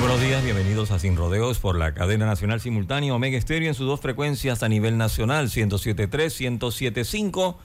Buenos 0.00 0.20
días, 0.20 0.44
bienvenidos 0.44 0.90
a 0.90 0.98
Sin 0.98 1.16
Rodeos 1.16 1.58
por 1.58 1.76
la 1.76 1.94
cadena 1.94 2.26
nacional 2.26 2.60
simultánea 2.60 3.14
Omega 3.14 3.38
Estéreo 3.38 3.68
en 3.68 3.74
sus 3.74 3.86
dos 3.86 4.00
frecuencias 4.00 4.62
a 4.62 4.68
nivel 4.68 4.98
nacional, 4.98 5.48
107.3, 5.48 6.58
107.5. 6.58 7.56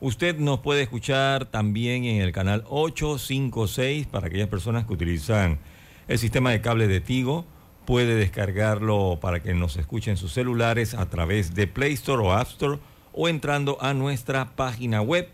Usted 0.00 0.38
nos 0.38 0.60
puede 0.60 0.82
escuchar 0.82 1.46
también 1.46 2.04
en 2.04 2.22
el 2.22 2.32
canal 2.32 2.64
856 2.68 4.06
para 4.06 4.28
aquellas 4.28 4.48
personas 4.48 4.86
que 4.86 4.92
utilizan 4.92 5.58
el 6.08 6.18
sistema 6.18 6.50
de 6.50 6.60
cable 6.60 6.88
de 6.88 7.00
Tigo. 7.00 7.44
Puede 7.84 8.14
descargarlo 8.14 9.18
para 9.20 9.40
que 9.42 9.54
nos 9.54 9.76
escuchen 9.76 10.16
sus 10.16 10.32
celulares 10.32 10.94
a 10.94 11.08
través 11.08 11.54
de 11.54 11.66
Play 11.66 11.92
Store 11.94 12.22
o 12.22 12.32
App 12.32 12.48
Store 12.48 12.78
o 13.12 13.28
entrando 13.28 13.78
a 13.80 13.94
nuestra 13.94 14.56
página 14.56 15.02
web, 15.02 15.28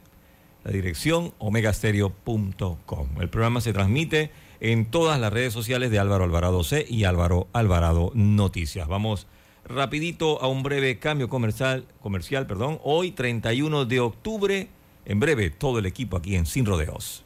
la 0.64 0.72
dirección 0.72 1.32
omegastereo.com. 1.38 3.08
El 3.20 3.28
programa 3.28 3.60
se 3.60 3.72
transmite 3.72 4.30
en 4.60 4.86
todas 4.86 5.20
las 5.20 5.32
redes 5.32 5.52
sociales 5.52 5.90
de 5.90 5.98
Álvaro 5.98 6.24
Alvarado 6.24 6.64
C 6.64 6.86
y 6.88 7.04
Álvaro 7.04 7.48
Alvarado 7.52 8.10
Noticias. 8.14 8.88
Vamos 8.88 9.26
rapidito 9.64 10.42
a 10.42 10.48
un 10.48 10.62
breve 10.62 10.98
cambio 10.98 11.28
comercial, 11.28 11.86
comercial 12.00 12.46
perdón. 12.46 12.80
Hoy 12.82 13.10
31 13.10 13.84
de 13.84 14.00
octubre, 14.00 14.68
en 15.04 15.20
breve 15.20 15.50
todo 15.50 15.78
el 15.78 15.86
equipo 15.86 16.16
aquí 16.16 16.36
en 16.36 16.46
Sin 16.46 16.64
Rodeos. 16.64 17.25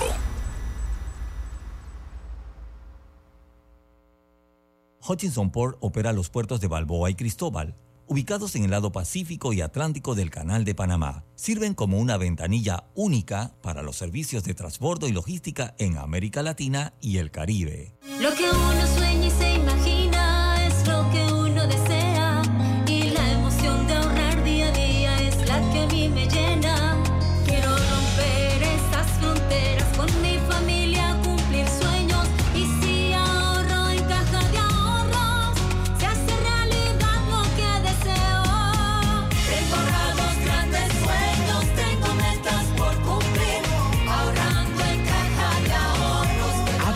Hutchinson 5.09 5.50
Port 5.50 5.78
opera 5.81 6.14
los 6.14 6.30
puertos 6.30 6.62
de 6.62 6.68
Balboa 6.68 7.09
y 7.09 7.16
Cristóbal, 7.16 7.76
ubicados 8.09 8.56
en 8.56 8.66
el 8.66 8.72
lado 8.72 8.92
Pacífico 8.92 9.53
y 9.53 9.62
Atlántico 9.62 10.16
del 10.16 10.31
Canal 10.31 10.66
de 10.66 10.75
Panamá. 10.75 11.24
Sirven 11.36 11.75
como 11.75 12.00
una 12.00 12.18
ventanilla 12.18 12.86
única 12.96 13.53
para 13.62 13.84
los 13.84 13.96
servicios 13.96 14.44
de 14.44 14.56
transbordo 14.56 15.08
y 15.08 15.12
logística 15.12 15.75
en 15.78 15.97
América 15.97 16.44
Latina 16.44 16.94
y 17.00 17.18
el 17.18 17.31
Caribe. 17.31 17.96
Lo 18.20 18.34
que 18.34 18.50
uno 18.50 18.88
sueña 18.97 19.28
y 19.28 19.31
se 19.31 19.53
imagina 19.53 19.98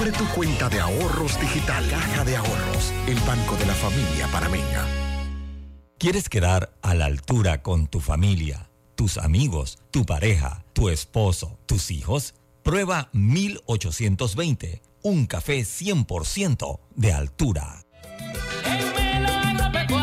Abre 0.03 0.17
tu 0.17 0.27
cuenta 0.35 0.67
de 0.67 0.81
ahorros 0.81 1.39
digital. 1.39 1.87
Caja 1.89 2.25
de 2.25 2.35
Ahorros, 2.35 2.91
el 3.07 3.17
banco 3.21 3.55
de 3.55 3.65
la 3.65 3.73
familia 3.73 4.27
panameña. 4.33 4.85
¿Quieres 5.97 6.27
quedar 6.27 6.73
a 6.81 6.93
la 6.93 7.05
altura 7.05 7.61
con 7.61 7.87
tu 7.87 8.01
familia, 8.01 8.69
tus 8.95 9.17
amigos, 9.17 9.79
tu 9.91 10.05
pareja, 10.05 10.65
tu 10.73 10.89
esposo, 10.89 11.57
tus 11.65 11.89
hijos? 11.89 12.33
Prueba 12.63 13.11
1820, 13.13 14.81
un 15.03 15.25
café 15.25 15.61
100% 15.61 16.81
de 16.97 17.13
altura. 17.13 17.85
En 18.65 20.02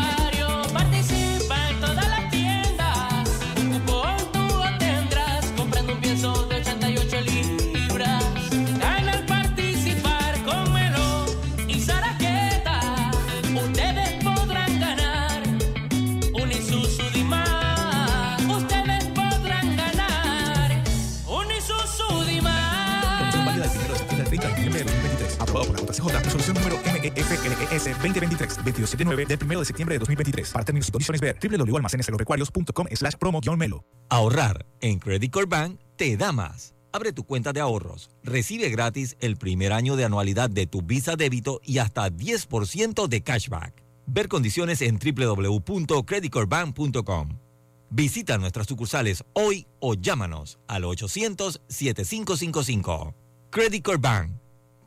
JCJ, 26.01 26.23
resolución 26.23 26.55
número 26.55 26.77
MEFLES 26.77 28.01
2023 28.01 28.57
279 28.57 29.25
del 29.25 29.39
1 29.43 29.59
de 29.59 29.65
septiembre 29.65 29.95
de 29.95 29.99
2023. 29.99 30.49
Para 30.49 30.65
términos 30.65 30.89
y 30.89 30.91
condiciones 30.91 31.21
ver 31.21 31.37
www.almacenesagropecuarios.com 31.41 32.87
slash 32.93 33.13
promo-melo. 33.15 33.85
Ahorrar 34.09 34.65
en 34.81 34.99
Credit 34.99 35.31
Core 35.31 35.45
Bank 35.45 35.79
te 35.95 36.17
da 36.17 36.31
más. 36.31 36.73
Abre 36.93 37.13
tu 37.13 37.23
cuenta 37.23 37.53
de 37.53 37.61
ahorros. 37.61 38.09
Recibe 38.23 38.69
gratis 38.69 39.15
el 39.19 39.37
primer 39.37 39.71
año 39.71 39.95
de 39.95 40.03
anualidad 40.05 40.49
de 40.49 40.65
tu 40.67 40.81
Visa 40.81 41.15
débito 41.15 41.61
y 41.63 41.77
hasta 41.77 42.09
10% 42.09 43.07
de 43.07 43.23
cashback. 43.23 43.81
Ver 44.07 44.27
condiciones 44.27 44.81
en 44.81 44.99
www.creditcorebank.com. 44.99 47.29
Visita 47.89 48.37
nuestras 48.37 48.67
sucursales 48.67 49.23
hoy 49.33 49.67
o 49.79 49.95
llámanos 49.95 50.59
al 50.67 50.83
800-7555. 50.83 53.13
Credit 53.51 53.83
Core 53.83 53.97
Bank. 53.97 54.40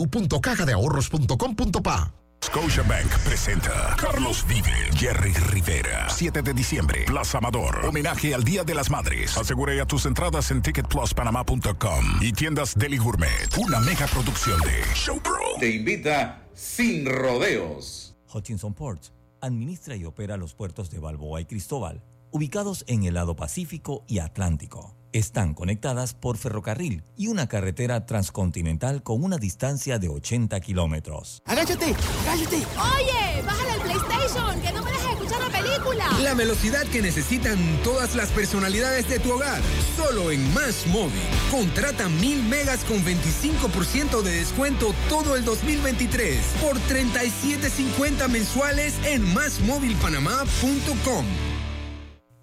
www.cajadeahorros.com.pa. 0.00 2.14
Scotiabank 2.42 3.18
presenta 3.18 3.94
Carlos 3.98 4.46
Vive, 4.48 4.72
Jerry 4.96 5.34
Rivera. 5.50 6.08
7 6.08 6.40
de 6.40 6.54
diciembre, 6.54 7.04
Plaza 7.06 7.36
Amador. 7.38 7.84
Homenaje 7.84 8.34
al 8.34 8.44
Día 8.44 8.64
de 8.64 8.74
las 8.74 8.90
Madres. 8.90 9.36
Asegura 9.36 9.74
ya 9.74 9.84
tus 9.84 10.06
entradas 10.06 10.50
en 10.50 10.62
ticketpluspanamá.com 10.62 12.04
y 12.22 12.32
tiendas 12.32 12.78
Deli 12.78 12.96
Gourmet. 12.96 13.58
Una 13.58 13.78
mega 13.80 14.06
producción 14.06 14.58
de 14.62 14.82
Showpro. 14.94 15.58
Te 15.60 15.68
invita 15.70 16.46
sin 16.54 17.04
rodeos. 17.06 18.16
Hutchinson 18.32 18.72
Ports 18.72 19.12
administra 19.40 19.96
y 19.96 20.04
opera 20.04 20.36
los 20.36 20.54
puertos 20.54 20.90
de 20.90 20.98
Balboa 20.98 21.40
y 21.40 21.46
Cristóbal, 21.46 22.02
ubicados 22.30 22.84
en 22.86 23.04
el 23.04 23.14
lado 23.14 23.36
Pacífico 23.36 24.04
y 24.06 24.18
Atlántico. 24.18 24.96
Están 25.12 25.54
conectadas 25.54 26.14
por 26.14 26.38
ferrocarril 26.38 27.02
y 27.16 27.26
una 27.26 27.48
carretera 27.48 28.06
transcontinental 28.06 29.02
con 29.02 29.24
una 29.24 29.38
distancia 29.38 29.98
de 29.98 30.08
80 30.08 30.60
kilómetros. 30.60 31.42
¡Agáchate! 31.46 31.96
¡Cállate! 32.24 32.56
Oye, 32.56 33.42
bájale 33.44 33.70
al 33.72 33.80
PlayStation, 33.80 34.60
que 34.60 34.72
no 34.72 34.84
me 34.84 34.92
dejes 34.92 35.10
escuchar 35.10 35.40
la 35.40 35.50
película. 35.50 36.04
La 36.22 36.34
velocidad 36.34 36.84
que 36.84 37.02
necesitan 37.02 37.58
todas 37.82 38.14
las 38.14 38.28
personalidades 38.28 39.08
de 39.08 39.18
tu 39.18 39.32
hogar. 39.32 39.60
Solo 39.96 40.30
en 40.30 40.54
Más 40.54 40.86
Móvil. 40.86 41.18
Contrata 41.50 42.08
mil 42.08 42.44
megas 42.44 42.84
con 42.84 43.04
25% 43.04 44.22
de 44.22 44.30
descuento 44.30 44.94
todo 45.08 45.34
el 45.34 45.44
2023 45.44 46.38
por 46.60 46.76
37.50 46.82 48.28
mensuales 48.28 48.94
en 49.04 49.22
másmóvilpanamá.com. 49.34 51.26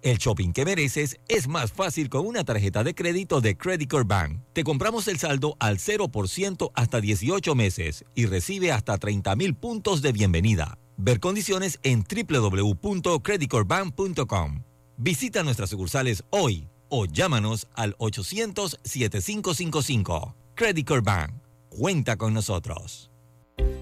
El 0.02 0.18
shopping 0.18 0.52
que 0.52 0.64
mereces 0.64 1.18
es 1.28 1.46
más 1.48 1.72
fácil 1.72 2.08
con 2.08 2.24
una 2.26 2.44
tarjeta 2.44 2.84
de 2.84 2.94
crédito 2.94 3.40
de 3.40 3.56
Credit 3.56 3.90
Core 3.90 4.04
Bank. 4.06 4.42
Te 4.52 4.62
compramos 4.64 5.08
el 5.08 5.18
saldo 5.18 5.56
al 5.58 5.78
0% 5.78 6.70
hasta 6.74 7.00
18 7.00 7.54
meses 7.54 8.04
y 8.14 8.26
recibe 8.26 8.70
hasta 8.70 8.98
30 8.98 9.34
mil 9.36 9.56
puntos 9.56 10.02
de 10.02 10.12
bienvenida. 10.12 10.76
Ver 10.96 11.20
condiciones 11.20 11.80
en 11.82 12.04
www.creditcorebank.com. 12.04 14.64
Visita 14.96 15.42
nuestras 15.42 15.70
sucursales 15.70 16.22
hoy 16.30 16.68
o 16.88 17.06
llámanos 17.06 17.66
al 17.74 17.96
800-7555. 17.98 20.34
Credit 20.54 20.86
Core 20.86 21.02
Bank. 21.02 21.32
Cuenta 21.68 22.16
con 22.16 22.32
nosotros. 22.34 23.10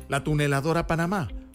La 0.08 0.22
tuneladora 0.22 0.86
Panamá, 0.86 1.28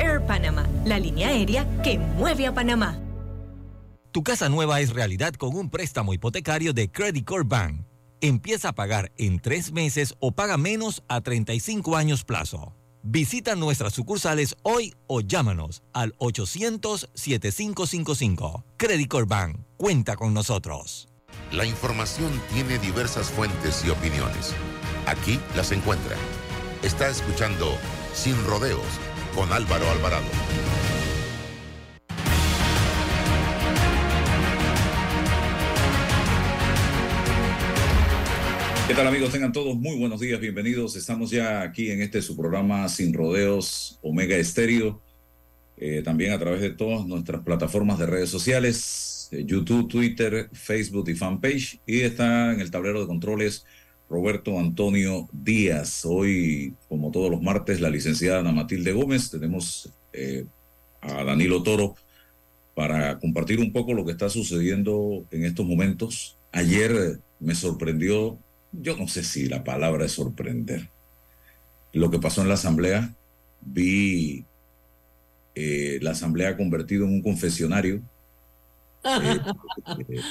Air 0.00 0.26
Panama, 0.26 0.66
la 0.84 0.98
línea 0.98 1.28
aérea 1.28 1.64
que 1.82 1.98
mueve 1.98 2.46
a 2.46 2.54
Panamá. 2.54 2.98
Tu 4.12 4.22
casa 4.22 4.48
nueva 4.48 4.80
es 4.80 4.94
realidad 4.94 5.34
con 5.34 5.54
un 5.54 5.68
préstamo 5.70 6.14
hipotecario 6.14 6.72
de 6.72 6.90
Credit 6.90 7.22
Core 7.24 7.44
Bank. 7.46 7.84
Empieza 8.22 8.70
a 8.70 8.72
pagar 8.72 9.12
en 9.18 9.40
tres 9.40 9.72
meses 9.72 10.14
o 10.18 10.32
paga 10.32 10.56
menos 10.56 11.02
a 11.08 11.20
35 11.20 11.96
años 11.96 12.24
plazo. 12.24 12.74
Visita 13.02 13.56
nuestras 13.56 13.92
sucursales 13.92 14.56
hoy 14.62 14.94
o 15.06 15.20
llámanos 15.20 15.82
al 15.92 16.16
800-7555. 16.16 18.64
Credit 18.78 19.08
Core 19.08 19.26
Bank. 19.26 19.58
Cuenta 19.76 20.16
con 20.16 20.32
nosotros. 20.34 21.08
La 21.52 21.66
información 21.66 22.32
tiene 22.52 22.78
diversas 22.78 23.30
fuentes 23.30 23.84
y 23.84 23.90
opiniones. 23.90 24.54
Aquí 25.06 25.38
las 25.54 25.70
encuentra. 25.72 26.16
Está 26.82 27.08
escuchando 27.08 27.76
Sin 28.14 28.42
Rodeos 28.46 28.98
con 29.34 29.52
Álvaro 29.52 29.88
Alvarado. 29.90 30.26
¿Qué 38.88 38.94
tal 38.94 39.06
amigos? 39.06 39.30
Tengan 39.30 39.52
todos 39.52 39.76
muy 39.76 39.96
buenos 39.98 40.18
días, 40.18 40.40
bienvenidos. 40.40 40.96
Estamos 40.96 41.30
ya 41.30 41.62
aquí 41.62 41.90
en 41.90 42.02
este 42.02 42.22
su 42.22 42.36
programa 42.36 42.88
Sin 42.88 43.14
Rodeos 43.14 44.00
Omega 44.02 44.36
Estéreo, 44.36 45.00
eh, 45.76 46.02
también 46.02 46.32
a 46.32 46.38
través 46.40 46.60
de 46.60 46.70
todas 46.70 47.06
nuestras 47.06 47.42
plataformas 47.42 48.00
de 48.00 48.06
redes 48.06 48.30
sociales, 48.30 49.28
eh, 49.30 49.44
YouTube, 49.46 49.88
Twitter, 49.88 50.50
Facebook 50.52 51.08
y 51.08 51.14
fanpage. 51.14 51.80
Y 51.86 52.00
está 52.00 52.52
en 52.52 52.60
el 52.60 52.72
tablero 52.72 53.00
de 53.00 53.06
controles 53.06 53.64
Roberto 54.10 54.58
Antonio 54.58 55.28
Díaz. 55.32 56.04
Hoy, 56.04 56.74
como 56.88 57.10
todos 57.10 57.30
los 57.30 57.40
martes, 57.40 57.80
la 57.80 57.88
licenciada 57.88 58.40
Ana 58.40 58.52
Matilde 58.52 58.92
Gómez. 58.92 59.30
Tenemos 59.30 59.90
eh, 60.12 60.44
a 61.00 61.24
Danilo 61.24 61.62
Toro 61.62 61.94
para 62.74 63.18
compartir 63.18 63.60
un 63.60 63.72
poco 63.72 63.94
lo 63.94 64.04
que 64.04 64.12
está 64.12 64.28
sucediendo 64.28 65.24
en 65.30 65.44
estos 65.44 65.64
momentos. 65.64 66.36
Ayer 66.52 67.20
me 67.38 67.54
sorprendió 67.54 68.36
yo 68.72 68.96
no 68.96 69.08
sé 69.08 69.22
si 69.24 69.48
la 69.48 69.64
palabra 69.64 70.04
es 70.04 70.12
sorprender. 70.12 70.88
Lo 71.92 72.10
que 72.10 72.18
pasó 72.18 72.42
en 72.42 72.48
la 72.48 72.54
asamblea, 72.54 73.14
vi 73.60 74.44
eh, 75.54 75.98
la 76.02 76.12
asamblea 76.12 76.56
convertido 76.56 77.04
en 77.04 77.14
un 77.14 77.22
confesionario 77.22 78.00
eh, 79.04 79.40
eh, 80.08 80.22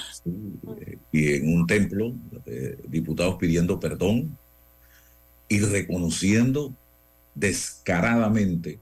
eh, 0.82 0.98
y 1.12 1.34
en 1.34 1.54
un 1.56 1.68
templo, 1.68 2.14
diputados 2.88 3.36
pidiendo 3.36 3.80
perdón 3.80 4.38
y 5.48 5.60
reconociendo 5.60 6.74
descaradamente 7.36 8.80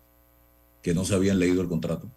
que 0.82 0.94
no 0.94 1.06
se 1.06 1.15
habían 1.15 1.39
leído 1.39 1.62
el 1.62 1.67
contrato 1.67 2.10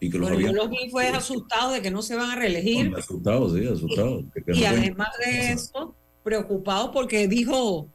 Y 0.00 0.08
que 0.10 0.18
los 0.18 0.28
Bueno, 0.30 0.40
yo 0.40 0.48
habían 0.48 0.56
los 0.56 0.70
vi 0.70 0.90
fue 0.90 1.08
asustados 1.08 1.72
de 1.74 1.82
que 1.82 1.90
no 1.90 2.00
se 2.02 2.16
van 2.16 2.30
a 2.30 2.36
reelegir. 2.36 2.90
asustados, 2.96 3.52
sí, 3.54 3.66
asustados. 3.66 4.24
que- 4.32 4.42
que 4.42 4.52
no 4.52 4.56
Y 4.56 4.60
pueden- 4.60 4.78
además 4.78 5.08
de 5.24 5.52
eso, 5.52 5.94
preocupado 6.22 6.90
porque 6.92 7.28
dijo, 7.28 7.86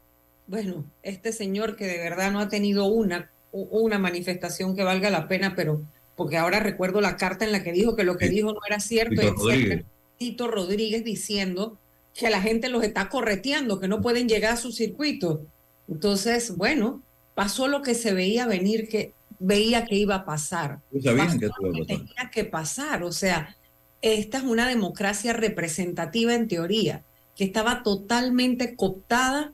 bueno, 0.47 0.85
este 1.01 1.31
señor 1.31 1.75
que 1.75 1.85
de 1.87 1.97
verdad 1.97 2.31
no 2.31 2.39
ha 2.39 2.47
tenido 2.49 2.85
una, 2.85 3.31
una 3.51 3.97
manifestación 3.97 4.75
que 4.75 4.83
valga 4.83 5.09
la 5.09 5.27
pena, 5.27 5.53
pero 5.55 5.81
porque 6.15 6.37
ahora 6.37 6.59
recuerdo 6.59 7.01
la 7.01 7.17
carta 7.17 7.45
en 7.45 7.51
la 7.51 7.63
que 7.63 7.71
dijo 7.71 7.95
que 7.95 8.03
lo 8.03 8.17
que 8.17 8.29
dijo 8.29 8.53
no 8.53 8.59
era 8.67 8.79
cierto. 8.79 9.21
Tito 9.21 9.33
Rodríguez. 9.33 9.85
Tito 10.17 10.47
Rodríguez 10.47 11.03
diciendo 11.03 11.77
que 12.13 12.29
la 12.29 12.41
gente 12.41 12.69
los 12.69 12.83
está 12.83 13.09
correteando, 13.09 13.79
que 13.79 13.87
no 13.87 14.01
pueden 14.01 14.29
llegar 14.29 14.53
a 14.53 14.57
su 14.57 14.71
circuito. 14.71 15.45
Entonces, 15.89 16.55
bueno, 16.55 17.03
pasó 17.35 17.67
lo 17.67 17.81
que 17.81 17.93
se 17.93 18.13
veía 18.13 18.47
venir, 18.47 18.87
que 18.87 19.13
veía 19.39 19.85
que 19.85 19.95
iba 19.95 20.15
a 20.15 20.25
pasar 20.25 20.79
pasó 20.91 21.39
que 21.39 21.47
lo 21.61 21.71
que 21.73 21.85
tenía 21.85 22.31
que 22.31 22.45
pasar. 22.45 23.03
O 23.03 23.11
sea, 23.11 23.55
esta 24.01 24.37
es 24.37 24.43
una 24.43 24.67
democracia 24.67 25.33
representativa 25.33 26.33
en 26.33 26.47
teoría, 26.47 27.03
que 27.35 27.43
estaba 27.43 27.83
totalmente 27.83 28.75
cooptada 28.75 29.53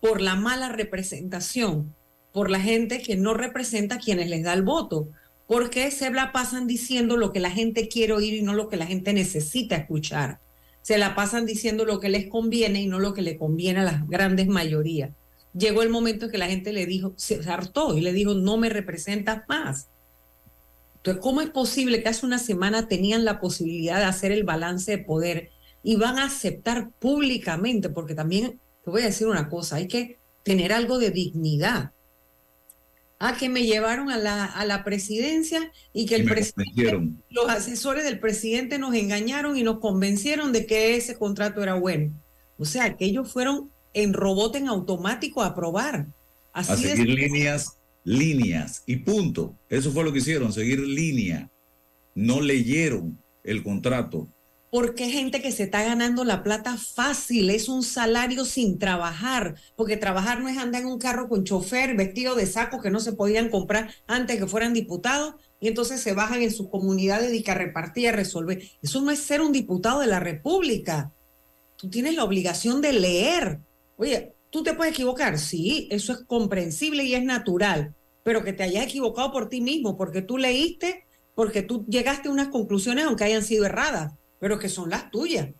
por 0.00 0.20
la 0.20 0.34
mala 0.34 0.68
representación, 0.68 1.94
por 2.32 2.50
la 2.50 2.60
gente 2.60 3.00
que 3.00 3.16
no 3.16 3.34
representa 3.34 3.94
a 3.94 3.98
quienes 3.98 4.28
les 4.28 4.42
da 4.42 4.52
el 4.52 4.62
voto. 4.62 5.08
Porque 5.46 5.90
se 5.90 6.10
la 6.10 6.32
pasan 6.32 6.66
diciendo 6.66 7.16
lo 7.16 7.32
que 7.32 7.40
la 7.40 7.50
gente 7.50 7.88
quiere 7.88 8.12
oír 8.12 8.34
y 8.34 8.42
no 8.42 8.54
lo 8.54 8.68
que 8.68 8.76
la 8.76 8.86
gente 8.86 9.12
necesita 9.12 9.76
escuchar. 9.76 10.40
Se 10.82 10.98
la 10.98 11.14
pasan 11.14 11.46
diciendo 11.46 11.84
lo 11.84 12.00
que 12.00 12.08
les 12.08 12.28
conviene 12.28 12.82
y 12.82 12.86
no 12.86 12.98
lo 12.98 13.14
que 13.14 13.22
le 13.22 13.36
conviene 13.36 13.80
a 13.80 13.84
las 13.84 14.08
grandes 14.08 14.48
mayorías. 14.48 15.10
Llegó 15.54 15.82
el 15.82 15.90
momento 15.90 16.26
en 16.26 16.30
que 16.30 16.38
la 16.38 16.48
gente 16.48 16.72
le 16.72 16.86
dijo, 16.86 17.12
se 17.16 17.40
hartó 17.48 17.96
y 17.96 18.00
le 18.00 18.12
dijo, 18.12 18.34
no 18.34 18.56
me 18.56 18.68
representas 18.68 19.42
más. 19.48 19.88
Entonces, 20.96 21.20
¿cómo 21.20 21.40
es 21.40 21.50
posible 21.50 22.02
que 22.02 22.08
hace 22.08 22.24
una 22.24 22.38
semana 22.38 22.88
tenían 22.88 23.24
la 23.24 23.40
posibilidad 23.40 23.98
de 23.98 24.04
hacer 24.04 24.32
el 24.32 24.44
balance 24.44 24.92
de 24.92 24.98
poder 24.98 25.50
y 25.82 25.96
van 25.96 26.18
a 26.18 26.26
aceptar 26.26 26.90
públicamente? 27.00 27.90
Porque 27.90 28.14
también 28.14 28.60
te 28.84 28.90
voy 28.90 29.02
a 29.02 29.06
decir 29.06 29.26
una 29.26 29.48
cosa, 29.48 29.76
hay 29.76 29.88
que 29.88 30.18
tener 30.42 30.72
algo 30.72 30.98
de 30.98 31.10
dignidad. 31.10 31.90
Ah, 33.24 33.36
que 33.38 33.48
me 33.48 33.62
llevaron 33.62 34.10
a 34.10 34.18
la, 34.18 34.44
a 34.44 34.64
la 34.64 34.82
presidencia 34.82 35.70
y 35.92 36.06
que 36.06 36.16
Y 36.16 36.20
el 36.22 36.26
presidente, 36.26 37.22
los 37.30 37.48
asesores 37.48 38.02
del 38.02 38.18
presidente 38.18 38.80
nos 38.80 38.96
engañaron 38.96 39.56
y 39.56 39.62
nos 39.62 39.78
convencieron 39.78 40.50
de 40.50 40.66
que 40.66 40.96
ese 40.96 41.16
contrato 41.16 41.62
era 41.62 41.74
bueno. 41.74 42.12
O 42.58 42.64
sea, 42.64 42.96
que 42.96 43.04
ellos 43.04 43.32
fueron 43.32 43.70
en 43.94 44.12
robot 44.12 44.56
en 44.56 44.66
automático 44.66 45.40
a 45.40 45.46
aprobar. 45.46 46.08
a 46.52 46.62
de 46.62 46.76
seguir 46.76 47.10
líneas, 47.10 47.78
líneas 48.02 48.82
y 48.86 48.96
punto. 48.96 49.56
Eso 49.68 49.92
fue 49.92 50.02
lo 50.02 50.12
que 50.12 50.18
hicieron, 50.18 50.52
seguir 50.52 50.80
línea. 50.80 51.48
No 52.16 52.40
leyeron 52.40 53.22
el 53.44 53.62
contrato. 53.62 54.26
Porque 54.72 55.10
gente 55.10 55.42
que 55.42 55.52
se 55.52 55.64
está 55.64 55.84
ganando 55.84 56.24
la 56.24 56.42
plata 56.42 56.78
fácil, 56.78 57.50
es 57.50 57.68
un 57.68 57.82
salario 57.82 58.46
sin 58.46 58.78
trabajar, 58.78 59.56
porque 59.76 59.98
trabajar 59.98 60.40
no 60.40 60.48
es 60.48 60.56
andar 60.56 60.80
en 60.80 60.88
un 60.88 60.98
carro 60.98 61.28
con 61.28 61.44
chofer, 61.44 61.94
vestido 61.94 62.34
de 62.36 62.46
saco 62.46 62.80
que 62.80 62.90
no 62.90 62.98
se 62.98 63.12
podían 63.12 63.50
comprar 63.50 63.90
antes 64.06 64.38
que 64.38 64.46
fueran 64.46 64.72
diputados, 64.72 65.34
y 65.60 65.68
entonces 65.68 66.00
se 66.00 66.14
bajan 66.14 66.40
en 66.40 66.50
sus 66.50 66.70
comunidades 66.70 67.34
y 67.34 67.42
que 67.42 67.50
a 67.50 67.54
repartir 67.54 68.04
y 68.04 68.06
a 68.06 68.12
resolver. 68.12 68.62
Eso 68.80 69.02
no 69.02 69.10
es 69.10 69.18
ser 69.18 69.42
un 69.42 69.52
diputado 69.52 70.00
de 70.00 70.06
la 70.06 70.20
República. 70.20 71.12
Tú 71.76 71.90
tienes 71.90 72.14
la 72.14 72.24
obligación 72.24 72.80
de 72.80 72.94
leer. 72.94 73.60
Oye, 73.96 74.32
¿tú 74.48 74.62
te 74.62 74.72
puedes 74.72 74.94
equivocar? 74.94 75.38
Sí, 75.38 75.86
eso 75.90 76.14
es 76.14 76.20
comprensible 76.26 77.04
y 77.04 77.14
es 77.14 77.24
natural, 77.24 77.94
pero 78.22 78.42
que 78.42 78.54
te 78.54 78.62
hayas 78.62 78.86
equivocado 78.86 79.32
por 79.32 79.50
ti 79.50 79.60
mismo, 79.60 79.98
porque 79.98 80.22
tú 80.22 80.38
leíste, 80.38 81.04
porque 81.34 81.60
tú 81.60 81.84
llegaste 81.90 82.28
a 82.28 82.32
unas 82.32 82.48
conclusiones 82.48 83.04
aunque 83.04 83.24
hayan 83.24 83.44
sido 83.44 83.66
erradas 83.66 84.14
pero 84.42 84.58
que 84.58 84.68
son 84.68 84.90
las 84.90 85.08
tuyas. 85.08 85.50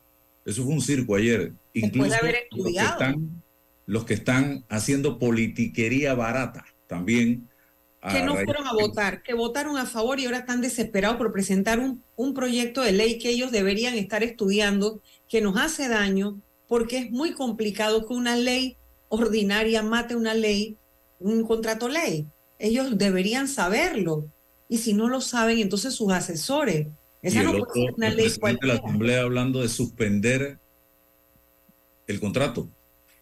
Eso 0.45 0.65
fue 0.65 0.73
un 0.73 0.81
circo 0.81 1.15
ayer. 1.15 1.53
Incluso 1.73 2.11
de 2.11 2.17
haber 2.17 2.37
los 2.51 2.67
que, 2.67 2.81
están, 2.81 3.43
los 3.87 4.05
que 4.05 4.15
están 4.15 4.65
haciendo 4.69 5.21
politiquería 5.21 6.15
barata 6.15 6.65
también. 6.89 7.49
Que 8.11 8.25
no 8.25 8.35
fueron 8.35 8.67
a 8.67 8.73
votar, 8.73 9.23
que 9.23 9.35
votaron 9.35 9.79
a 9.79 9.87
favor 9.87 10.19
y 10.19 10.25
ahora 10.25 10.39
están 10.39 10.61
desesperados 10.61 11.17
por 11.17 11.33
presentar 11.33 11.79
un, 11.79 12.03
un 12.17 12.35
proyecto 12.35 12.81
de 12.83 12.91
ley 12.91 13.21
que 13.21 13.29
ellos 13.29 13.53
deberían 13.53 13.95
estar 13.95 14.25
estudiando, 14.25 15.01
que 15.29 15.41
nos 15.41 15.57
hace 15.59 15.87
daño, 15.87 16.41
porque 16.67 16.99
es 16.99 17.11
muy 17.13 17.35
complicado 17.35 18.05
que 18.05 18.15
una 18.15 18.35
ley 18.35 18.79
ordinaria 19.11 19.85
mate 19.85 20.17
una 20.17 20.35
ley, 20.35 20.77
un 21.21 21.45
contrato 21.45 21.89
ley. 21.89 22.27
Ellos 22.59 22.99
deberían 22.99 23.47
saberlo. 23.47 24.27
Y 24.69 24.79
si 24.79 24.93
no 24.93 25.09
lo 25.09 25.21
saben, 25.21 25.61
entonces 25.61 25.95
sus 25.95 26.11
asesores. 26.13 26.89
Y 27.23 27.29
Esa 27.29 27.41
el 27.41 27.47
no 27.47 27.53
otro, 27.53 27.67
puede 27.67 27.81
ser 27.87 27.95
una 27.97 28.09
el 28.09 28.17
ley 28.17 28.25
presidente 28.27 28.67
de 28.67 28.67
la 28.67 28.81
cualquiera. 28.81 28.85
Asamblea 28.85 29.21
hablando 29.23 29.63
de 29.63 29.69
suspender 29.69 30.59
el 32.07 32.21
contrato. 32.21 32.69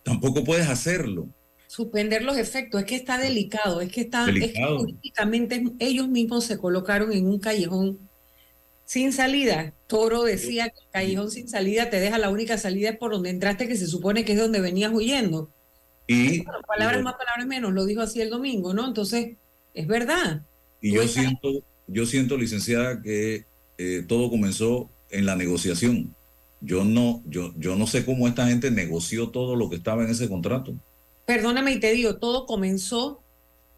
Tampoco 0.03 0.45
puedes 0.45 0.69
hacerlo. 0.69 1.29
suspender 1.67 2.23
los 2.23 2.37
efectos, 2.37 2.81
es 2.81 2.87
que 2.87 2.97
está 2.97 3.17
delicado, 3.19 3.81
es 3.81 3.93
que 3.93 4.01
está, 4.01 4.29
es 4.29 4.53
que 4.53 4.61
políticamente 4.77 5.63
ellos 5.79 6.09
mismos 6.09 6.45
se 6.45 6.59
colocaron 6.59 7.13
en 7.13 7.27
un 7.27 7.39
callejón 7.39 8.11
sin 8.85 9.13
salida. 9.13 9.73
Toro 9.87 10.25
decía 10.25 10.71
que 10.71 10.81
el 10.81 10.91
callejón 10.91 11.31
sin 11.31 11.49
salida 11.49 11.89
te 11.91 12.01
deja 12.01 12.19
la 12.19 12.31
única 12.31 12.59
salida 12.59 12.99
por 12.99 13.13
donde 13.13 13.31
entraste, 13.31 13.69
que 13.69 13.77
se 13.77 13.87
supone 13.87 14.25
que 14.25 14.33
es 14.33 14.39
donde 14.41 14.61
venías 14.61 14.93
huyendo. 14.93 15.49
Y, 16.09 16.43
Bueno, 16.43 16.61
palabras 16.67 17.03
más, 17.05 17.15
palabras 17.15 17.47
menos, 17.47 17.73
lo 17.73 17.85
dijo 17.87 18.01
así 18.01 18.21
el 18.21 18.31
domingo, 18.31 18.75
¿no? 18.75 18.89
Entonces, 18.89 19.37
es 19.75 19.87
verdad. 19.87 20.43
y 20.81 20.93
yo 20.95 21.03
estás- 21.03 21.23
siento, 21.23 21.51
yo 21.87 22.05
siento, 22.07 22.37
licenciada, 22.37 23.01
que 23.01 23.45
eh, 23.83 24.03
todo 24.07 24.29
comenzó 24.29 24.91
en 25.09 25.25
la 25.25 25.37
negociación. 25.37 26.15
Yo 26.61 26.85
no, 26.85 27.23
yo, 27.25 27.55
yo 27.57 27.77
no 27.77 27.87
sé 27.87 28.05
cómo 28.05 28.29
esta 28.29 28.47
gente 28.47 28.71
negoció 28.71 29.31
todo 29.31 29.57
lo 29.57 29.71
que 29.71 29.77
estaba 29.77 30.05
en 30.05 30.11
ese 30.11 30.29
contrato. 30.29 30.75
Perdóname 31.25 31.73
y 31.73 31.81
te 31.81 31.91
digo, 31.93 32.17
todo 32.17 32.45
comenzó 32.45 33.23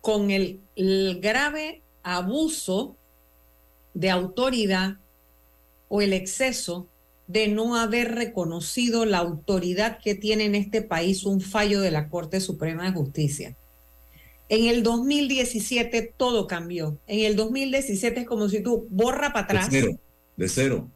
con 0.00 0.32
el, 0.32 0.60
el 0.74 1.20
grave 1.20 1.82
abuso 2.02 2.96
de 3.94 4.10
autoridad 4.10 4.96
o 5.88 6.02
el 6.02 6.14
exceso 6.14 6.88
de 7.28 7.46
no 7.46 7.76
haber 7.76 8.12
reconocido 8.16 9.04
la 9.04 9.18
autoridad 9.18 10.00
que 10.02 10.16
tiene 10.16 10.46
en 10.46 10.56
este 10.56 10.82
país 10.82 11.24
un 11.24 11.40
fallo 11.40 11.80
de 11.80 11.92
la 11.92 12.08
Corte 12.08 12.40
Suprema 12.40 12.86
de 12.86 12.96
Justicia. 12.96 13.56
En 14.48 14.66
el 14.66 14.82
2017 14.82 16.14
todo 16.16 16.46
cambió. 16.46 16.98
En 17.06 17.20
el 17.20 17.36
2017 17.36 18.20
es 18.20 18.26
como 18.26 18.48
si 18.48 18.60
tú 18.62 18.86
borra 18.90 19.32
para 19.32 19.46
De 19.48 19.58
atrás. 19.58 19.68
cero, 19.70 19.92
de 20.36 20.48
cero. 20.48 20.90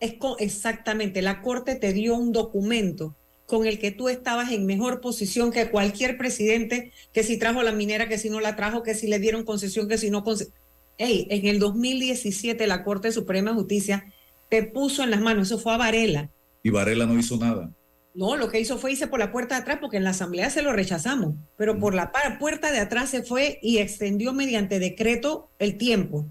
Es 0.00 0.14
co- 0.14 0.38
exactamente, 0.38 1.22
la 1.22 1.40
Corte 1.42 1.76
te 1.76 1.92
dio 1.92 2.14
un 2.16 2.32
documento 2.32 3.16
con 3.46 3.66
el 3.66 3.78
que 3.78 3.90
tú 3.90 4.08
estabas 4.08 4.52
en 4.52 4.64
mejor 4.64 5.00
posición 5.00 5.50
que 5.50 5.70
cualquier 5.70 6.16
presidente, 6.16 6.92
que 7.12 7.22
si 7.24 7.36
trajo 7.38 7.62
la 7.62 7.72
minera, 7.72 8.08
que 8.08 8.16
si 8.18 8.30
no 8.30 8.40
la 8.40 8.54
trajo, 8.54 8.82
que 8.82 8.94
si 8.94 9.08
le 9.08 9.18
dieron 9.18 9.44
concesión, 9.44 9.88
que 9.88 9.98
si 9.98 10.10
no 10.10 10.22
concesión. 10.22 10.54
Ey, 10.98 11.26
en 11.30 11.46
el 11.46 11.58
2017 11.58 12.66
la 12.66 12.84
Corte 12.84 13.10
Suprema 13.12 13.50
de 13.50 13.56
Justicia 13.56 14.12
te 14.50 14.62
puso 14.62 15.02
en 15.02 15.10
las 15.10 15.20
manos, 15.20 15.48
eso 15.48 15.58
fue 15.58 15.72
a 15.74 15.78
Varela. 15.78 16.30
Y 16.62 16.70
Varela 16.70 17.06
no 17.06 17.18
hizo 17.18 17.36
nada. 17.38 17.72
No, 18.12 18.36
lo 18.36 18.48
que 18.48 18.60
hizo 18.60 18.76
fue 18.78 18.92
irse 18.92 19.06
por 19.06 19.20
la 19.20 19.30
puerta 19.30 19.54
de 19.54 19.62
atrás 19.62 19.78
porque 19.80 19.96
en 19.96 20.04
la 20.04 20.10
asamblea 20.10 20.50
se 20.50 20.62
lo 20.62 20.72
rechazamos, 20.72 21.34
pero 21.56 21.78
por 21.78 21.94
la 21.94 22.10
puerta 22.38 22.72
de 22.72 22.80
atrás 22.80 23.10
se 23.10 23.22
fue 23.22 23.58
y 23.62 23.78
extendió 23.78 24.32
mediante 24.32 24.78
decreto 24.80 25.48
el 25.58 25.78
tiempo. 25.78 26.26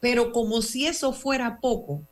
Pero 0.00 0.32
como 0.32 0.62
si 0.62 0.86
eso 0.86 1.12
fuera 1.12 1.60
poco, 1.60 2.02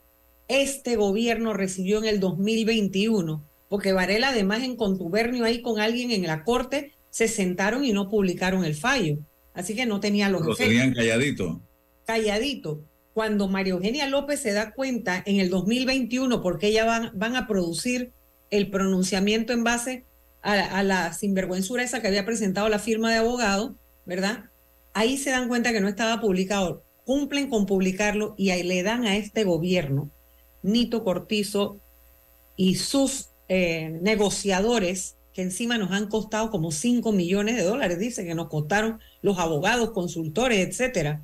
este 0.48 0.96
gobierno 0.96 1.52
recibió 1.52 1.98
en 1.98 2.04
el 2.04 2.20
2021, 2.20 3.44
porque 3.68 3.92
Varela 3.92 4.28
además 4.28 4.62
en 4.62 4.76
contubernio 4.76 5.44
ahí 5.44 5.60
con 5.60 5.80
alguien 5.80 6.10
en 6.12 6.26
la 6.26 6.44
corte, 6.44 6.92
se 7.10 7.28
sentaron 7.28 7.84
y 7.84 7.92
no 7.92 8.08
publicaron 8.08 8.64
el 8.64 8.74
fallo. 8.74 9.18
Así 9.52 9.74
que 9.74 9.86
no 9.86 10.00
tenía 10.00 10.28
los 10.28 10.42
Lo 10.44 10.54
tenían 10.54 10.92
calladito. 10.92 11.60
calladito. 12.06 12.82
Cuando 13.14 13.48
María 13.48 13.74
Eugenia 13.74 14.08
López 14.08 14.40
se 14.40 14.52
da 14.52 14.72
cuenta 14.72 15.22
en 15.24 15.38
el 15.38 15.48
2021, 15.48 16.42
porque 16.42 16.68
ella 16.68 16.84
van, 16.84 17.10
van 17.14 17.36
a 17.36 17.46
producir 17.46 18.12
el 18.56 18.70
pronunciamiento 18.70 19.52
en 19.52 19.64
base 19.64 20.04
a, 20.42 20.82
la 20.82 21.12
sinvergüenzura 21.12 21.82
esa 21.82 22.02
que 22.02 22.08
había 22.08 22.26
presentado 22.26 22.68
la 22.68 22.78
firma 22.78 23.10
de 23.10 23.18
abogado, 23.18 23.76
¿verdad? 24.04 24.50
Ahí 24.92 25.16
se 25.16 25.30
dan 25.30 25.48
cuenta 25.48 25.72
que 25.72 25.80
no 25.80 25.88
estaba 25.88 26.20
publicado. 26.20 26.82
Cumplen 27.04 27.48
con 27.48 27.66
publicarlo 27.66 28.34
y 28.36 28.50
ahí 28.50 28.62
le 28.62 28.82
dan 28.82 29.06
a 29.06 29.16
este 29.16 29.44
gobierno, 29.44 30.10
Nito 30.62 31.04
Cortizo 31.04 31.80
y 32.56 32.76
sus 32.76 33.30
eh, 33.48 33.98
negociadores, 34.02 35.16
que 35.32 35.42
encima 35.42 35.78
nos 35.78 35.90
han 35.92 36.08
costado 36.08 36.50
como 36.50 36.70
5 36.70 37.10
millones 37.12 37.56
de 37.56 37.62
dólares, 37.62 37.98
dice 37.98 38.24
que 38.24 38.34
nos 38.34 38.48
costaron 38.48 39.00
los 39.22 39.38
abogados, 39.38 39.90
consultores, 39.90 40.66
etcétera 40.66 41.22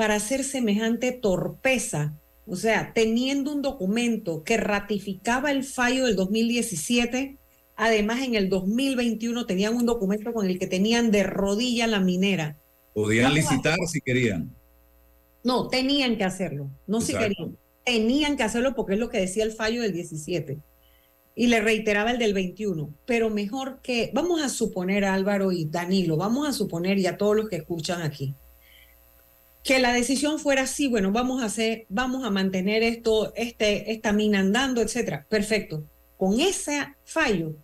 para 0.00 0.14
hacer 0.14 0.44
semejante 0.44 1.12
torpeza. 1.12 2.14
O 2.50 2.56
sea, 2.56 2.92
teniendo 2.92 3.54
un 3.54 3.62
documento 3.62 4.42
que 4.42 4.56
ratificaba 4.56 5.52
el 5.52 5.62
fallo 5.62 6.06
del 6.06 6.16
2017, 6.16 7.38
además 7.76 8.24
en 8.24 8.34
el 8.34 8.48
2021 8.48 9.46
tenían 9.46 9.76
un 9.76 9.86
documento 9.86 10.32
con 10.32 10.48
el 10.48 10.58
que 10.58 10.66
tenían 10.66 11.12
de 11.12 11.22
rodilla 11.22 11.86
la 11.86 12.00
minera. 12.00 12.58
Podían 12.92 13.34
licitar 13.34 13.76
si 13.86 14.00
querían. 14.00 14.52
No, 15.44 15.68
tenían 15.68 16.18
que 16.18 16.24
hacerlo, 16.24 16.72
no 16.88 17.00
si 17.00 17.12
querían. 17.12 17.56
Tenían 17.84 18.36
que 18.36 18.42
hacerlo 18.42 18.74
porque 18.74 18.94
es 18.94 18.98
lo 18.98 19.10
que 19.10 19.20
decía 19.20 19.44
el 19.44 19.52
fallo 19.52 19.82
del 19.82 19.92
17. 19.92 20.58
Y 21.36 21.46
le 21.46 21.60
reiteraba 21.60 22.10
el 22.10 22.18
del 22.18 22.34
21. 22.34 22.92
Pero 23.06 23.30
mejor 23.30 23.80
que, 23.80 24.10
vamos 24.12 24.42
a 24.42 24.48
suponer, 24.48 25.04
Álvaro 25.04 25.52
y 25.52 25.66
Danilo, 25.66 26.16
vamos 26.16 26.48
a 26.48 26.52
suponer 26.52 26.98
y 26.98 27.06
a 27.06 27.16
todos 27.16 27.36
los 27.36 27.48
que 27.48 27.56
escuchan 27.56 28.02
aquí, 28.02 28.34
que 29.62 29.78
la 29.78 29.92
decisión 29.92 30.38
fuera 30.38 30.62
así, 30.62 30.88
bueno, 30.88 31.12
vamos 31.12 31.42
a 31.42 31.46
hacer, 31.46 31.84
vamos 31.88 32.24
a 32.24 32.30
mantener 32.30 32.82
esto, 32.82 33.32
este, 33.34 33.92
esta 33.92 34.12
mina 34.12 34.40
andando, 34.40 34.80
etcétera. 34.80 35.26
Perfecto. 35.28 35.84
Con 36.16 36.40
ese 36.40 36.86
fallo, 37.04 37.54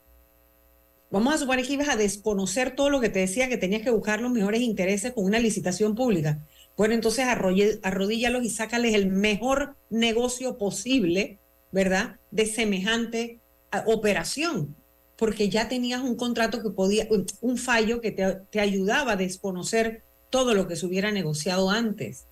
vamos 1.10 1.34
a 1.34 1.38
suponer 1.38 1.66
que 1.66 1.72
ibas 1.74 1.88
a 1.88 1.96
desconocer 1.96 2.74
todo 2.74 2.90
lo 2.90 3.00
que 3.00 3.08
te 3.08 3.20
decía 3.20 3.48
que 3.48 3.56
tenías 3.56 3.82
que 3.82 3.90
buscar 3.90 4.20
los 4.20 4.30
mejores 4.30 4.60
intereses 4.60 5.12
con 5.12 5.24
una 5.24 5.38
licitación 5.38 5.94
pública. 5.94 6.40
Bueno, 6.76 6.94
entonces 6.94 7.24
arrodíllalos 7.26 8.44
y 8.44 8.50
sácales 8.50 8.94
el 8.94 9.06
mejor 9.06 9.76
negocio 9.88 10.58
posible, 10.58 11.38
¿verdad? 11.72 12.16
De 12.30 12.44
semejante 12.44 13.40
ah, 13.70 13.84
operación, 13.86 14.76
porque 15.16 15.48
ya 15.48 15.68
tenías 15.68 16.02
un 16.02 16.16
contrato 16.16 16.62
que 16.62 16.68
podía, 16.70 17.06
un- 17.10 17.24
un 17.40 17.56
fallo 17.56 18.02
que 18.02 18.10
te, 18.10 18.40
te 18.50 18.60
ayudaba 18.60 19.12
a 19.12 19.16
desconocer 19.16 20.02
todo 20.36 20.52
lo 20.52 20.68
que 20.68 20.76
se 20.76 20.84
hubiera 20.84 21.10
negociado 21.12 21.70
antes. 21.70 22.26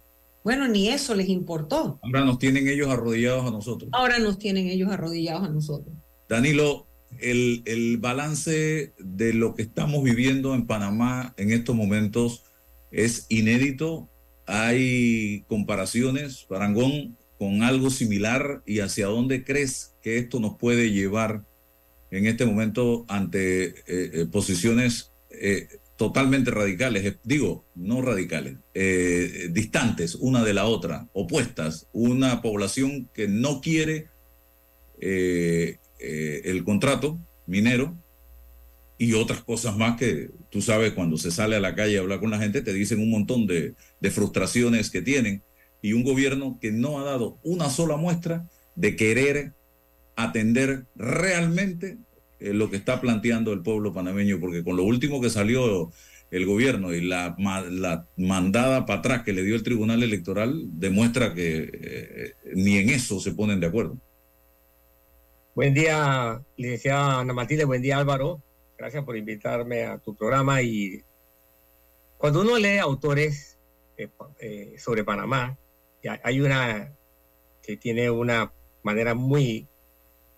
Bueno, 0.45 0.69
ni 0.69 0.91
eso 0.91 1.15
les 1.15 1.31
importó. 1.31 1.99
Ahora 2.03 2.23
nos 2.23 2.39
tienen 2.39 2.69
ellos 2.69 2.91
arrodillados 2.91 3.47
a 3.47 3.51
nosotros. 3.51 3.89
Ahora 3.95 4.19
nos 4.19 4.39
tienen 4.39 4.67
ellos 4.67 4.93
arrodillados 4.93 5.45
a 5.45 5.49
nosotros. 5.49 5.97
Danilo, 6.29 6.87
el, 7.19 7.63
el 7.65 7.97
balance 7.97 8.93
de 8.99 9.33
lo 9.33 9.55
que 9.55 9.63
estamos 9.63 10.05
viviendo 10.05 10.55
en 10.55 10.67
Panamá 10.67 11.33
en 11.39 11.51
estos 11.51 11.75
momentos 11.75 12.43
es 12.91 13.25
inédito. 13.31 14.11
Hay 14.45 15.47
comparaciones, 15.49 16.45
Parangón, 16.47 17.17
con 17.39 17.63
algo 17.63 17.89
similar 17.89 18.63
y 18.67 18.81
hacia 18.81 19.07
dónde 19.07 19.45
crees 19.45 19.95
que 20.03 20.19
esto 20.19 20.41
nos 20.41 20.59
puede 20.59 20.93
llevar 20.93 21.43
en 22.11 22.27
este 22.27 22.45
momento 22.45 23.07
ante 23.09 23.65
eh, 23.65 23.75
eh, 23.87 24.27
posiciones 24.31 25.11
eh, 25.31 25.69
totalmente 26.05 26.51
radicales, 26.51 27.03
eh, 27.07 27.19
digo, 27.23 27.65
no 27.75 28.03
radicales, 28.03 28.59
eh, 28.75 29.49
distantes 29.53 30.15
una 30.17 30.45
de 30.45 30.53
la 30.53 30.67
otra, 30.67 31.09
opuestas, 31.15 31.89
una 31.93 32.43
población 32.43 33.09
que 33.15 33.27
no 33.27 33.63
quiere 33.63 34.09
eh, 35.01 35.79
el 35.99 36.63
contrato 36.63 37.19
minero 37.47 37.97
y 38.99 39.15
otras 39.15 39.43
cosas 39.43 39.79
más 39.79 39.97
que 39.97 40.29
tú 40.51 40.61
sabes 40.61 40.93
cuando 40.93 41.17
se 41.17 41.31
sale 41.31 41.57
a 41.57 41.61
la 41.61 41.75
calle 41.75 41.97
a 41.97 42.01
hablar 42.03 42.21
con 42.21 42.31
la 42.31 42.39
gente 42.39 42.61
te 42.61 42.75
dicen 42.75 43.01
un 43.01 43.11
montón 43.11 43.47
de, 43.47 43.75
de 44.01 44.11
frustraciones 44.11 44.91
que 44.91 45.01
tienen 45.01 45.43
y 45.81 45.95
un 45.95 46.05
gobierno 46.05 46.59
que 46.61 46.71
no 46.71 47.01
ha 47.01 47.05
dado 47.05 47.39
una 47.43 47.71
sola 47.71 47.97
muestra 47.97 48.47
de 48.77 48.95
querer 48.95 49.55
atender 50.17 50.85
realmente 50.97 51.97
eh, 52.45 52.53
lo 52.53 52.69
que 52.71 52.77
está 52.77 53.01
planteando 53.01 53.53
el 53.53 53.63
pueblo 53.63 53.93
panameño, 53.93 54.39
porque 54.41 54.63
con 54.63 54.77
lo 54.77 54.85
último 54.85 55.21
que 55.21 55.31
salió 55.31 55.91
el 56.31 56.47
gobierno 56.47 56.93
y 56.93 57.01
la, 57.01 57.35
ma- 57.39 57.61
la 57.61 58.07
mandada 58.17 58.87
para 58.87 58.99
atrás 58.99 59.23
que 59.23 59.33
le 59.33 59.43
dio 59.43 59.55
el 59.55 59.63
Tribunal 59.63 60.03
Electoral 60.03 60.65
demuestra 60.73 61.33
que 61.35 61.71
eh, 61.73 62.35
ni 62.55 62.79
en 62.79 62.89
eso 62.91 63.21
se 63.21 63.33
ponen 63.33 63.61
de 63.61 63.67
acuerdo. 63.67 63.97
Buen 65.55 65.73
día, 65.75 66.43
licenciada 66.57 67.21
Ana 67.21 67.33
Matilde, 67.33 67.65
buen 67.65 67.83
día 67.83 67.99
Álvaro. 67.99 68.43
Gracias 68.77 69.05
por 69.05 69.17
invitarme 69.17 69.85
a 69.85 69.99
tu 69.99 70.17
programa 70.17 70.61
y 70.63 71.03
cuando 72.19 72.41
uno 72.41 72.59
lee 72.59 72.79
autores 72.79 73.57
eh, 73.97 74.75
sobre 74.79 75.05
Panamá, 75.05 75.57
hay 76.23 76.41
una 76.41 76.93
que 77.63 77.77
tiene 77.77 78.11
una 78.11 78.53
manera 78.83 79.15
muy 79.15 79.69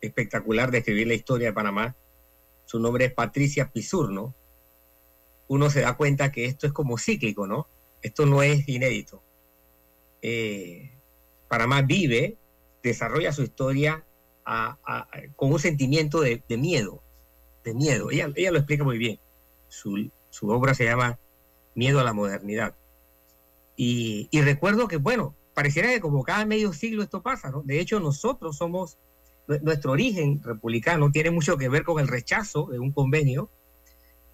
espectacular 0.07 0.71
de 0.71 0.79
escribir 0.79 1.07
la 1.07 1.15
historia 1.15 1.49
de 1.49 1.53
Panamá. 1.53 1.97
Su 2.65 2.81
nombre 2.81 3.05
es 3.05 3.13
Patricia 3.13 3.71
Pisurno. 3.71 4.35
Uno 5.49 5.71
se 5.71 5.83
da 5.83 5.97
cuenta 5.97 6.33
que 6.33 6.47
esto 6.47 6.67
es 6.67 6.73
como 6.73 6.99
cíclico, 6.99 7.47
¿no? 7.47 7.69
Esto 8.03 8.27
no 8.27 8.43
es 8.43 8.69
inédito. 8.69 9.23
Eh, 10.23 10.99
Panamá 11.49 11.83
vive, 11.83 12.37
desarrolla 12.83 13.33
su 13.33 13.43
historia 13.43 14.05
con 15.37 15.53
un 15.53 15.59
sentimiento 15.59 16.21
de, 16.21 16.43
de 16.49 16.57
miedo, 16.57 17.03
de 17.65 17.75
miedo. 17.75 18.11
Ella, 18.11 18.31
ella 18.35 18.53
lo 18.53 18.59
explica 18.59 18.85
muy 18.85 18.99
bien. 18.99 19.19
Su, 19.69 20.11
su 20.31 20.49
obra 20.51 20.75
se 20.75 20.85
llama 20.85 21.19
Miedo 21.75 22.01
a 22.01 22.05
la 22.05 22.13
modernidad. 22.13 22.77
Y, 23.77 24.29
y 24.31 24.41
recuerdo 24.41 24.89
que, 24.89 24.97
bueno, 24.97 25.37
pareciera 25.53 25.89
que 25.89 26.01
como 26.01 26.23
cada 26.23 26.45
medio 26.47 26.73
siglo 26.73 27.03
esto 27.03 27.23
pasa, 27.23 27.51
¿no? 27.51 27.63
De 27.63 27.81
hecho, 27.81 28.01
nosotros 28.01 28.57
somos, 28.57 28.99
nuestro 29.63 29.93
origen 29.93 30.43
republicano 30.43 31.11
tiene 31.11 31.31
mucho 31.31 31.57
que 31.57 31.69
ver 31.69 31.85
con 31.85 32.01
el 32.01 32.09
rechazo 32.09 32.67
de 32.67 32.79
un 32.79 32.93
convenio. 32.93 33.51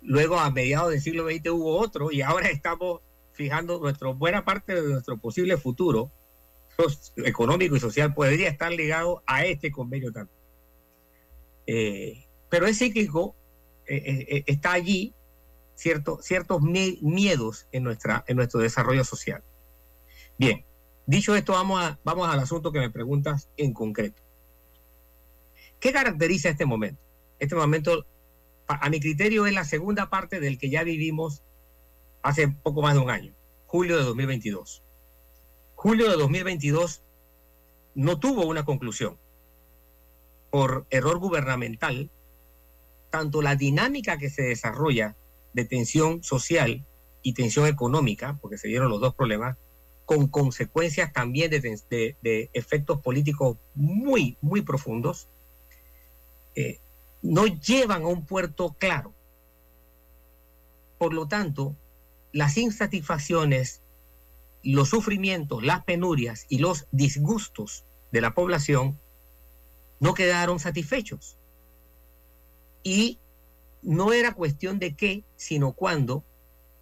Luego, 0.01 0.39
a 0.39 0.51
mediados 0.51 0.91
del 0.91 1.01
siglo 1.01 1.27
XX 1.29 1.51
hubo 1.51 1.79
otro 1.79 2.11
y 2.11 2.23
ahora 2.23 2.49
estamos 2.49 3.01
fijando 3.33 3.79
nuestra 3.81 4.09
buena 4.11 4.45
parte 4.45 4.75
de 4.75 4.83
nuestro 4.93 5.19
posible 5.19 5.57
futuro 5.57 6.11
económico 7.19 7.77
y 7.77 7.81
social 7.81 8.15
podría 8.15 8.49
estar 8.49 8.73
ligado 8.73 9.23
a 9.27 9.45
este 9.45 9.71
convenio 9.71 10.11
también. 10.13 10.37
Eh, 11.67 12.27
pero 12.49 12.67
es 12.67 12.79
cíclico, 12.79 13.37
eh, 13.87 14.27
eh, 14.29 14.45
está 14.47 14.73
allí 14.73 15.15
cierto, 15.75 16.19
ciertos 16.23 16.61
mie- 16.63 16.99
miedos 17.03 17.69
en, 17.73 17.85
nuestra, 17.85 18.25
en 18.27 18.37
nuestro 18.37 18.61
desarrollo 18.61 19.05
social. 19.05 19.43
Bien, 20.39 20.65
dicho 21.07 21.35
esto, 21.37 21.53
vamos, 21.53 21.83
a, 21.83 21.99
vamos 22.05 22.29
al 22.29 22.41
asunto 22.41 22.73
que 22.73 22.81
me 22.81 22.91
preguntas 22.91 23.49
en 23.57 23.73
concreto. 23.73 24.22
¿Qué 25.83 25.93
caracteriza 25.93 26.49
este 26.49 26.65
momento? 26.65 27.03
Este 27.41 27.57
momento, 27.57 28.07
a 28.69 28.89
mi 28.89 29.01
criterio, 29.01 29.47
es 29.47 29.53
la 29.53 29.65
segunda 29.65 30.09
parte 30.11 30.39
del 30.39 30.57
que 30.57 30.71
ya 30.71 30.85
vivimos 30.85 31.43
hace 32.23 32.47
poco 32.47 32.83
más 32.83 32.95
de 32.95 33.01
un 33.01 33.11
año, 33.11 33.35
julio 33.67 33.99
de 33.99 34.05
2022. 34.05 34.85
Julio 35.75 36.09
de 36.09 36.17
2022 36.17 37.03
no 37.97 38.21
tuvo 38.21 38.47
una 38.47 38.65
conclusión. 38.65 39.19
Por 40.51 40.87
error 40.91 41.19
gubernamental, 41.19 42.13
tanto 43.11 43.43
la 43.43 43.57
dinámica 43.57 44.19
que 44.19 44.31
se 44.31 44.43
desarrolla 44.43 45.17
de 45.53 45.65
tensión 45.65 46.23
social 46.23 46.87
y 47.23 47.35
tensión 47.35 47.67
económica, 47.67 48.39
porque 48.41 48.57
se 48.57 48.69
dieron 48.69 48.89
los 48.89 49.01
dos 49.01 49.17
problemas, 49.17 49.57
con 50.05 50.29
consecuencias 50.29 51.13
también 51.13 51.51
de, 51.51 51.61
de- 51.61 52.17
de 52.23 52.51
efectos 52.53 53.01
políticos 53.01 53.57
muy, 53.75 54.39
muy 54.41 54.63
profundos, 54.63 55.29
eh, 56.55 56.81
no 57.23 57.47
llevan 57.47 58.03
a 58.03 58.09
un 58.09 58.27
puerto 58.27 58.75
claro. 58.79 59.15
Por 60.99 61.15
lo 61.15 61.27
tanto, 61.27 61.77
las 62.33 62.57
insatisfacciones, 62.57 63.83
los 64.63 64.89
sufrimientos, 64.89 65.63
las 65.63 65.85
penurias 65.85 66.47
y 66.49 66.59
los 66.59 66.87
disgustos 66.91 67.85
de 68.11 68.21
la 68.21 68.35
población 68.35 68.99
no 70.01 70.15
quedaron 70.15 70.59
satisfechos. 70.59 71.39
Y 72.83 73.19
no 73.83 74.13
era 74.13 74.35
cuestión 74.35 74.79
de 74.79 74.95
qué, 74.95 75.25
sino 75.37 75.73
cuándo 75.73 76.25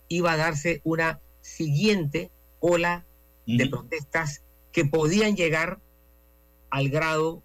iba 0.08 0.32
a 0.32 0.36
darse 0.36 0.80
una 0.84 1.20
siguiente 1.40 2.30
ola 2.60 3.06
de 3.46 3.68
protestas 3.68 4.42
que 4.72 4.84
podían 4.84 5.36
llegar 5.36 5.80
al 6.70 6.88
grado 6.88 7.42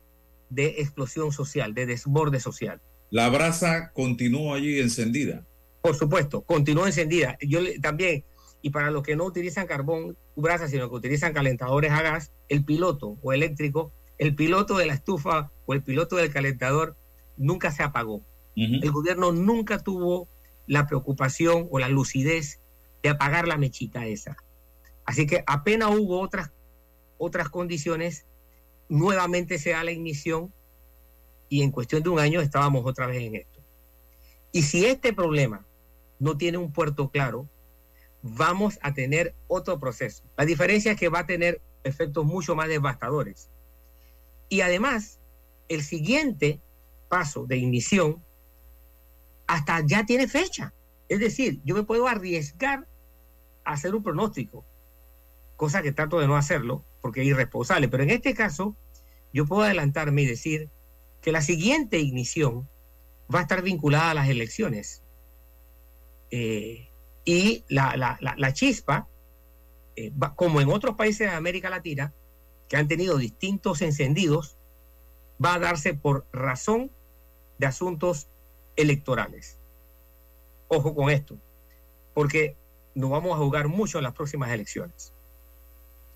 de 0.55 0.75
explosión 0.79 1.31
social, 1.31 1.73
de 1.73 1.85
desborde 1.85 2.39
social. 2.39 2.81
La 3.11 3.29
brasa 3.29 3.91
continúa 3.93 4.55
allí 4.55 4.79
encendida. 4.79 5.45
Por 5.81 5.95
supuesto, 5.95 6.41
continúa 6.41 6.87
encendida. 6.87 7.37
Yo 7.41 7.59
también, 7.81 8.23
y 8.61 8.69
para 8.71 8.89
los 8.89 9.03
que 9.03 9.15
no 9.15 9.25
utilizan 9.25 9.67
carbón 9.67 10.17
brasa, 10.35 10.67
sino 10.67 10.89
que 10.89 10.95
utilizan 10.95 11.33
calentadores 11.33 11.91
a 11.91 12.01
gas, 12.01 12.31
el 12.49 12.63
piloto 12.63 13.17
o 13.21 13.33
eléctrico, 13.33 13.91
el 14.17 14.33
piloto 14.33 14.77
de 14.77 14.85
la 14.85 14.93
estufa 14.93 15.51
o 15.65 15.73
el 15.73 15.83
piloto 15.83 16.15
del 16.15 16.31
calentador 16.31 16.95
nunca 17.37 17.71
se 17.71 17.83
apagó. 17.83 18.23
El 18.55 18.89
gobierno 18.91 19.33
nunca 19.33 19.79
tuvo 19.79 20.29
la 20.65 20.87
preocupación 20.87 21.67
o 21.69 21.77
la 21.77 21.89
lucidez 21.89 22.61
de 23.03 23.09
apagar 23.09 23.49
la 23.49 23.57
mechita 23.57 24.05
esa. 24.05 24.37
Así 25.03 25.27
que 25.27 25.43
apenas 25.45 25.89
hubo 25.91 26.21
otras, 26.21 26.51
otras 27.17 27.49
condiciones, 27.49 28.25
nuevamente 28.89 29.57
se 29.57 29.71
da 29.71 29.83
la 29.83 29.91
ignición 29.91 30.53
y 31.49 31.61
en 31.61 31.71
cuestión 31.71 32.03
de 32.03 32.09
un 32.09 32.19
año 32.19 32.41
estábamos 32.41 32.85
otra 32.85 33.07
vez 33.07 33.21
en 33.21 33.35
esto. 33.35 33.59
Y 34.51 34.63
si 34.63 34.85
este 34.85 35.13
problema 35.13 35.65
no 36.19 36.37
tiene 36.37 36.57
un 36.57 36.71
puerto 36.71 37.09
claro, 37.09 37.47
vamos 38.21 38.79
a 38.81 38.93
tener 38.93 39.35
otro 39.47 39.79
proceso. 39.79 40.23
La 40.37 40.45
diferencia 40.45 40.93
es 40.93 40.99
que 40.99 41.09
va 41.09 41.19
a 41.19 41.25
tener 41.25 41.61
efectos 41.83 42.25
mucho 42.25 42.55
más 42.55 42.67
devastadores. 42.67 43.49
Y 44.49 44.61
además, 44.61 45.19
el 45.67 45.83
siguiente 45.83 46.61
paso 47.09 47.45
de 47.45 47.57
ignición 47.57 48.23
hasta 49.47 49.85
ya 49.85 50.05
tiene 50.05 50.27
fecha. 50.27 50.73
Es 51.07 51.19
decir, 51.19 51.59
yo 51.63 51.75
me 51.75 51.83
puedo 51.83 52.07
arriesgar 52.07 52.87
a 53.63 53.73
hacer 53.73 53.93
un 53.95 54.03
pronóstico. 54.03 54.65
cosa 55.55 55.81
que 55.81 55.91
trato 55.91 56.19
de 56.19 56.27
no 56.27 56.35
hacerlo 56.35 56.83
porque 57.05 57.21
es 57.21 57.27
irresponsable. 57.27 57.87
Pero 57.87 58.01
en 58.01 58.09
este 58.09 58.33
caso, 58.33 58.75
yo 59.31 59.45
puedo 59.45 59.61
adelantarme 59.61 60.23
y 60.23 60.25
decir 60.25 60.71
que 61.21 61.31
la 61.31 61.43
siguiente 61.43 61.99
ignición 61.99 62.67
va 63.31 63.37
a 63.37 63.41
estar 63.43 63.61
vinculada 63.61 64.09
a 64.09 64.13
las 64.15 64.27
elecciones. 64.27 65.03
Eh, 66.31 66.89
y 67.23 67.63
la, 67.69 67.95
la- 67.95 68.17
la- 68.35 68.53
chispa, 68.53 69.07
eh, 69.95 70.11
como 70.35 70.61
en 70.61 70.69
otros 70.69 70.95
países 70.95 71.29
de 71.29 71.35
América 71.35 71.69
Latina, 71.69 72.11
que 72.67 72.75
han 72.75 72.87
tenido 72.87 73.19
distintos 73.19 73.83
encendidos, 73.83 74.57
va 75.43 75.53
a 75.53 75.59
darse 75.59 75.93
por 75.93 76.25
razón 76.33 76.89
de 77.59 77.67
asuntos 77.67 78.29
electorales. 78.77 79.59
Ojo 80.69 80.95
con 80.95 81.11
esto, 81.11 81.37
porque 82.15 82.57
nos 82.95 83.11
vamos 83.11 83.35
a 83.35 83.37
jugar 83.43 83.67
mucho 83.67 83.99
en 83.99 84.05
las 84.05 84.13
próximas 84.13 84.49
elecciones. 84.49 85.13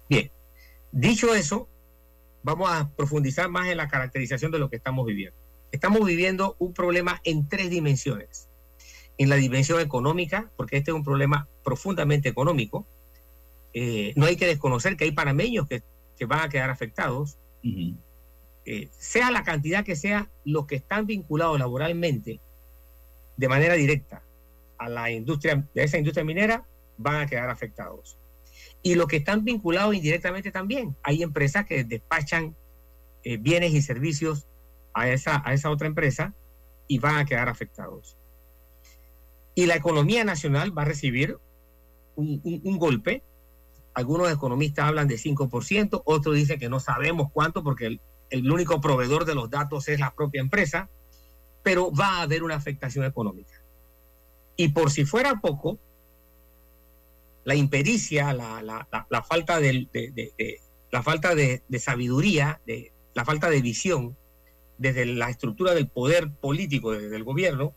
Bien, 0.09 0.31
dicho 0.91 1.33
eso, 1.33 1.67
vamos 2.43 2.69
a 2.69 2.89
profundizar 2.95 3.49
más 3.49 3.67
en 3.67 3.77
la 3.77 3.87
caracterización 3.87 4.51
de 4.51 4.59
lo 4.59 4.69
que 4.69 4.77
estamos 4.77 5.05
viviendo. 5.05 5.37
Estamos 5.71 6.05
viviendo 6.05 6.55
un 6.59 6.73
problema 6.73 7.21
en 7.23 7.47
tres 7.47 7.69
dimensiones. 7.69 8.47
En 9.17 9.29
la 9.29 9.35
dimensión 9.35 9.81
económica, 9.81 10.49
porque 10.55 10.77
este 10.77 10.91
es 10.91 10.95
un 10.95 11.03
problema 11.03 11.47
profundamente 11.63 12.29
económico. 12.29 12.85
Eh, 13.73 14.13
no 14.15 14.25
hay 14.25 14.35
que 14.35 14.47
desconocer 14.47 14.97
que 14.97 15.03
hay 15.03 15.11
panameños 15.11 15.67
que, 15.67 15.83
que 16.17 16.25
van 16.25 16.41
a 16.41 16.49
quedar 16.49 16.69
afectados. 16.69 17.37
Eh, 17.63 18.89
sea 18.91 19.31
la 19.31 19.43
cantidad 19.43 19.83
que 19.83 19.95
sea, 19.95 20.29
los 20.45 20.67
que 20.67 20.75
están 20.75 21.07
vinculados 21.07 21.57
laboralmente 21.57 22.39
de 23.35 23.47
manera 23.47 23.73
directa 23.73 24.21
a 24.77 24.89
la 24.89 25.09
industria, 25.09 25.65
de 25.73 25.83
esa 25.83 25.97
industria 25.97 26.23
minera, 26.23 26.65
van 26.97 27.15
a 27.15 27.25
quedar 27.25 27.49
afectados. 27.49 28.18
Y 28.81 28.95
los 28.95 29.07
que 29.07 29.17
están 29.17 29.43
vinculados 29.43 29.93
indirectamente 29.93 30.51
también. 30.51 30.95
Hay 31.03 31.21
empresas 31.21 31.65
que 31.65 31.83
despachan 31.83 32.55
eh, 33.23 33.37
bienes 33.37 33.73
y 33.73 33.81
servicios 33.81 34.47
a 34.93 35.09
esa, 35.09 35.41
a 35.45 35.53
esa 35.53 35.69
otra 35.69 35.87
empresa 35.87 36.33
y 36.87 36.99
van 36.99 37.17
a 37.17 37.25
quedar 37.25 37.49
afectados. 37.49 38.17
Y 39.55 39.65
la 39.65 39.75
economía 39.75 40.23
nacional 40.23 40.77
va 40.77 40.83
a 40.83 40.85
recibir 40.85 41.37
un, 42.15 42.77
golpe. 42.77 43.23
Algunos 43.93 44.31
economistas 44.31 44.85
hablan 44.85 45.07
de 45.07 45.15
5%, 45.15 46.01
otros 46.05 46.35
dicen 46.35 46.59
que 46.59 46.69
no 46.69 46.79
sabemos 46.79 47.29
cuánto 47.31 47.63
porque 47.63 47.85
el, 47.87 48.01
el 48.29 48.51
único 48.51 48.79
proveedor 48.81 49.25
de 49.25 49.35
los 49.35 49.49
datos 49.49 49.87
es 49.87 49.99
la 49.99 50.13
propia 50.13 50.41
empresa, 50.41 50.89
pero 51.63 51.91
va 51.91 52.17
a 52.17 52.21
haber 52.21 52.43
una 52.43 52.55
afectación 52.55 53.05
económica. 53.05 53.53
Y 54.55 54.69
por 54.69 54.91
si 54.91 55.05
fuera 55.05 55.39
poco, 55.41 55.79
la 57.49 57.55
impericia, 57.55 58.31
la, 58.31 59.23
falta, 59.27 59.59
de, 59.59 60.61
la 60.91 61.01
falta 61.01 61.33
de, 61.33 61.63
sabiduría, 61.79 62.61
la 63.15 63.25
falta 63.25 63.49
de 63.49 63.59
visión 63.59 64.15
desde 64.77 65.07
la 65.07 65.31
estructura 65.31 65.73
del 65.73 65.87
poder 65.87 66.31
político, 66.31 66.91
desde 66.91 67.15
el 67.15 67.23
gobierno, 67.23 67.73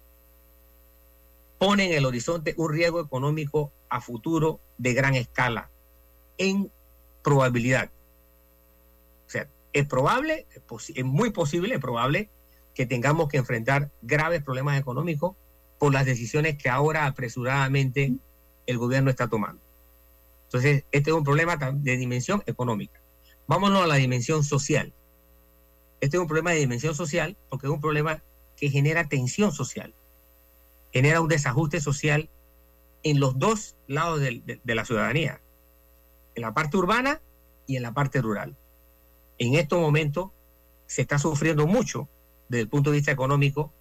pone 1.56 1.86
en 1.86 1.92
el 1.94 2.04
horizonte 2.04 2.52
un 2.58 2.70
riesgo 2.70 3.00
económico 3.00 3.72
a 3.88 4.02
futuro 4.02 4.60
de 4.76 4.92
gran 4.92 5.14
escala, 5.14 5.70
en 6.36 6.70
probabilidad. 7.24 7.90
O 9.26 9.30
sea, 9.30 9.48
es 9.72 9.86
probable, 9.86 10.46
es, 10.54 10.92
es 10.94 11.04
muy 11.04 11.30
posible, 11.30 11.76
es 11.76 11.80
probable 11.80 12.28
que 12.74 12.84
tengamos 12.84 13.30
que 13.30 13.38
enfrentar 13.38 13.90
graves 14.02 14.42
problemas 14.42 14.78
económicos 14.78 15.34
por 15.78 15.94
las 15.94 16.04
decisiones 16.04 16.58
que 16.58 16.68
ahora 16.68 17.06
apresuradamente 17.06 18.12
el 18.66 18.76
gobierno 18.78 19.08
está 19.08 19.28
tomando. 19.28 19.61
Entonces, 20.52 20.84
este 20.92 21.08
es 21.08 21.16
un 21.16 21.24
problema 21.24 21.56
de 21.56 21.96
dimensión 21.96 22.42
económica. 22.44 23.00
Vámonos 23.46 23.84
a 23.84 23.86
la 23.86 23.94
dimensión 23.94 24.44
social. 24.44 24.92
Este 26.02 26.18
es 26.18 26.20
un 26.20 26.26
problema 26.26 26.50
de 26.50 26.58
dimensión 26.58 26.94
social 26.94 27.38
porque 27.48 27.66
es 27.68 27.72
un 27.72 27.80
problema 27.80 28.22
que 28.54 28.68
genera 28.68 29.08
tensión 29.08 29.50
social, 29.50 29.94
genera 30.92 31.22
un 31.22 31.28
desajuste 31.28 31.80
social 31.80 32.28
en 33.02 33.18
los 33.18 33.38
dos 33.38 33.76
lados 33.86 34.20
de 34.20 34.74
la 34.74 34.84
ciudadanía, 34.84 35.40
en 36.34 36.42
la 36.42 36.52
parte 36.52 36.76
urbana 36.76 37.22
y 37.66 37.76
en 37.76 37.82
la 37.82 37.94
parte 37.94 38.20
rural. 38.20 38.54
En 39.38 39.54
estos 39.54 39.80
momentos 39.80 40.32
se 40.84 41.00
está 41.00 41.18
sufriendo 41.18 41.66
mucho 41.66 42.10
desde 42.50 42.64
el 42.64 42.68
punto 42.68 42.90
de 42.90 42.96
vista 42.96 43.10
económico, 43.10 43.72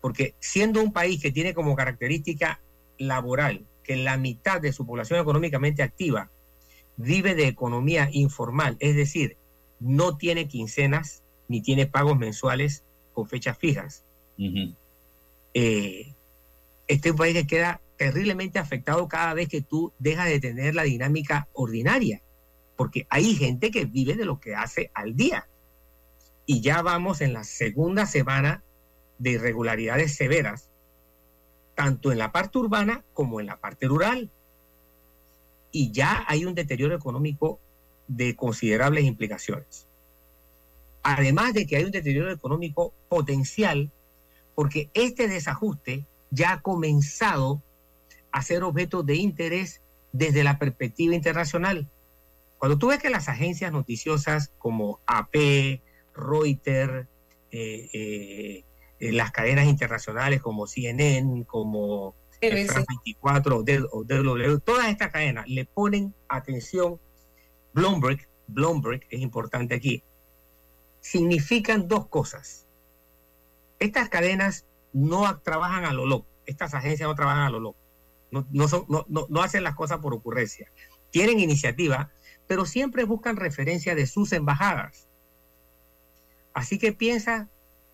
porque 0.00 0.34
siendo 0.40 0.82
un 0.82 0.92
país 0.92 1.22
que 1.22 1.30
tiene 1.30 1.54
como 1.54 1.76
característica 1.76 2.60
laboral 2.98 3.64
que 3.90 3.96
la 3.96 4.16
mitad 4.16 4.60
de 4.60 4.72
su 4.72 4.86
población 4.86 5.18
económicamente 5.18 5.82
activa 5.82 6.30
vive 6.96 7.34
de 7.34 7.48
economía 7.48 8.08
informal, 8.12 8.76
es 8.78 8.94
decir, 8.94 9.36
no 9.80 10.16
tiene 10.16 10.46
quincenas 10.46 11.24
ni 11.48 11.60
tiene 11.60 11.88
pagos 11.88 12.16
mensuales 12.16 12.84
con 13.12 13.26
fechas 13.28 13.58
fijas. 13.58 14.04
Eh, 15.54 16.14
este 16.86 17.08
es 17.08 17.10
un 17.12 17.18
país 17.18 17.34
que 17.34 17.48
queda 17.48 17.80
terriblemente 17.96 18.60
afectado 18.60 19.08
cada 19.08 19.34
vez 19.34 19.48
que 19.48 19.60
tú 19.60 19.92
dejas 19.98 20.28
de 20.28 20.38
tener 20.38 20.76
la 20.76 20.84
dinámica 20.84 21.48
ordinaria, 21.52 22.22
porque 22.76 23.08
hay 23.10 23.34
gente 23.34 23.72
que 23.72 23.86
vive 23.86 24.14
de 24.14 24.24
lo 24.24 24.38
que 24.38 24.54
hace 24.54 24.92
al 24.94 25.16
día. 25.16 25.48
Y 26.46 26.60
ya 26.60 26.80
vamos 26.82 27.22
en 27.22 27.32
la 27.32 27.42
segunda 27.42 28.06
semana 28.06 28.62
de 29.18 29.30
irregularidades 29.30 30.14
severas, 30.14 30.69
tanto 31.80 32.12
en 32.12 32.18
la 32.18 32.30
parte 32.30 32.58
urbana 32.58 33.02
como 33.14 33.40
en 33.40 33.46
la 33.46 33.56
parte 33.56 33.86
rural. 33.86 34.28
Y 35.72 35.92
ya 35.92 36.26
hay 36.28 36.44
un 36.44 36.54
deterioro 36.54 36.94
económico 36.94 37.58
de 38.06 38.36
considerables 38.36 39.04
implicaciones. 39.04 39.86
Además 41.02 41.54
de 41.54 41.66
que 41.66 41.76
hay 41.76 41.84
un 41.84 41.90
deterioro 41.90 42.30
económico 42.30 42.92
potencial, 43.08 43.90
porque 44.54 44.90
este 44.92 45.26
desajuste 45.26 46.04
ya 46.30 46.52
ha 46.52 46.60
comenzado 46.60 47.62
a 48.30 48.42
ser 48.42 48.62
objeto 48.62 49.02
de 49.02 49.14
interés 49.14 49.80
desde 50.12 50.44
la 50.44 50.58
perspectiva 50.58 51.14
internacional. 51.14 51.88
Cuando 52.58 52.76
tú 52.76 52.88
ves 52.88 52.98
que 52.98 53.08
las 53.08 53.30
agencias 53.30 53.72
noticiosas 53.72 54.52
como 54.58 55.00
AP, 55.06 55.80
Reuters, 56.14 57.06
eh, 57.52 57.88
eh, 57.94 58.64
eh, 59.00 59.12
las 59.12 59.30
cadenas 59.32 59.66
internacionales 59.66 60.40
como 60.40 60.66
CNN, 60.66 61.44
como. 61.46 62.14
France 62.66 62.86
24 62.88 63.56
o 63.58 63.62
D- 63.62 63.84
o 63.92 64.58
todas 64.60 64.88
estas 64.88 65.10
cadenas 65.10 65.46
le 65.48 65.64
ponen 65.66 66.14
atención. 66.28 66.98
Bloomberg, 67.74 68.26
Bloomberg 68.46 69.02
es 69.10 69.20
importante 69.20 69.74
aquí, 69.74 70.02
significan 71.00 71.86
dos 71.86 72.06
cosas. 72.08 72.66
Estas 73.78 74.08
cadenas 74.08 74.64
no 74.92 75.38
trabajan 75.40 75.84
a 75.84 75.92
lo 75.92 76.06
loco, 76.06 76.26
estas 76.46 76.72
agencias 76.74 77.08
no 77.08 77.14
trabajan 77.14 77.42
a 77.44 77.50
lo 77.50 77.60
loco, 77.60 77.78
no, 78.30 78.46
no, 78.50 78.68
son- 78.68 78.86
no- 78.88 79.04
no- 79.08 79.26
no 79.28 79.42
hacen 79.42 79.62
las 79.62 79.74
cosas 79.74 79.98
por 80.00 80.14
ocurrencia. 80.14 80.70
Tienen 81.10 81.40
iniciativa, 81.40 82.10
pero 82.46 82.64
siempre 82.66 83.04
buscan 83.04 83.36
referencia 83.36 83.94
de 83.94 84.06
sus 84.06 84.32
embajadas. 84.32 85.06
Así 86.54 86.78
que 86.78 86.92
piensa, 86.92 87.48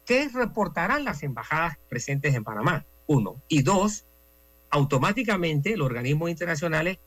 ¿qué 0.07 0.31
reportarán 0.33 1.05
las 1.05 1.23
embajadas 1.23 1.77
presentes 1.89 2.35
en 2.35 2.45
Panamá? 2.45 2.87
Uno. 3.07 3.43
Y 3.49 3.63
dos, 3.63 4.07
automáticamente 4.71 5.77
los 5.77 5.87
organismos 5.87 6.31
internacionales 6.31 6.99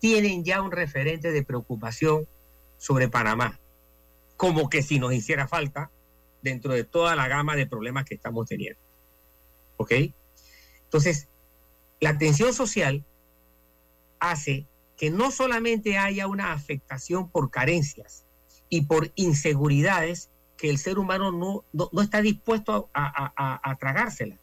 tienen 0.00 0.44
ya 0.44 0.60
un 0.60 0.72
referente 0.72 1.32
de 1.32 1.44
preocupación 1.44 2.26
sobre 2.76 3.08
Panamá, 3.08 3.58
como 4.36 4.68
que 4.68 4.82
si 4.82 4.98
nos 4.98 5.14
hiciera 5.14 5.48
falta 5.48 5.90
dentro 6.42 6.74
de 6.74 6.84
toda 6.84 7.16
la 7.16 7.28
gama 7.28 7.56
de 7.56 7.66
problemas 7.66 8.04
que 8.04 8.16
estamos 8.16 8.46
teniendo. 8.46 8.80
¿Ok? 9.78 9.92
Entonces, 10.84 11.28
la 12.00 12.18
tensión 12.18 12.52
social 12.52 13.04
hace 14.18 14.66
que 14.96 15.10
no 15.10 15.30
solamente 15.30 15.96
haya 15.96 16.26
una 16.26 16.52
afectación 16.52 17.30
por 17.30 17.50
carencias 17.50 18.26
y 18.68 18.82
por 18.82 19.10
inseguridades 19.14 20.30
que 20.64 20.70
el 20.70 20.78
ser 20.78 20.98
humano 20.98 21.30
no, 21.30 21.66
no, 21.74 22.00
está 22.00 22.22
dispuesto 22.22 22.88
a, 22.94 23.60
a- 23.62 23.76
tragársela. 23.76 24.40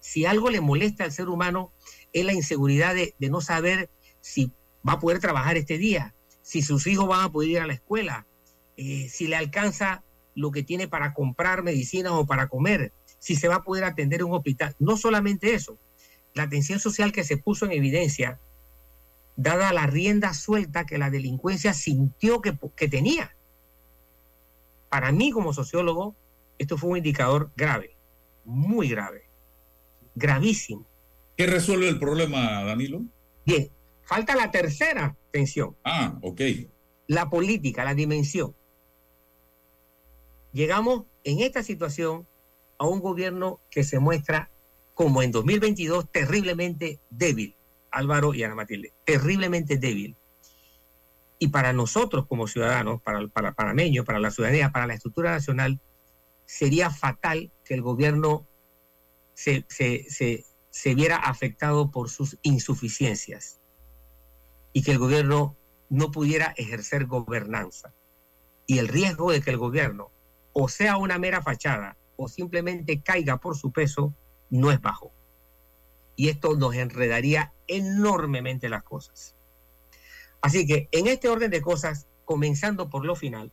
Si 0.00 0.26
algo 0.26 0.50
le 0.50 0.60
molesta 0.60 1.04
al 1.04 1.12
ser 1.12 1.28
humano 1.28 1.70
es 2.12 2.24
la 2.24 2.32
inseguridad 2.32 2.96
de, 2.96 3.14
de 3.20 3.30
no 3.30 3.40
saber 3.40 3.88
si 4.20 4.50
va 4.84 4.94
a 4.94 4.98
poder 4.98 5.20
trabajar 5.20 5.56
este 5.56 5.78
día, 5.78 6.16
si 6.42 6.62
sus 6.62 6.88
hijos 6.88 7.06
van 7.06 7.20
a 7.26 7.30
poder 7.30 7.50
ir 7.50 7.60
a 7.60 7.68
la 7.68 7.74
escuela, 7.74 8.26
eh, 8.76 9.08
si 9.08 9.28
le 9.28 9.36
alcanza 9.36 10.02
lo 10.34 10.50
que 10.50 10.64
tiene 10.64 10.88
para 10.88 11.14
comprar 11.14 11.62
medicinas 11.62 12.10
o 12.10 12.26
para 12.26 12.48
comer, 12.48 12.92
si 13.20 13.36
se 13.36 13.46
va 13.46 13.54
a 13.56 13.62
poder 13.62 13.84
atender 13.84 14.22
en 14.22 14.26
un 14.26 14.34
hospital. 14.34 14.74
No 14.80 14.96
solamente 14.96 15.54
eso, 15.54 15.78
la 16.34 16.48
tensión 16.48 16.80
social 16.80 17.12
que 17.12 17.22
se 17.22 17.36
puso 17.36 17.66
en 17.66 17.72
evidencia, 17.72 18.40
dada 19.36 19.72
la 19.72 19.86
rienda 19.86 20.34
suelta 20.34 20.86
que 20.86 20.98
la 20.98 21.08
delincuencia 21.08 21.72
sintió 21.72 22.42
que, 22.42 22.58
que 22.74 22.88
tenía. 22.88 23.36
Para 24.92 25.10
mí 25.10 25.30
como 25.30 25.54
sociólogo, 25.54 26.14
esto 26.58 26.76
fue 26.76 26.90
un 26.90 26.96
indicador 26.98 27.50
grave, 27.56 27.96
muy 28.44 28.90
grave, 28.90 29.24
gravísimo. 30.14 30.86
¿Qué 31.34 31.46
resuelve 31.46 31.88
el 31.88 31.98
problema, 31.98 32.62
Danilo? 32.62 33.00
Bien, 33.46 33.70
Falta 34.02 34.36
la 34.36 34.50
tercera 34.50 35.16
tensión. 35.30 35.74
Ah, 35.84 36.18
ok. 36.20 36.40
La 37.06 37.30
política, 37.30 37.82
la 37.82 37.94
dimensión. 37.94 38.54
Llegamos 40.52 41.04
en 41.24 41.40
esta 41.40 41.62
situación 41.62 42.26
a 42.76 42.86
un 42.86 43.00
gobierno 43.00 43.60
que 43.70 43.84
se 43.84 44.00
muestra 44.00 44.50
como 44.92 45.22
en 45.22 45.32
2022 45.32 46.10
terriblemente 46.12 47.00
débil, 47.08 47.56
Álvaro 47.90 48.34
y 48.34 48.42
Ana 48.42 48.54
Matilde, 48.54 48.92
terriblemente 49.06 49.78
débil. 49.78 50.14
Y 51.42 51.48
para 51.48 51.72
nosotros 51.72 52.28
como 52.28 52.46
ciudadanos, 52.46 53.02
para, 53.02 53.26
para 53.26 53.52
panameños, 53.52 54.06
para 54.06 54.20
la 54.20 54.30
ciudadanía, 54.30 54.70
para 54.70 54.86
la 54.86 54.94
estructura 54.94 55.32
nacional, 55.32 55.80
sería 56.44 56.88
fatal 56.88 57.50
que 57.64 57.74
el 57.74 57.82
gobierno 57.82 58.46
se, 59.34 59.66
se, 59.68 60.04
se, 60.08 60.46
se 60.70 60.94
viera 60.94 61.16
afectado 61.16 61.90
por 61.90 62.10
sus 62.10 62.38
insuficiencias 62.42 63.58
y 64.72 64.84
que 64.84 64.92
el 64.92 64.98
gobierno 64.98 65.56
no 65.90 66.12
pudiera 66.12 66.54
ejercer 66.56 67.06
gobernanza. 67.06 67.92
Y 68.68 68.78
el 68.78 68.86
riesgo 68.86 69.32
de 69.32 69.40
que 69.40 69.50
el 69.50 69.58
gobierno 69.58 70.12
o 70.52 70.68
sea 70.68 70.96
una 70.96 71.18
mera 71.18 71.42
fachada 71.42 71.96
o 72.14 72.28
simplemente 72.28 73.02
caiga 73.02 73.38
por 73.38 73.56
su 73.56 73.72
peso 73.72 74.14
no 74.48 74.70
es 74.70 74.80
bajo. 74.80 75.12
Y 76.14 76.28
esto 76.28 76.54
nos 76.54 76.76
enredaría 76.76 77.52
enormemente 77.66 78.68
las 78.68 78.84
cosas. 78.84 79.34
Así 80.42 80.66
que 80.66 80.88
en 80.90 81.06
este 81.06 81.28
orden 81.28 81.50
de 81.50 81.62
cosas, 81.62 82.08
comenzando 82.24 82.90
por 82.90 83.06
lo 83.06 83.16
final, 83.16 83.52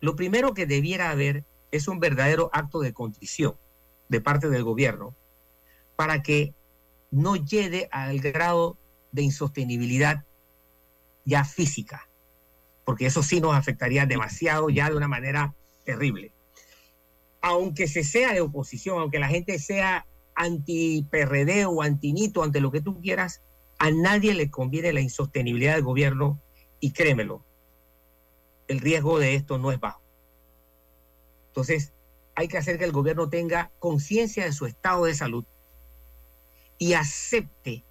lo 0.00 0.14
primero 0.14 0.54
que 0.54 0.66
debiera 0.66 1.10
haber 1.10 1.44
es 1.70 1.88
un 1.88 1.98
verdadero 1.98 2.50
acto 2.52 2.80
de 2.80 2.92
contrición 2.92 3.56
de 4.08 4.20
parte 4.20 4.48
del 4.50 4.62
gobierno 4.62 5.16
para 5.96 6.22
que 6.22 6.54
no 7.10 7.36
llegue 7.36 7.88
al 7.90 8.20
grado 8.20 8.76
de 9.10 9.22
insostenibilidad 9.22 10.24
ya 11.24 11.44
física, 11.44 12.08
porque 12.84 13.06
eso 13.06 13.22
sí 13.22 13.40
nos 13.40 13.54
afectaría 13.54 14.06
demasiado 14.06 14.68
ya 14.68 14.90
de 14.90 14.96
una 14.96 15.08
manera 15.08 15.54
terrible. 15.84 16.32
Aunque 17.40 17.88
se 17.88 18.04
sea 18.04 18.32
de 18.32 18.40
oposición, 18.40 19.00
aunque 19.00 19.18
la 19.18 19.28
gente 19.28 19.58
sea 19.58 20.06
anti-PRD 20.34 21.66
o 21.66 21.82
anti-NITO, 21.82 22.42
ante 22.42 22.60
lo 22.60 22.70
que 22.70 22.80
tú 22.80 23.00
quieras, 23.00 23.42
a 23.82 23.90
nadie 23.90 24.32
le 24.32 24.48
conviene 24.48 24.92
la 24.92 25.00
insostenibilidad 25.00 25.74
del 25.74 25.82
gobierno 25.82 26.40
y 26.78 26.92
créemelo, 26.92 27.44
el 28.68 28.78
riesgo 28.78 29.18
de 29.18 29.34
esto 29.34 29.58
no 29.58 29.72
es 29.72 29.80
bajo. 29.80 30.00
Entonces, 31.48 31.92
hay 32.36 32.46
que 32.46 32.58
hacer 32.58 32.78
que 32.78 32.84
el 32.84 32.92
gobierno 32.92 33.28
tenga 33.28 33.72
conciencia 33.80 34.44
de 34.44 34.52
su 34.52 34.66
estado 34.66 35.06
de 35.06 35.16
salud 35.16 35.44
y 36.78 36.92
acepte 36.92 37.84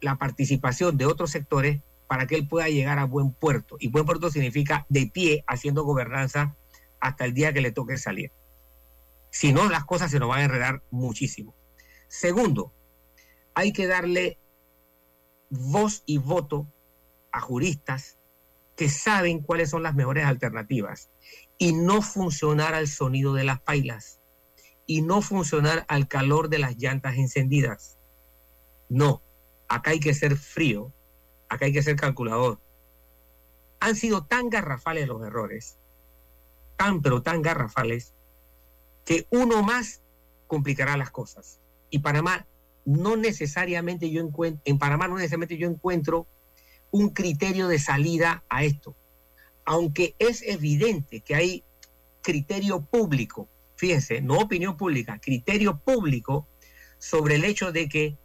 la 0.00 0.16
participación 0.16 0.96
de 0.96 1.04
otros 1.04 1.30
sectores 1.30 1.82
para 2.06 2.26
que 2.26 2.36
él 2.36 2.48
pueda 2.48 2.70
llegar 2.70 2.98
a 2.98 3.04
buen 3.04 3.34
puerto. 3.34 3.76
Y 3.78 3.88
buen 3.88 4.06
puerto 4.06 4.30
significa 4.30 4.86
de 4.88 5.06
pie, 5.06 5.44
haciendo 5.46 5.84
gobernanza 5.84 6.56
hasta 6.98 7.26
el 7.26 7.34
día 7.34 7.52
que 7.52 7.60
le 7.60 7.72
toque 7.72 7.98
salir. 7.98 8.32
Si 9.28 9.52
no, 9.52 9.68
las 9.68 9.84
cosas 9.84 10.10
se 10.10 10.18
nos 10.18 10.30
van 10.30 10.40
a 10.40 10.44
enredar 10.44 10.82
muchísimo. 10.90 11.54
Segundo, 12.08 12.72
hay 13.52 13.74
que 13.74 13.86
darle 13.86 14.38
voz 15.52 16.02
y 16.06 16.16
voto 16.16 16.66
a 17.30 17.40
juristas 17.40 18.18
que 18.74 18.88
saben 18.88 19.40
cuáles 19.40 19.68
son 19.70 19.82
las 19.82 19.94
mejores 19.94 20.24
alternativas 20.24 21.10
y 21.58 21.74
no 21.74 22.00
funcionar 22.00 22.74
al 22.74 22.88
sonido 22.88 23.34
de 23.34 23.44
las 23.44 23.60
pailas 23.60 24.18
y 24.86 25.02
no 25.02 25.20
funcionar 25.20 25.84
al 25.88 26.08
calor 26.08 26.48
de 26.48 26.58
las 26.58 26.76
llantas 26.78 27.16
encendidas. 27.16 27.98
No, 28.88 29.22
acá 29.68 29.90
hay 29.90 30.00
que 30.00 30.14
ser 30.14 30.36
frío, 30.36 30.92
acá 31.50 31.66
hay 31.66 31.72
que 31.72 31.82
ser 31.82 31.96
calculador. 31.96 32.58
Han 33.80 33.94
sido 33.94 34.24
tan 34.24 34.48
garrafales 34.48 35.06
los 35.06 35.22
errores, 35.22 35.78
tan 36.76 37.02
pero 37.02 37.22
tan 37.22 37.42
garrafales, 37.42 38.14
que 39.04 39.26
uno 39.30 39.62
más 39.62 40.02
complicará 40.46 40.96
las 40.96 41.10
cosas. 41.10 41.60
Y 41.90 41.98
Panamá 41.98 42.46
no 42.84 43.16
necesariamente 43.16 44.10
yo 44.10 44.20
encuentro, 44.20 44.60
en 44.64 44.78
Panamá 44.78 45.08
no 45.08 45.16
necesariamente 45.16 45.56
yo 45.56 45.68
encuentro 45.68 46.26
un 46.90 47.10
criterio 47.10 47.68
de 47.68 47.78
salida 47.78 48.44
a 48.48 48.64
esto. 48.64 48.94
Aunque 49.64 50.14
es 50.18 50.42
evidente 50.42 51.20
que 51.20 51.34
hay 51.34 51.64
criterio 52.22 52.82
público, 52.84 53.48
fíjense, 53.76 54.20
no 54.20 54.38
opinión 54.38 54.76
pública, 54.76 55.18
criterio 55.20 55.78
público 55.78 56.46
sobre 56.98 57.36
el 57.36 57.44
hecho 57.44 57.72
de 57.72 57.88
que 57.88 58.16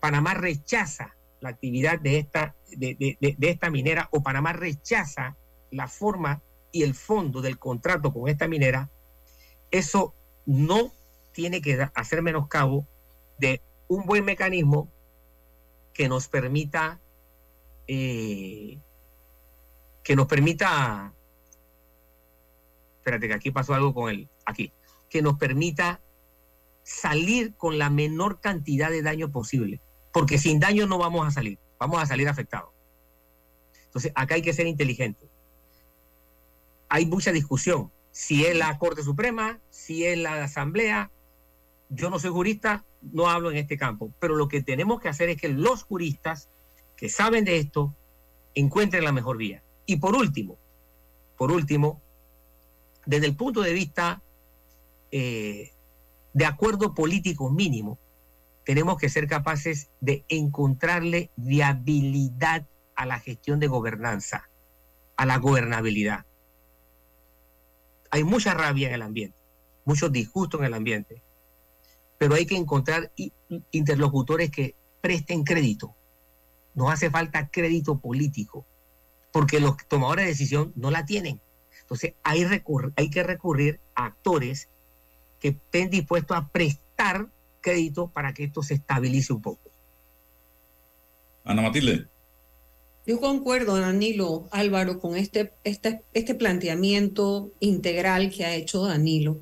Panamá 0.00 0.34
rechaza 0.34 1.16
la 1.40 1.50
actividad 1.50 1.98
de 2.00 2.18
esta, 2.18 2.54
de, 2.70 2.94
de- 2.94 3.16
de- 3.38 3.50
esta 3.50 3.70
minera 3.70 4.08
o 4.12 4.22
Panamá 4.22 4.52
rechaza 4.52 5.36
la 5.70 5.88
forma 5.88 6.42
y 6.72 6.82
el 6.82 6.94
fondo 6.94 7.40
del 7.40 7.58
contrato 7.58 8.12
con 8.12 8.28
esta 8.28 8.48
minera, 8.48 8.90
eso 9.70 10.14
no 10.44 10.92
tiene 11.32 11.60
que 11.60 11.88
hacer 11.94 12.22
menoscabo 12.22 12.86
de 13.38 13.60
un 13.88 14.04
buen 14.06 14.24
mecanismo 14.24 14.90
que 15.92 16.08
nos 16.08 16.28
permita 16.28 17.00
eh, 17.86 18.78
que 20.02 20.16
nos 20.16 20.26
permita 20.26 21.12
espérate 22.98 23.28
que 23.28 23.34
aquí 23.34 23.50
pasó 23.50 23.74
algo 23.74 23.94
con 23.94 24.10
el 24.10 24.28
aquí 24.44 24.72
que 25.08 25.22
nos 25.22 25.38
permita 25.38 26.00
salir 26.82 27.54
con 27.54 27.78
la 27.78 27.90
menor 27.90 28.40
cantidad 28.40 28.90
de 28.90 29.02
daño 29.02 29.30
posible 29.30 29.80
porque 30.12 30.38
sin 30.38 30.60
daño 30.60 30.86
no 30.86 30.98
vamos 30.98 31.26
a 31.26 31.30
salir 31.30 31.58
vamos 31.78 32.02
a 32.02 32.06
salir 32.06 32.28
afectados. 32.28 32.70
Entonces 33.84 34.12
acá 34.14 34.34
hay 34.34 34.42
que 34.42 34.52
ser 34.52 34.66
inteligente. 34.66 35.28
Hay 36.88 37.06
mucha 37.06 37.32
discusión. 37.32 37.92
Si 38.12 38.46
es 38.46 38.56
la 38.56 38.78
Corte 38.78 39.02
Suprema 39.02 39.60
si 39.70 40.04
es 40.04 40.18
la 40.18 40.42
Asamblea 40.42 41.10
yo 41.88 42.10
no 42.10 42.18
soy 42.18 42.30
jurista, 42.30 42.84
no 43.12 43.28
hablo 43.28 43.50
en 43.50 43.56
este 43.56 43.76
campo, 43.76 44.12
pero 44.18 44.36
lo 44.36 44.48
que 44.48 44.62
tenemos 44.62 45.00
que 45.00 45.08
hacer 45.08 45.28
es 45.28 45.40
que 45.40 45.48
los 45.48 45.84
juristas 45.84 46.48
que 46.96 47.08
saben 47.08 47.44
de 47.44 47.58
esto 47.58 47.94
encuentren 48.54 49.04
la 49.04 49.12
mejor 49.12 49.36
vía. 49.36 49.62
Y 49.84 49.96
por 49.96 50.16
último, 50.16 50.56
por 51.36 51.52
último, 51.52 52.00
desde 53.04 53.26
el 53.26 53.36
punto 53.36 53.62
de 53.62 53.72
vista 53.72 54.22
eh, 55.10 55.72
de 56.32 56.44
acuerdo 56.44 56.94
político 56.94 57.50
mínimo, 57.50 57.98
tenemos 58.64 58.98
que 58.98 59.08
ser 59.08 59.28
capaces 59.28 59.90
de 60.00 60.24
encontrarle 60.28 61.30
viabilidad 61.36 62.66
a 62.96 63.06
la 63.06 63.20
gestión 63.20 63.60
de 63.60 63.68
gobernanza, 63.68 64.48
a 65.16 65.24
la 65.24 65.38
gobernabilidad. 65.38 66.26
Hay 68.10 68.24
mucha 68.24 68.54
rabia 68.54 68.88
en 68.88 68.94
el 68.94 69.02
ambiente, 69.02 69.36
mucho 69.84 70.08
disgusto 70.08 70.58
en 70.58 70.64
el 70.64 70.74
ambiente 70.74 71.22
pero 72.18 72.34
hay 72.34 72.46
que 72.46 72.56
encontrar 72.56 73.12
interlocutores 73.70 74.50
que 74.50 74.74
presten 75.00 75.44
crédito. 75.44 75.94
Nos 76.74 76.92
hace 76.92 77.10
falta 77.10 77.48
crédito 77.48 77.98
político, 77.98 78.66
porque 79.32 79.60
los 79.60 79.76
tomadores 79.88 80.24
de 80.24 80.30
decisión 80.30 80.72
no 80.76 80.90
la 80.90 81.04
tienen. 81.04 81.40
Entonces 81.80 82.14
hay, 82.22 82.46
hay 82.96 83.10
que 83.10 83.22
recurrir 83.22 83.80
a 83.94 84.06
actores 84.06 84.68
que 85.40 85.48
estén 85.48 85.90
dispuestos 85.90 86.36
a 86.36 86.48
prestar 86.48 87.28
crédito 87.60 88.08
para 88.08 88.32
que 88.32 88.44
esto 88.44 88.62
se 88.62 88.74
estabilice 88.74 89.32
un 89.32 89.42
poco. 89.42 89.70
Ana 91.44 91.62
Matilde. 91.62 92.06
Yo 93.06 93.20
concuerdo, 93.20 93.76
Danilo 93.76 94.48
Álvaro, 94.50 94.98
con 94.98 95.16
este, 95.16 95.52
este, 95.62 96.02
este 96.12 96.34
planteamiento 96.34 97.52
integral 97.60 98.30
que 98.30 98.44
ha 98.44 98.54
hecho 98.54 98.84
Danilo, 98.84 99.40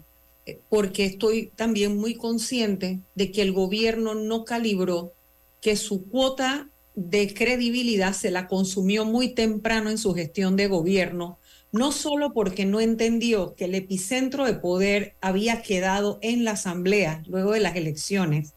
porque 0.69 1.05
estoy 1.05 1.53
también 1.57 1.97
muy 1.97 2.15
consciente 2.15 3.01
de 3.15 3.31
que 3.31 3.43
el 3.43 3.53
gobierno 3.53 4.15
no 4.15 4.45
calibró 4.45 5.13
que 5.61 5.77
su 5.77 6.09
cuota 6.09 6.69
de 6.95 7.33
credibilidad 7.33 8.13
se 8.13 8.31
la 8.31 8.47
consumió 8.47 9.05
muy 9.05 9.35
temprano 9.35 9.91
en 9.91 9.99
su 9.99 10.15
gestión 10.15 10.57
de 10.57 10.69
gobierno, 10.69 11.39
no 11.73 11.91
solo 11.91 12.33
porque 12.33 12.67
no 12.67 12.81
entendió 12.81 13.55
que 13.55 13.65
el 13.65 13.75
epicentro 13.75 14.45
de 14.45 14.55
poder 14.55 15.15
había 15.21 15.63
quedado 15.63 16.19
en 16.23 16.45
la 16.45 16.53
Asamblea 16.53 17.23
luego 17.27 17.53
de 17.53 17.61
las 17.61 17.75
elecciones, 17.75 18.55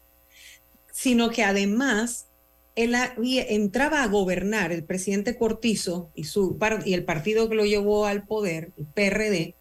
sino 0.92 1.30
que 1.30 1.42
además 1.42 2.26
él 2.76 2.94
entraba 3.16 4.04
a 4.04 4.06
gobernar 4.06 4.70
el 4.70 4.84
presidente 4.84 5.36
Cortizo 5.36 6.10
y, 6.14 6.24
su, 6.24 6.56
y 6.84 6.94
el 6.94 7.04
partido 7.04 7.48
que 7.48 7.56
lo 7.56 7.64
llevó 7.64 8.06
al 8.06 8.24
poder, 8.24 8.70
el 8.76 8.86
PRD, 8.86 9.56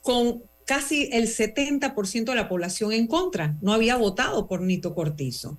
con 0.00 0.42
casi 0.68 1.08
el 1.12 1.28
70% 1.28 2.32
de 2.32 2.34
la 2.36 2.48
población 2.48 2.92
en 2.92 3.06
contra. 3.06 3.56
No 3.62 3.72
había 3.72 3.96
votado 3.96 4.46
por 4.46 4.60
Nito 4.60 4.94
Cortizo. 4.94 5.58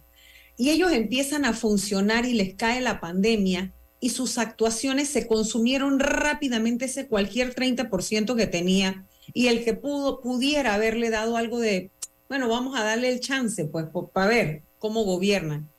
Y 0.55 0.69
ellos 0.69 0.91
empiezan 0.91 1.45
a 1.45 1.53
funcionar 1.53 2.25
y 2.27 2.33
les 2.33 2.53
cae 2.53 2.79
la 2.79 2.99
pandemia 2.99 3.73
y 3.99 4.09
sus 4.11 4.37
actuaciones 4.37 5.09
se 5.09 5.25
consumieron 5.25 5.99
rápidamente 5.99 6.85
ese 6.85 7.07
cualquier 7.07 7.55
30% 7.55 8.35
que 8.35 8.45
tenía 8.45 9.07
y 9.33 9.47
el 9.47 9.63
que 9.63 9.73
pudo 9.73 10.21
pudiera 10.21 10.75
haberle 10.75 11.09
dado 11.09 11.37
algo 11.37 11.59
de, 11.59 11.89
bueno, 12.27 12.47
vamos 12.47 12.77
a 12.79 12.83
darle 12.83 13.09
el 13.09 13.19
chance 13.19 13.65
pues 13.65 13.87
para 14.13 14.27
ver 14.27 14.63
cómo 14.77 15.03
gobiernan 15.03 15.69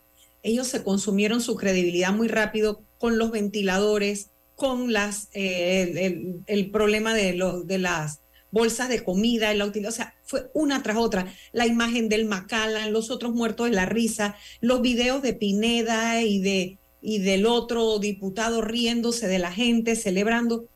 ellos 0.42 0.68
se 0.68 0.82
consumieron 0.82 1.40
su 1.40 1.54
credibilidad 1.56 2.12
muy 2.12 2.28
rápido 2.28 2.82
con 2.98 3.18
los 3.18 3.30
ventiladores, 3.30 4.30
con 4.54 4.92
las, 4.92 5.28
eh, 5.32 5.82
el, 5.82 6.40
el- 6.46 6.70
problema 6.70 7.14
de, 7.14 7.34
los 7.34 7.66
de 7.66 7.78
las 7.78 8.20
bolsas 8.50 8.88
de 8.88 9.04
comida, 9.04 9.52
la 9.54 9.66
utilidad, 9.66 9.90
o 9.90 9.94
sea, 9.94 10.14
fue 10.24 10.50
una 10.54 10.82
tras 10.82 10.96
otra. 10.96 11.32
La 11.52 11.66
imagen 11.66 12.08
del 12.08 12.24
Macallan, 12.24 12.92
los 12.92 13.10
otros 13.10 13.32
muertos 13.32 13.68
de 13.68 13.76
la 13.76 13.86
risa, 13.86 14.36
los 14.60 14.82
videos 14.82 15.22
de 15.22 15.34
Pineda 15.34 16.22
y, 16.22 16.40
de, 16.40 16.78
y 17.00 17.18
del 17.18 17.46
otro 17.46 17.98
diputado 17.98 18.62
riéndose 18.62 19.28
de 19.28 19.38
la 19.38 19.52
gente, 19.52 19.96
celebrando 19.96 20.66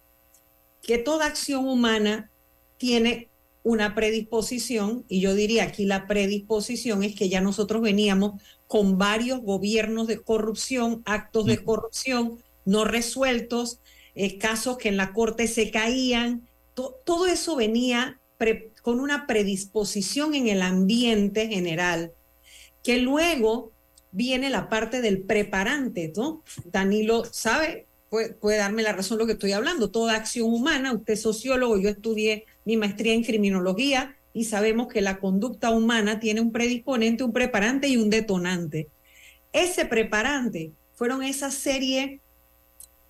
que 0.82 0.98
toda 0.98 1.26
acción 1.26 1.66
humana 1.66 2.30
tiene 2.76 3.28
una 3.62 3.94
predisposición, 3.94 5.06
y 5.08 5.20
yo 5.20 5.34
diría 5.34 5.64
aquí 5.64 5.86
la 5.86 6.06
predisposición 6.06 7.02
es 7.02 7.14
que 7.14 7.30
ya 7.30 7.40
nosotros 7.40 7.80
veníamos 7.80 8.42
con 8.66 8.98
varios 8.98 9.40
gobiernos 9.40 10.06
de 10.06 10.20
corrupción, 10.20 11.02
actos 11.06 11.46
de 11.46 11.64
corrupción 11.64 12.38
no 12.64 12.84
resueltos, 12.84 13.80
eh, 14.14 14.38
casos 14.38 14.78
que 14.78 14.88
en 14.88 14.96
la 14.96 15.12
corte 15.12 15.46
se 15.48 15.70
caían, 15.70 16.48
to- 16.74 16.96
todo 17.04 17.26
eso 17.26 17.56
venía 17.56 18.20
con 18.82 19.00
una 19.00 19.26
predisposición 19.26 20.34
en 20.34 20.48
el 20.48 20.60
ambiente 20.60 21.48
general, 21.48 22.12
que 22.82 22.98
luego 22.98 23.72
viene 24.12 24.50
la 24.50 24.68
parte 24.68 25.00
del 25.00 25.22
preparante, 25.22 26.12
¿no? 26.14 26.42
Danilo 26.66 27.24
sabe, 27.24 27.86
puede, 28.10 28.34
puede 28.34 28.58
darme 28.58 28.82
la 28.82 28.92
razón 28.92 29.18
lo 29.18 29.26
que 29.26 29.32
estoy 29.32 29.52
hablando, 29.52 29.90
toda 29.90 30.14
acción 30.14 30.52
humana, 30.52 30.92
usted 30.92 31.14
es 31.14 31.22
sociólogo, 31.22 31.78
yo 31.78 31.88
estudié 31.88 32.44
mi 32.64 32.76
maestría 32.76 33.14
en 33.14 33.24
criminología 33.24 34.16
y 34.32 34.44
sabemos 34.44 34.88
que 34.88 35.00
la 35.00 35.18
conducta 35.18 35.70
humana 35.70 36.20
tiene 36.20 36.40
un 36.40 36.52
predisponente, 36.52 37.24
un 37.24 37.32
preparante 37.32 37.88
y 37.88 37.96
un 37.96 38.10
detonante. 38.10 38.88
Ese 39.52 39.84
preparante 39.86 40.72
fueron 40.94 41.22
esa 41.22 41.50
serie 41.50 42.20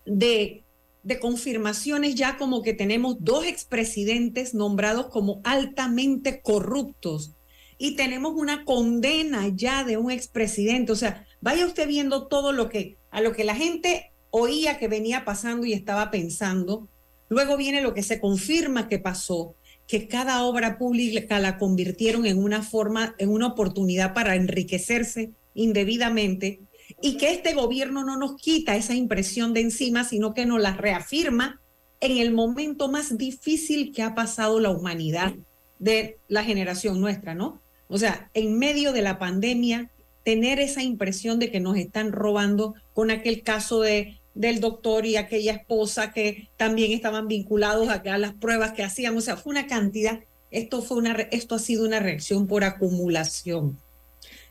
de, 0.05 0.64
de 1.05 1.21
confirmaciones 1.21 2.15
ya 2.15 2.37
como 2.39 2.63
que 2.63 2.73
tenemos 2.73 3.17
dos 3.21 3.47
expresidentes 3.47 4.55
nombrados 4.55 5.07
como 5.09 5.41
altamente 5.45 6.41
corruptos 6.41 7.35
y 7.79 7.95
tenemos 7.95 8.33
una 8.35 8.65
condena 8.65 9.49
ya 9.55 9.85
de 9.85 9.99
un 9.99 10.11
expresidente. 10.11 10.93
O 10.93 10.97
sea, 10.97 11.27
vaya 11.41 11.67
usted 11.67 11.87
viendo 11.87 12.27
todo 12.27 12.53
lo 12.53 12.69
que 12.69 12.97
a 13.11 13.21
lo 13.21 13.33
que 13.33 13.45
la 13.45 13.55
gente 13.55 14.13
oía 14.31 14.79
que 14.79 14.89
venía 14.89 15.25
pasando 15.25 15.67
y 15.67 15.75
estaba 15.75 16.11
pensando. 16.11 16.89
Luego 17.29 17.57
viene 17.57 17.83
lo 17.83 17.95
que 17.95 18.03
se 18.03 18.19
confirma 18.19 18.89
que 18.89 18.99
pasó, 18.99 19.55
que 19.87 20.09
cada 20.09 20.43
obra 20.45 20.79
pública 20.79 21.39
la 21.39 21.59
convirtieron 21.59 22.27
en 22.27 22.39
una 22.39 22.63
forma, 22.63 23.15
en 23.19 23.29
una 23.29 23.49
oportunidad 23.49 24.15
para 24.15 24.37
enriquecerse 24.37 25.33
indebidamente 25.53 26.61
y 27.05 27.19
que 27.19 27.33
este 27.33 27.53
gobierno 27.53 28.03
no 28.03 28.17
nos 28.17 28.37
quita 28.37 28.77
esa 28.77 28.95
impresión 28.95 29.53
de 29.53 29.61
encima, 29.61 30.05
sino 30.05 30.33
que 30.33 30.47
nos 30.47 30.59
la 30.59 30.73
reafirma 30.73 31.61
en 32.01 32.17
el 32.17 32.33
momento 32.33 32.89
más 32.91 33.19
difícil 33.19 33.93
que 33.93 34.03
ha 34.03 34.15
pasado 34.15 34.59
la 34.59 34.71
humanidad 34.71 35.35
de 35.79 36.17
la 36.29 36.45
generación 36.45 37.03
nuestra, 37.03 37.35
¿no? 37.35 37.61
O 37.89 37.99
sea, 37.99 38.31
en 38.33 38.59
medio 38.59 38.95
de 38.95 39.03
la 39.03 39.19
pandemia, 39.19 39.91
tener 40.23 40.61
esa 40.61 40.83
impresión 40.83 41.39
de 41.39 41.51
que 41.51 41.61
nos 41.61 41.77
están 41.77 42.11
robando 42.11 42.75
con 42.95 43.11
aquel 43.11 43.43
caso 43.43 43.83
de, 43.83 44.19
del 44.33 44.61
doctor 44.61 45.05
y 45.05 45.17
aquella 45.17 45.53
esposa 45.53 46.11
que 46.11 46.49
también 46.57 46.91
estaban 46.93 47.29
vinculados 47.29 47.91
a, 47.91 48.17
las 48.17 48.33
pruebas 48.33 48.73
que 48.73 48.83
hacían, 48.83 49.15
o 49.15 49.21
sea, 49.21 49.37
fue 49.37 49.51
una 49.51 49.67
cantidad, 49.67 50.21
esto, 50.51 50.81
fue 50.81 50.97
una, 50.97 51.13
esto 51.33 51.55
ha 51.55 51.59
sido 51.59 51.85
una 51.85 52.01
reacción 52.01 52.47
por 52.47 52.65
acumulación. 52.65 53.79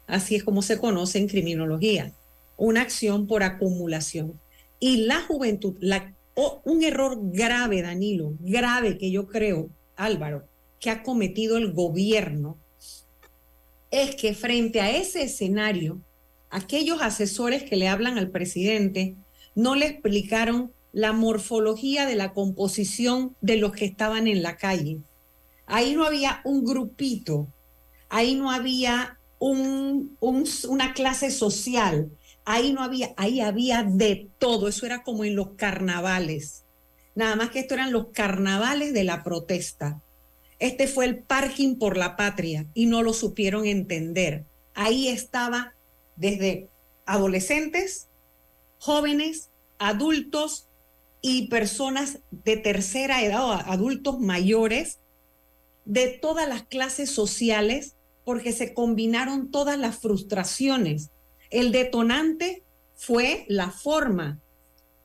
Así 0.05 0.35
es 0.35 0.43
como 0.43 0.61
se 0.61 0.77
conoce 0.77 1.17
en 1.17 1.27
criminología, 1.27 2.13
una 2.57 2.81
acción 2.81 3.27
por 3.27 3.43
acumulación. 3.43 4.39
Y 4.79 5.05
la 5.05 5.21
juventud, 5.21 5.75
la, 5.79 6.13
un 6.63 6.83
error 6.83 7.17
grave, 7.21 7.81
Danilo, 7.81 8.33
grave 8.39 8.97
que 8.97 9.11
yo 9.11 9.27
creo, 9.27 9.69
Álvaro, 9.95 10.47
que 10.79 10.89
ha 10.89 11.03
cometido 11.03 11.57
el 11.57 11.71
gobierno, 11.73 12.57
es 13.91 14.15
que 14.15 14.33
frente 14.33 14.81
a 14.81 14.89
ese 14.89 15.23
escenario, 15.23 16.01
aquellos 16.49 17.01
asesores 17.01 17.63
que 17.63 17.75
le 17.75 17.87
hablan 17.87 18.17
al 18.17 18.29
presidente 18.29 19.15
no 19.55 19.75
le 19.75 19.85
explicaron 19.87 20.71
la 20.91 21.13
morfología 21.13 22.05
de 22.05 22.15
la 22.15 22.33
composición 22.33 23.35
de 23.41 23.57
los 23.57 23.71
que 23.71 23.85
estaban 23.85 24.27
en 24.27 24.43
la 24.43 24.57
calle. 24.57 24.99
Ahí 25.65 25.95
no 25.95 26.05
había 26.05 26.41
un 26.43 26.65
grupito, 26.65 27.47
ahí 28.09 28.35
no 28.35 28.51
había 28.51 29.17
un- 29.39 30.17
un- 30.19 30.47
una 30.69 30.93
clase 30.93 31.31
social, 31.31 32.09
ahí 32.45 32.73
no 32.73 32.83
había, 32.83 33.13
ahí 33.17 33.41
había 33.41 33.83
de 33.83 34.29
todo, 34.37 34.67
eso 34.67 34.85
era 34.85 35.03
como 35.03 35.23
en 35.25 35.35
los 35.35 35.51
carnavales. 35.55 36.63
Nada 37.15 37.35
más 37.35 37.51
que 37.51 37.59
esto 37.59 37.75
eran 37.75 37.91
los 37.91 38.07
carnavales 38.07 38.93
de 38.93 39.03
la 39.03 39.23
protesta. 39.23 40.01
Este 40.59 40.87
fue 40.87 41.05
el 41.05 41.19
parking 41.19 41.75
por 41.75 41.97
la 41.97 42.15
patria 42.15 42.65
y 42.73 42.85
no 42.85 43.03
lo 43.03 43.13
supieron 43.13 43.65
entender. 43.65 44.45
Ahí 44.73 45.07
estaba 45.07 45.73
desde 46.15 46.69
adolescentes, 47.05 48.07
jóvenes, 48.79 49.49
adultos 49.77 50.67
y 51.21 51.47
personas 51.47 52.19
de 52.31 52.57
tercera 52.57 53.23
edad 53.23 53.45
o 53.45 53.51
adultos 53.51 54.19
mayores 54.19 54.99
de 55.85 56.07
todas 56.07 56.47
las 56.47 56.63
clases 56.63 57.09
sociales 57.09 57.95
porque 58.25 58.53
se 58.53 58.73
combinaron 58.73 59.51
todas 59.51 59.77
las 59.77 59.97
frustraciones. 59.99 61.09
El 61.53 61.71
detonante 61.71 62.63
fue 62.95 63.45
la 63.47 63.69
forma, 63.69 64.39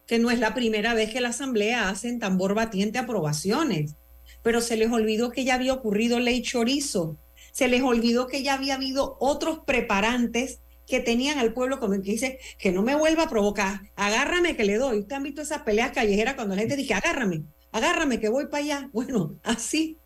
que 0.07 0.19
no 0.19 0.31
es 0.31 0.39
la 0.39 0.55
primera 0.55 0.95
vez 0.95 1.13
que 1.13 1.21
la 1.21 1.29
Asamblea 1.29 1.91
hace 1.91 2.09
en 2.09 2.19
tambor 2.19 2.55
batiente 2.55 2.99
aprobaciones, 2.99 3.97
pero 4.43 4.63
se 4.63 4.79
les 4.79 4.91
olvidó 4.91 5.31
que 5.31 5.45
ya 5.45 5.57
había 5.57 5.75
ocurrido 5.75 6.19
ley 6.21 6.41
chorizo, 6.41 7.19
se 7.53 7.69
les 7.69 7.83
olvidó 7.83 8.29
que 8.29 8.43
ya 8.43 8.55
había 8.55 8.77
habido 8.77 9.19
otros 9.21 9.59
preparantes 9.67 10.61
que 10.87 11.01
tenían 11.01 11.39
al 11.39 11.53
pueblo 11.53 11.81
como 11.81 11.93
que 11.97 12.13
dice 12.13 12.39
que 12.59 12.73
no 12.73 12.81
me 12.83 12.95
vuelva 12.95 13.25
a 13.25 13.29
provocar, 13.29 13.83
agárrame 13.95 14.57
que 14.57 14.65
le 14.65 14.79
doy. 14.79 15.01
Ustedes 15.01 15.19
han 15.19 15.25
visto 15.25 15.43
esas 15.43 15.65
peleas 15.65 15.93
callejeras 15.93 16.35
cuando 16.35 16.55
la 16.55 16.63
gente 16.63 16.77
dice, 16.77 16.95
agárrame, 16.95 17.45
agárrame 17.73 18.21
que 18.21 18.31
voy 18.31 18.47
para 18.47 18.65
allá. 18.65 18.91
Bueno, 18.95 19.39
así 19.43 19.99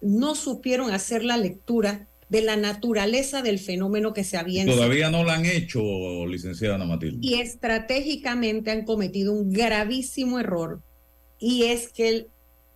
no 0.00 0.36
supieron 0.36 0.92
hacer 0.92 1.24
la 1.24 1.36
lectura 1.36 2.08
de 2.32 2.40
la 2.40 2.56
naturaleza 2.56 3.42
del 3.42 3.58
fenómeno 3.58 4.14
que 4.14 4.24
se 4.24 4.38
había 4.38 4.64
Todavía 4.64 5.10
no 5.10 5.22
la 5.22 5.34
han 5.34 5.44
hecho, 5.44 5.82
licenciada 6.26 6.76
Ana 6.76 6.86
Matilde. 6.86 7.18
y 7.20 7.34
estratégicamente 7.34 8.70
han 8.70 8.86
cometido 8.86 9.34
un 9.34 9.52
gravísimo 9.52 10.40
error 10.40 10.80
y 11.38 11.64
es 11.64 11.88
que 11.92 12.08
el- 12.08 12.26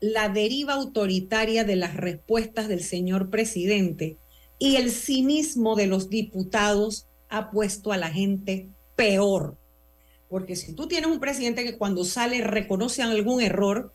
la 0.00 0.28
deriva 0.28 0.74
autoritaria 0.74 1.64
de 1.64 1.76
las 1.76 1.96
respuestas 1.96 2.68
del 2.68 2.82
señor 2.82 3.30
presidente 3.30 4.18
y 4.58 4.76
el 4.76 4.90
cinismo 4.90 5.74
de 5.74 5.86
los 5.86 6.10
diputados 6.10 7.06
ha 7.30 7.50
puesto 7.50 7.92
a 7.92 7.96
la 7.96 8.10
gente 8.10 8.68
peor. 8.94 9.56
Porque 10.28 10.54
si 10.54 10.74
tú 10.74 10.86
tienes 10.86 11.10
un 11.10 11.18
presidente 11.18 11.64
que 11.64 11.78
cuando 11.78 12.04
sale 12.04 12.42
reconoce 12.42 13.02
algún 13.02 13.40
error, 13.40 13.94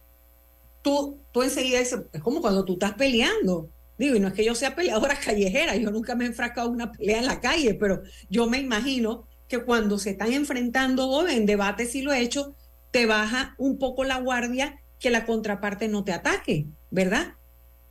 tú, 0.81 1.19
tú 1.31 1.43
enseguida 1.43 1.77
dices, 1.79 1.99
es 2.13 2.21
como 2.21 2.41
cuando 2.41 2.65
tú 2.65 2.73
estás 2.73 2.93
peleando. 2.95 3.69
Digo, 4.01 4.15
y 4.15 4.19
no 4.19 4.29
es 4.29 4.33
que 4.33 4.43
yo 4.43 4.55
sea 4.55 4.73
peleadora 4.73 5.15
callejera, 5.23 5.75
yo 5.75 5.91
nunca 5.91 6.15
me 6.15 6.23
he 6.23 6.27
enfrascado 6.27 6.69
en 6.69 6.73
una 6.73 6.91
pelea 6.91 7.19
en 7.19 7.27
la 7.27 7.39
calle, 7.39 7.75
pero 7.75 8.01
yo 8.31 8.47
me 8.47 8.57
imagino 8.57 9.27
que 9.47 9.63
cuando 9.63 9.99
se 9.99 10.09
están 10.09 10.33
enfrentando 10.33 11.07
o 11.07 11.27
en 11.27 11.45
debate, 11.45 11.85
si 11.85 12.01
lo 12.01 12.11
he 12.11 12.21
hecho, 12.21 12.55
te 12.89 13.05
baja 13.05 13.53
un 13.59 13.77
poco 13.77 14.03
la 14.03 14.17
guardia 14.17 14.81
que 14.97 15.11
la 15.11 15.27
contraparte 15.27 15.87
no 15.87 16.03
te 16.03 16.13
ataque, 16.13 16.65
¿verdad? 16.89 17.35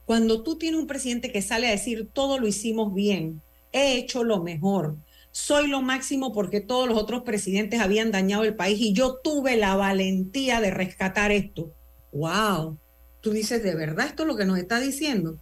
Cuando 0.04 0.42
tú 0.42 0.58
tienes 0.58 0.80
un 0.80 0.88
presidente 0.88 1.30
que 1.30 1.42
sale 1.42 1.68
a 1.68 1.70
decir 1.70 2.08
todo 2.12 2.40
lo 2.40 2.48
hicimos 2.48 2.92
bien, 2.92 3.40
he 3.70 3.96
hecho 3.96 4.24
lo 4.24 4.42
mejor, 4.42 4.96
soy 5.30 5.68
lo 5.68 5.80
máximo 5.80 6.32
porque 6.32 6.60
todos 6.60 6.88
los 6.88 6.98
otros 6.98 7.22
presidentes 7.22 7.78
habían 7.78 8.10
dañado 8.10 8.42
el 8.42 8.56
país 8.56 8.80
y 8.80 8.94
yo 8.94 9.20
tuve 9.22 9.56
la 9.56 9.76
valentía 9.76 10.60
de 10.60 10.72
rescatar 10.72 11.30
esto. 11.30 11.72
¡Wow! 12.10 12.78
Tú 13.20 13.30
dices, 13.30 13.62
¿de 13.62 13.76
verdad 13.76 14.06
esto 14.06 14.24
es 14.24 14.26
lo 14.26 14.36
que 14.36 14.44
nos 14.44 14.58
está 14.58 14.80
diciendo? 14.80 15.38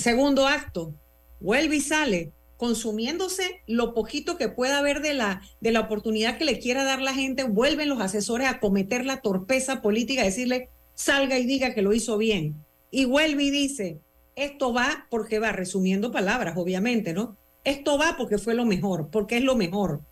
Segundo 0.00 0.46
acto, 0.46 0.94
vuelve 1.40 1.76
y 1.76 1.80
sale 1.80 2.32
consumiéndose 2.56 3.62
lo 3.66 3.94
poquito 3.94 4.36
que 4.36 4.48
pueda 4.48 4.78
haber 4.78 5.00
de 5.00 5.14
la, 5.14 5.42
de 5.60 5.72
la 5.72 5.80
oportunidad 5.80 6.36
que 6.36 6.44
le 6.44 6.58
quiera 6.58 6.84
dar 6.84 7.00
la 7.00 7.14
gente, 7.14 7.44
vuelven 7.44 7.88
los 7.88 8.00
asesores 8.00 8.48
a 8.48 8.60
cometer 8.60 9.06
la 9.06 9.20
torpeza 9.22 9.80
política, 9.80 10.22
decirle, 10.22 10.68
salga 10.94 11.38
y 11.38 11.46
diga 11.46 11.74
que 11.74 11.82
lo 11.82 11.92
hizo 11.92 12.18
bien. 12.18 12.64
Y 12.90 13.06
vuelve 13.06 13.44
y 13.44 13.50
dice, 13.50 14.00
esto 14.36 14.72
va 14.72 15.06
porque 15.10 15.38
va, 15.38 15.52
resumiendo 15.52 16.12
palabras, 16.12 16.56
obviamente, 16.56 17.12
¿no? 17.12 17.36
Esto 17.64 17.98
va 17.98 18.16
porque 18.16 18.38
fue 18.38 18.54
lo 18.54 18.64
mejor, 18.64 19.08
porque 19.10 19.36
es 19.36 19.42
lo 19.42 19.56
mejor. 19.56 20.02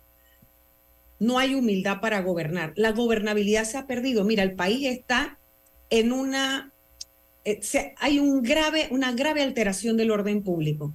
No 1.19 1.39
hay 1.39 1.55
humildad 1.55 1.99
para 1.99 2.21
gobernar. 2.21 2.73
La 2.75 2.91
gobernabilidad 2.91 3.65
se 3.65 3.77
ha 3.77 3.87
perdido. 3.87 4.23
Mira, 4.23 4.43
el 4.43 4.55
país 4.55 4.87
está 4.87 5.39
en 5.89 6.11
una... 6.11 6.73
eh, 7.51 7.95
hay 7.97 8.19
una 8.19 9.11
grave 9.13 9.41
alteración 9.41 9.97
del 9.97 10.11
orden 10.11 10.43
público 10.43 10.93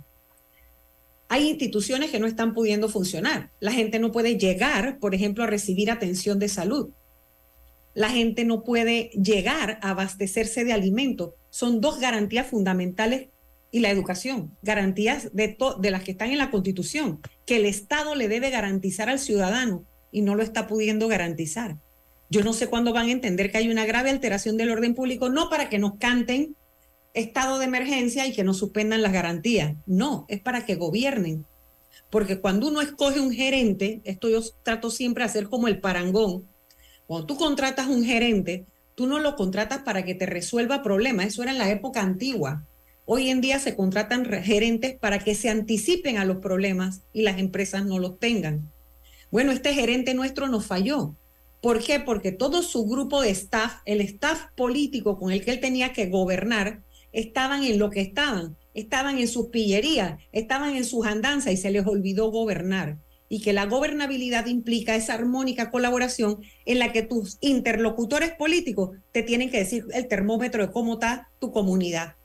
hay 1.28 1.48
instituciones 1.48 2.10
que 2.10 2.20
no 2.20 2.26
están 2.26 2.54
pudiendo 2.54 2.88
funcionar. 2.88 3.50
La 3.60 3.72
gente 3.72 3.98
no 3.98 4.12
puede 4.12 4.38
llegar, 4.38 4.98
por 4.98 5.14
ejemplo, 5.14 5.42
a 5.42 5.48
recibir 5.48 5.90
atención 5.90 6.38
de 6.38 6.48
salud. 6.48 6.90
La 7.94 8.08
gente 8.08 8.44
no 8.44 8.62
puede 8.62 9.10
llegar 9.20 9.78
a 9.82 9.90
abastecerse 9.90 10.64
de 10.64 10.72
alimentos. 10.72 11.30
Son 11.50 11.80
dos 11.80 11.98
garantías 11.98 12.46
fundamentales 12.46 13.28
y 13.70 13.80
la 13.80 13.90
educación, 13.90 14.56
garantías 14.62 15.34
de, 15.34 15.56
de 15.80 15.90
las 15.90 16.04
que 16.04 16.12
están 16.12 16.30
en 16.30 16.38
la 16.38 16.52
Constitución, 16.52 17.20
que 17.46 17.56
el 17.56 17.64
Estado 17.64 18.14
le 18.14 18.28
debe 18.28 18.50
garantizar 18.50 19.08
al 19.08 19.18
ciudadano 19.18 19.84
y 20.12 20.22
no 20.22 20.36
lo 20.36 20.42
está 20.44 20.68
pudiendo 20.68 21.08
garantizar. 21.08 21.78
Yo 22.34 22.42
no 22.42 22.52
sé 22.52 22.66
cuándo 22.66 22.92
van 22.92 23.06
a 23.06 23.12
entender 23.12 23.52
que 23.52 23.58
hay 23.58 23.68
una 23.70 23.86
grave 23.86 24.10
alteración 24.10 24.56
del 24.56 24.70
orden 24.70 24.96
público, 24.96 25.28
no 25.28 25.48
para 25.48 25.68
que 25.68 25.78
nos 25.78 25.98
canten 25.98 26.56
estado 27.12 27.60
de 27.60 27.66
emergencia 27.66 28.26
y 28.26 28.32
que 28.32 28.42
nos 28.42 28.58
suspendan 28.58 29.02
las 29.02 29.12
garantías. 29.12 29.76
No, 29.86 30.26
es 30.26 30.40
para 30.40 30.66
que 30.66 30.74
gobiernen. 30.74 31.46
Porque 32.10 32.40
cuando 32.40 32.66
uno 32.66 32.80
escoge 32.80 33.20
un 33.20 33.32
gerente, 33.32 34.00
esto 34.02 34.28
yo 34.28 34.40
trato 34.64 34.90
siempre 34.90 35.22
de 35.22 35.30
hacer 35.30 35.48
como 35.48 35.68
el 35.68 35.78
parangón, 35.80 36.48
cuando 37.06 37.24
tú 37.24 37.36
contratas 37.36 37.86
un 37.86 38.04
gerente, 38.04 38.66
tú 38.96 39.06
no 39.06 39.20
lo 39.20 39.36
contratas 39.36 39.82
para 39.82 40.04
que 40.04 40.16
te 40.16 40.26
resuelva 40.26 40.82
problemas, 40.82 41.26
eso 41.26 41.44
era 41.44 41.52
en 41.52 41.58
la 41.58 41.70
época 41.70 42.02
antigua. 42.02 42.64
Hoy 43.04 43.30
en 43.30 43.40
día 43.40 43.60
se 43.60 43.76
contratan 43.76 44.24
re- 44.24 44.42
gerentes 44.42 44.96
para 44.98 45.20
que 45.20 45.36
se 45.36 45.50
anticipen 45.50 46.18
a 46.18 46.24
los 46.24 46.38
problemas 46.38 47.02
y 47.12 47.22
las 47.22 47.38
empresas 47.38 47.84
no 47.84 48.00
los 48.00 48.18
tengan. 48.18 48.72
Bueno, 49.30 49.52
este 49.52 49.72
gerente 49.72 50.14
nuestro 50.14 50.48
nos 50.48 50.66
falló. 50.66 51.14
¿Por 51.64 51.82
qué? 51.82 51.98
Porque 51.98 52.30
todo 52.30 52.62
su 52.62 52.84
grupo 52.84 53.22
de 53.22 53.30
staff, 53.30 53.76
el 53.86 54.02
staff 54.02 54.48
político 54.54 55.18
con 55.18 55.32
el 55.32 55.42
que 55.42 55.50
él 55.50 55.60
tenía 55.60 55.94
que 55.94 56.10
gobernar, 56.10 56.82
estaban 57.10 57.64
en 57.64 57.78
lo 57.78 57.88
que 57.88 58.02
estaban, 58.02 58.58
estaban 58.74 59.16
en 59.16 59.28
sus 59.28 59.48
pillerías, 59.48 60.20
estaban 60.30 60.76
en 60.76 60.84
sus 60.84 61.06
andanzas 61.06 61.54
y 61.54 61.56
se 61.56 61.70
les 61.70 61.86
olvidó 61.86 62.30
gobernar. 62.30 62.98
Y 63.30 63.40
que 63.40 63.54
la 63.54 63.64
gobernabilidad 63.64 64.44
implica 64.44 64.94
esa 64.94 65.14
armónica 65.14 65.70
colaboración 65.70 66.42
en 66.66 66.80
la 66.80 66.92
que 66.92 67.00
tus 67.00 67.38
interlocutores 67.40 68.32
políticos 68.32 68.98
te 69.12 69.22
tienen 69.22 69.50
que 69.50 69.60
decir 69.60 69.86
el 69.94 70.06
termómetro 70.06 70.66
de 70.66 70.70
cómo 70.70 70.92
está 70.94 71.30
tu 71.38 71.50
comunidad. 71.50 72.16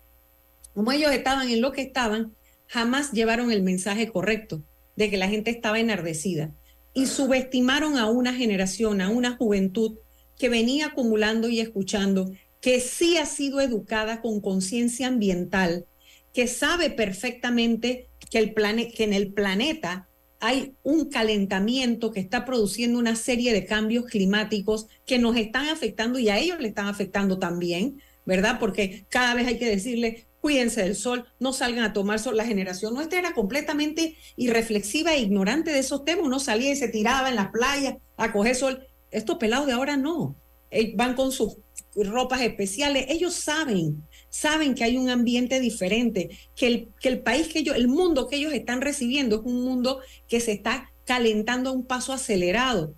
Como 0.73 0.91
ellos 0.91 1.13
estaban 1.13 1.49
en 1.49 1.61
lo 1.61 1.71
que 1.71 1.83
estaban, 1.83 2.35
jamás 2.67 3.13
llevaron 3.13 3.53
el 3.53 3.63
mensaje 3.63 4.09
correcto 4.09 4.63
de 4.97 5.09
que 5.09 5.15
la 5.15 5.29
gente 5.29 5.49
estaba 5.49 5.79
enardecida 5.79 6.51
y 6.93 7.05
subestimaron 7.07 7.97
a 7.97 8.07
una 8.07 8.33
generación, 8.33 9.01
a 9.01 9.09
una 9.09 9.35
juventud 9.37 9.97
que 10.37 10.49
venía 10.49 10.87
acumulando 10.87 11.49
y 11.49 11.59
escuchando, 11.59 12.31
que 12.61 12.79
sí 12.79 13.17
ha 13.17 13.25
sido 13.25 13.61
educada 13.61 14.21
con 14.21 14.41
conciencia 14.41 15.07
ambiental, 15.07 15.85
que 16.33 16.47
sabe 16.47 16.89
perfectamente 16.89 18.09
que, 18.29 18.39
el 18.39 18.53
plane- 18.53 18.91
que 18.93 19.03
en 19.03 19.13
el 19.13 19.33
planeta 19.33 20.07
hay 20.39 20.75
un 20.83 21.09
calentamiento 21.09 22.11
que 22.11 22.21
está 22.21 22.45
produciendo 22.45 22.97
una 22.97 23.15
serie 23.17 23.51
de 23.51 23.65
cambios 23.65 24.05
climáticos 24.05 24.87
que 25.05 25.19
nos 25.19 25.35
están 25.35 25.67
afectando 25.67 26.17
y 26.17 26.29
a 26.29 26.37
ellos 26.37 26.59
le 26.61 26.69
están 26.69 26.87
afectando 26.87 27.39
también, 27.39 28.01
¿verdad? 28.25 28.57
Porque 28.59 29.05
cada 29.09 29.33
vez 29.33 29.47
hay 29.47 29.59
que 29.59 29.69
decirle, 29.69 30.28
cuídense 30.41 30.83
del 30.83 30.95
sol, 30.95 31.25
no 31.39 31.53
salgan 31.53 31.83
a 31.83 31.93
tomar 31.93 32.19
sol. 32.19 32.37
La 32.37 32.45
generación 32.45 32.93
nuestra 32.93 33.19
era 33.19 33.33
completamente 33.33 34.17
irreflexiva 34.35 35.13
e 35.13 35.19
ignorante 35.19 35.71
de 35.71 35.79
esos 35.79 36.05
temas. 36.05 36.25
Uno 36.25 36.39
salía 36.39 36.71
y 36.71 36.75
se 36.75 36.89
tiraba 36.89 37.29
en 37.29 37.35
las 37.35 37.49
playas 37.49 37.95
a 38.17 38.31
coger 38.31 38.55
sol. 38.55 38.87
Estos 39.11 39.37
pelados 39.37 39.67
de 39.67 39.73
ahora 39.73 39.97
no. 39.97 40.35
Eh, 40.71 40.93
Van 40.95 41.15
con 41.15 41.31
sus 41.31 41.57
ropas 41.95 42.41
especiales. 42.41 43.05
Ellos 43.09 43.33
saben, 43.33 44.07
saben 44.29 44.75
que 44.75 44.83
hay 44.83 44.97
un 44.97 45.09
ambiente 45.09 45.59
diferente, 45.59 46.29
que 46.55 46.67
el, 46.67 46.89
que 46.99 47.09
el 47.09 47.21
país 47.21 47.47
que 47.47 47.59
ellos, 47.59 47.75
el 47.75 47.87
mundo 47.87 48.27
que 48.27 48.37
ellos 48.37 48.53
están 48.53 48.81
recibiendo 48.81 49.37
es 49.37 49.41
un 49.43 49.63
mundo 49.63 50.01
que 50.27 50.39
se 50.39 50.51
está 50.51 50.91
calentando 51.05 51.71
a 51.71 51.73
un 51.73 51.85
paso 51.85 52.13
acelerado 52.13 52.93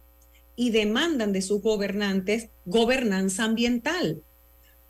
y 0.56 0.72
demandan 0.72 1.32
de 1.32 1.42
sus 1.42 1.62
gobernantes 1.62 2.50
gobernanza 2.66 3.46
ambiental. 3.46 4.22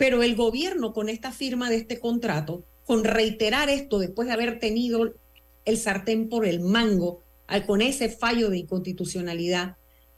Pero 0.01 0.23
el 0.23 0.35
gobierno 0.35 0.93
con 0.93 1.09
esta 1.09 1.31
firma 1.31 1.69
de 1.69 1.75
este 1.75 1.99
contrato, 1.99 2.65
con 2.85 3.03
reiterar 3.03 3.69
esto 3.69 3.99
después 3.99 4.27
de 4.27 4.33
haber 4.33 4.57
tenido 4.57 5.13
el 5.63 5.77
sartén 5.77 6.27
por 6.27 6.47
el 6.47 6.59
mango, 6.59 7.21
con 7.67 7.83
ese 7.83 8.09
fallo 8.09 8.49
de 8.49 8.57
inconstitucionalidad, 8.57 9.75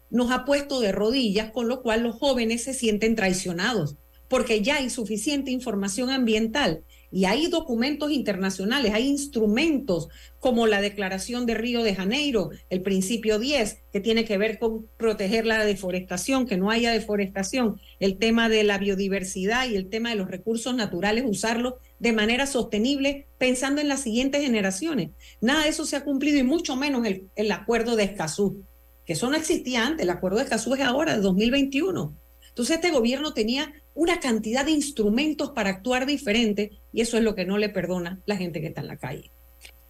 nos 0.09 0.31
ha 0.31 0.45
puesto 0.45 0.79
de 0.79 0.93
rodillas, 0.93 1.51
con 1.51 1.67
lo 1.67 1.81
cual 1.81 2.01
los 2.01 2.15
jóvenes 2.15 2.63
se 2.63 2.73
sienten 2.73 3.17
traicionados, 3.17 3.97
porque 4.29 4.61
ya 4.61 4.77
hay 4.77 4.89
suficiente 4.89 5.51
información 5.51 6.11
ambiental 6.11 6.85
y 7.13 7.25
hay 7.25 7.45
documentos 7.45 8.11
internacionales, 8.11 8.91
hay 8.91 9.07
instrumentos 9.07 10.07
como 10.39 10.65
la 10.65 10.81
Declaración 10.81 11.45
de 11.45 11.53
Río 11.53 11.83
de 11.83 11.93
Janeiro, 11.93 12.49
el 12.71 12.81
principio 12.81 13.37
10, 13.37 13.83
que 13.91 13.99
tiene 13.99 14.25
que 14.25 14.39
ver 14.39 14.57
con 14.57 14.87
proteger 14.97 15.45
la 15.45 15.63
deforestación, 15.63 16.47
que 16.47 16.57
no 16.57 16.71
haya 16.71 16.91
deforestación, 16.91 17.79
el 17.99 18.17
tema 18.17 18.49
de 18.49 18.63
la 18.63 18.79
biodiversidad 18.79 19.69
y 19.69 19.75
el 19.75 19.89
tema 19.89 20.09
de 20.09 20.15
los 20.15 20.27
recursos 20.27 20.73
naturales, 20.73 21.23
usarlos 21.27 21.75
de 21.99 22.13
manera 22.13 22.47
sostenible 22.47 23.27
pensando 23.37 23.79
en 23.79 23.89
las 23.89 24.01
siguientes 24.01 24.41
generaciones. 24.41 25.11
Nada 25.39 25.65
de 25.65 25.69
eso 25.69 25.85
se 25.85 25.95
ha 25.95 26.03
cumplido 26.03 26.39
y 26.39 26.43
mucho 26.43 26.75
menos 26.75 27.05
el, 27.05 27.29
el 27.35 27.51
acuerdo 27.51 27.95
de 27.95 28.05
Escazú, 28.05 28.63
que 29.05 29.13
eso 29.13 29.29
no 29.29 29.37
existía 29.37 29.85
antes, 29.85 30.03
el 30.03 30.09
acuerdo 30.09 30.37
de 30.37 30.45
Escazú 30.45 30.73
es 30.73 30.81
ahora, 30.81 31.13
de 31.15 31.21
2021. 31.21 32.17
Entonces 32.49 32.75
este 32.75 32.91
gobierno 32.91 33.33
tenía 33.33 33.71
una 33.95 34.19
cantidad 34.19 34.65
de 34.65 34.71
instrumentos 34.71 35.51
para 35.51 35.69
actuar 35.69 36.05
diferente 36.05 36.71
y 36.91 37.01
eso 37.01 37.17
es 37.17 37.23
lo 37.23 37.35
que 37.35 37.45
no 37.45 37.57
le 37.57 37.69
perdona 37.69 38.19
la 38.25 38.37
gente 38.37 38.59
que 38.61 38.67
está 38.67 38.81
en 38.81 38.87
la 38.87 38.97
calle. 38.97 39.31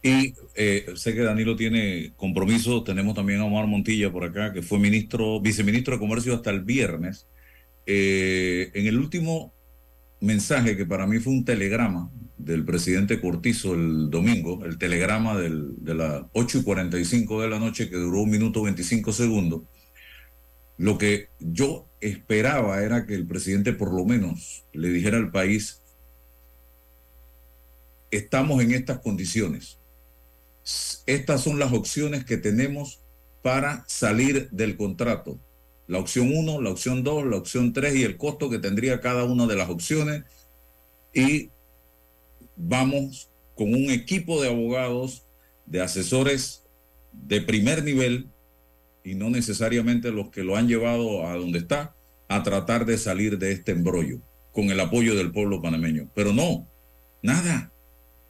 Y 0.02 0.34
eh, 0.56 0.86
sé 0.96 1.14
que 1.14 1.22
Danilo 1.22 1.56
tiene 1.56 2.12
compromiso. 2.18 2.84
Tenemos 2.84 3.16
también 3.16 3.40
a 3.40 3.46
Omar 3.46 3.68
Montilla 3.68 4.12
por 4.12 4.26
acá, 4.26 4.52
que 4.52 4.62
fue 4.62 4.78
ministro, 4.78 5.40
viceministro 5.40 5.94
de 5.94 6.00
Comercio 6.00 6.34
hasta 6.36 6.50
el 6.50 6.62
viernes. 6.62 7.26
Eh, 7.86 8.70
en 8.74 8.88
el 8.88 8.98
último 8.98 9.54
mensaje, 10.20 10.76
que 10.76 10.86
para 10.86 11.08
mí 11.08 11.20
fue 11.20 11.32
un 11.34 11.46
telegrama 11.46 12.12
del 12.38 12.66
presidente 12.66 13.22
Cortizo 13.22 13.74
el 13.76 14.10
domingo, 14.10 14.66
el 14.66 14.78
telegrama 14.78 15.38
del- 15.40 15.72
de 15.78 15.94
las 15.96 16.24
8 16.34 16.60
y 16.60 16.64
45 16.64 17.42
de 17.42 17.50
la 17.50 17.60
noche, 17.60 17.90
que 17.90 17.96
duró 17.96 18.22
un 18.24 18.30
minuto 18.30 18.62
25 18.64 19.14
segundos, 19.14 19.62
lo 20.78 20.98
que 20.98 21.30
yo 21.40 21.88
esperaba 22.02 22.84
era 22.84 23.06
que 23.06 23.16
el 23.16 23.28
presidente 23.28 23.74
por 23.74 23.94
lo 23.94 24.06
menos 24.06 24.66
le 24.74 24.90
dijera 24.90 25.18
al 25.18 25.32
país, 25.32 25.82
estamos 28.12 28.62
en 28.62 28.74
estas 28.74 29.00
condiciones 29.00 29.80
estas 31.06 31.42
son 31.42 31.60
las 31.60 31.74
opciones 31.74 32.24
que 32.26 32.38
tenemos 32.38 33.02
para 33.42 33.84
salir 33.88 34.50
del 34.52 34.78
contrato. 34.78 35.40
La 35.88 36.00
opción 36.00 36.32
1, 36.34 36.62
la 36.62 36.70
opción 36.70 37.04
2, 37.04 37.26
la 37.26 37.38
opción 37.38 37.74
3 37.74 37.96
y 37.96 38.04
el 38.04 38.18
costo 38.18 38.50
que 38.50 38.60
tendría 38.60 39.02
cada 39.02 39.26
una 39.26 39.46
de 39.48 39.56
las 39.58 39.70
opciones. 39.70 40.24
Y 41.14 41.50
vamos 42.56 43.30
con 43.56 43.74
un 43.74 43.92
equipo 43.92 44.42
de 44.42 44.48
abogados, 44.48 45.26
de 45.66 45.82
asesores 45.82 46.64
de 47.12 47.42
primer 47.42 47.84
nivel 47.84 48.30
y 49.04 49.16
no 49.16 49.30
necesariamente 49.30 50.12
los 50.12 50.30
que 50.30 50.44
lo 50.44 50.56
han 50.56 50.68
llevado 50.68 51.28
a 51.28 51.36
donde 51.36 51.60
está, 51.60 51.96
a 52.28 52.44
tratar 52.44 52.86
de 52.86 52.98
salir 52.98 53.38
de 53.38 53.52
este 53.52 53.74
embrollo 53.74 54.20
con 54.52 54.70
el 54.72 54.80
apoyo 54.80 55.16
del 55.16 55.32
pueblo 55.32 55.62
panameño. 55.62 56.10
Pero 56.16 56.34
no, 56.34 56.68
nada, 57.22 57.72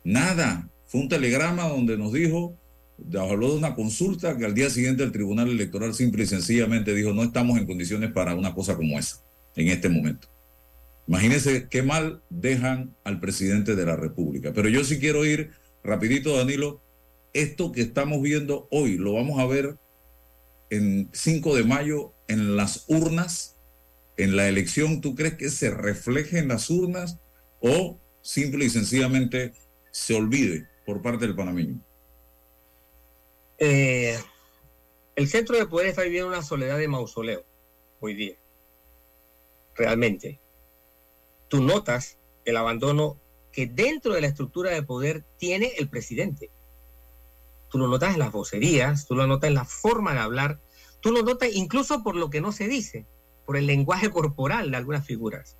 nada. 0.04 0.70
Fue 0.88 1.02
un 1.02 1.10
telegrama 1.10 1.68
donde 1.68 1.98
nos 1.98 2.14
dijo, 2.14 2.58
habló 3.20 3.52
de 3.52 3.58
una 3.58 3.76
consulta 3.76 4.38
que 4.38 4.46
al 4.46 4.54
día 4.54 4.70
siguiente 4.70 5.04
el 5.04 5.12
Tribunal 5.12 5.50
Electoral 5.50 5.94
simple 5.94 6.24
y 6.24 6.28
sencillamente 6.28 6.94
dijo, 6.96 7.14
no 7.14 7.24
estamos 7.24 7.58
en 7.58 7.66
condiciones 7.66 8.12
para 8.12 8.36
una 8.36 8.54
cosa 8.54 8.76
como 8.76 8.98
esa 8.98 9.24
en 9.56 9.68
este 9.68 9.90
momento. 9.90 10.28
Imagínense 11.08 11.68
qué 11.70 11.84
mal 11.84 12.22
dejan 12.30 12.96
al 13.04 13.20
presidente 13.20 13.76
de 13.76 13.86
la 13.86 13.96
República. 13.96 14.54
Pero 14.54 14.70
yo 14.70 14.84
sí 14.84 15.00
quiero 15.00 15.26
ir 15.26 15.52
rapidito, 15.84 16.38
Danilo, 16.38 16.82
esto 17.34 17.72
que 17.72 17.82
estamos 17.82 18.22
viendo 18.22 18.68
hoy, 18.72 18.98
lo 18.98 19.14
vamos 19.14 19.40
a 19.40 19.46
ver 19.46 19.76
en 20.70 21.10
5 21.14 21.56
de 21.56 21.64
mayo 21.64 22.14
en 22.28 22.56
las 22.56 22.86
urnas, 22.88 23.58
en 24.18 24.36
la 24.36 24.48
elección. 24.48 25.02
¿Tú 25.02 25.16
crees 25.16 25.36
que 25.36 25.50
se 25.50 25.70
refleje 25.70 26.40
en 26.40 26.48
las 26.48 26.70
urnas 26.70 27.20
o 27.60 28.00
simple 28.22 28.66
y 28.66 28.70
sencillamente 28.70 29.54
se 29.92 30.16
olvide 30.16 30.68
por 30.86 31.02
parte 31.02 31.26
del 31.26 31.36
panameño? 31.36 31.80
Eh, 33.60 34.18
el 35.16 35.28
centro 35.28 35.58
de 35.58 35.68
poder 35.68 35.88
está 35.88 36.02
viviendo 36.04 36.28
una 36.28 36.42
soledad 36.42 36.78
de 36.78 36.88
mausoleo 36.88 37.46
hoy 38.00 38.16
día. 38.16 38.36
Realmente. 39.76 40.40
Tú 41.48 41.62
notas 41.62 42.18
el 42.46 42.58
abandono 42.58 43.20
que 43.52 43.68
dentro 43.68 44.14
de 44.14 44.22
la 44.22 44.28
estructura 44.28 44.72
de 44.72 44.84
poder 44.84 45.24
tiene 45.38 45.74
el 45.78 45.88
presidente. 45.88 46.50
Tú 47.74 47.80
lo 47.80 47.88
notas 47.88 48.14
en 48.14 48.20
las 48.20 48.32
vocerías, 48.32 49.08
tú 49.08 49.16
lo 49.16 49.26
notas 49.26 49.48
en 49.48 49.56
la 49.56 49.66
forma 49.66 50.14
de 50.14 50.20
hablar, 50.20 50.60
tú 51.02 51.12
lo 51.12 51.24
notas 51.24 51.50
incluso 51.54 52.04
por 52.04 52.16
lo 52.16 52.30
que 52.30 52.40
no 52.40 52.52
se 52.52 52.68
dice, 52.68 53.08
por 53.48 53.58
el 53.58 53.66
lenguaje 53.66 54.12
corporal 54.12 54.70
de 54.70 54.78
algunas 54.78 55.04
figuras. 55.08 55.58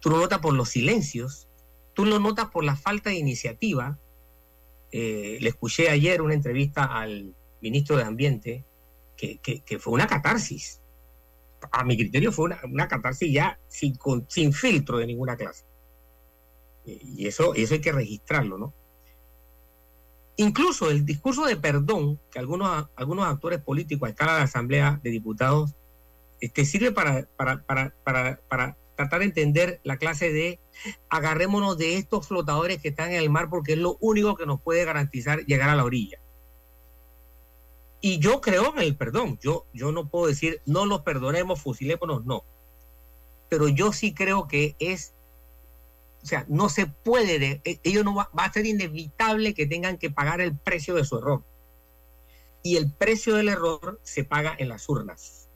Tú 0.00 0.10
lo 0.10 0.18
notas 0.18 0.40
por 0.40 0.52
los 0.54 0.70
silencios, 0.70 1.46
tú 1.94 2.06
lo 2.06 2.18
notas 2.18 2.46
por 2.50 2.64
la 2.64 2.74
falta 2.74 3.10
de 3.10 3.18
iniciativa, 3.18 4.00
eh, 4.90 5.38
le 5.40 5.48
escuché 5.48 5.90
ayer 5.90 6.22
una 6.22 6.34
entrevista 6.34 6.86
al 6.86 7.36
ministro 7.60 7.96
de 7.96 8.02
Ambiente 8.02 8.64
que, 9.16 9.38
que- 9.38 9.78
fue 9.78 9.92
una 9.92 10.08
catarsis. 10.08 10.80
A 11.70 11.84
mi 11.84 11.96
criterio 11.96 12.32
fue 12.32 12.46
una, 12.46 12.60
una 12.64 12.88
catarsis 12.88 13.32
ya 13.32 13.60
sin, 13.68 13.94
con- 13.94 14.26
sin 14.28 14.52
filtro 14.52 14.98
de 14.98 15.06
ninguna 15.06 15.36
clase. 15.36 15.64
Y 16.84 17.28
eso, 17.28 17.54
eso 17.54 17.74
hay 17.74 17.80
que 17.80 17.92
registrarlo, 17.92 18.58
¿no? 18.58 18.74
Incluso 20.40 20.90
el 20.90 21.04
discurso 21.04 21.44
de 21.46 21.56
perdón 21.56 22.20
que 22.30 22.38
algunos, 22.38 22.88
algunos 22.94 23.26
actores 23.26 23.60
políticos 23.60 24.06
a 24.06 24.10
escala 24.10 24.36
de 24.36 24.42
Asamblea 24.42 25.00
de 25.02 25.10
Diputados 25.10 25.74
este, 26.40 26.64
sirve 26.64 26.92
para, 26.92 27.26
para, 27.36 27.64
para, 27.64 27.92
para, 28.04 28.40
para 28.48 28.76
tratar 28.94 29.18
de 29.18 29.26
entender 29.26 29.80
la 29.82 29.96
clase 29.96 30.32
de 30.32 30.60
agarrémonos 31.08 31.76
de 31.76 31.96
estos 31.96 32.28
flotadores 32.28 32.80
que 32.80 32.90
están 32.90 33.10
en 33.10 33.16
el 33.16 33.30
mar 33.30 33.48
porque 33.50 33.72
es 33.72 33.78
lo 33.78 33.96
único 34.00 34.36
que 34.36 34.46
nos 34.46 34.62
puede 34.62 34.84
garantizar 34.84 35.44
llegar 35.44 35.70
a 35.70 35.74
la 35.74 35.84
orilla. 35.84 36.20
Y 38.00 38.20
yo 38.20 38.40
creo 38.40 38.72
en 38.76 38.82
el 38.82 38.96
perdón. 38.96 39.40
Yo, 39.42 39.66
yo 39.72 39.90
no 39.90 40.08
puedo 40.08 40.28
decir 40.28 40.62
no 40.66 40.86
los 40.86 41.00
perdonemos, 41.00 41.60
fusilémonos, 41.60 42.24
no. 42.24 42.44
Pero 43.48 43.66
yo 43.66 43.92
sí 43.92 44.14
creo 44.14 44.46
que 44.46 44.76
es, 44.78 45.14
o 46.22 46.26
sea, 46.26 46.44
no 46.48 46.68
se 46.68 46.86
puede, 46.86 47.38
de, 47.38 47.60
e- 47.64 47.80
ellos 47.84 48.04
no 48.04 48.14
va, 48.14 48.30
va 48.36 48.44
a 48.44 48.52
ser 48.52 48.66
inevitable 48.66 49.54
que 49.54 49.66
tengan 49.66 49.98
que 49.98 50.10
pagar 50.10 50.40
el 50.40 50.56
precio 50.56 50.94
de 50.94 51.04
su 51.04 51.18
error. 51.18 51.44
Y 52.62 52.76
el 52.76 52.92
precio 52.92 53.34
del 53.34 53.48
error 53.48 54.00
se 54.02 54.24
paga 54.24 54.54
en 54.58 54.68
las 54.68 54.88
urnas. 54.88 55.48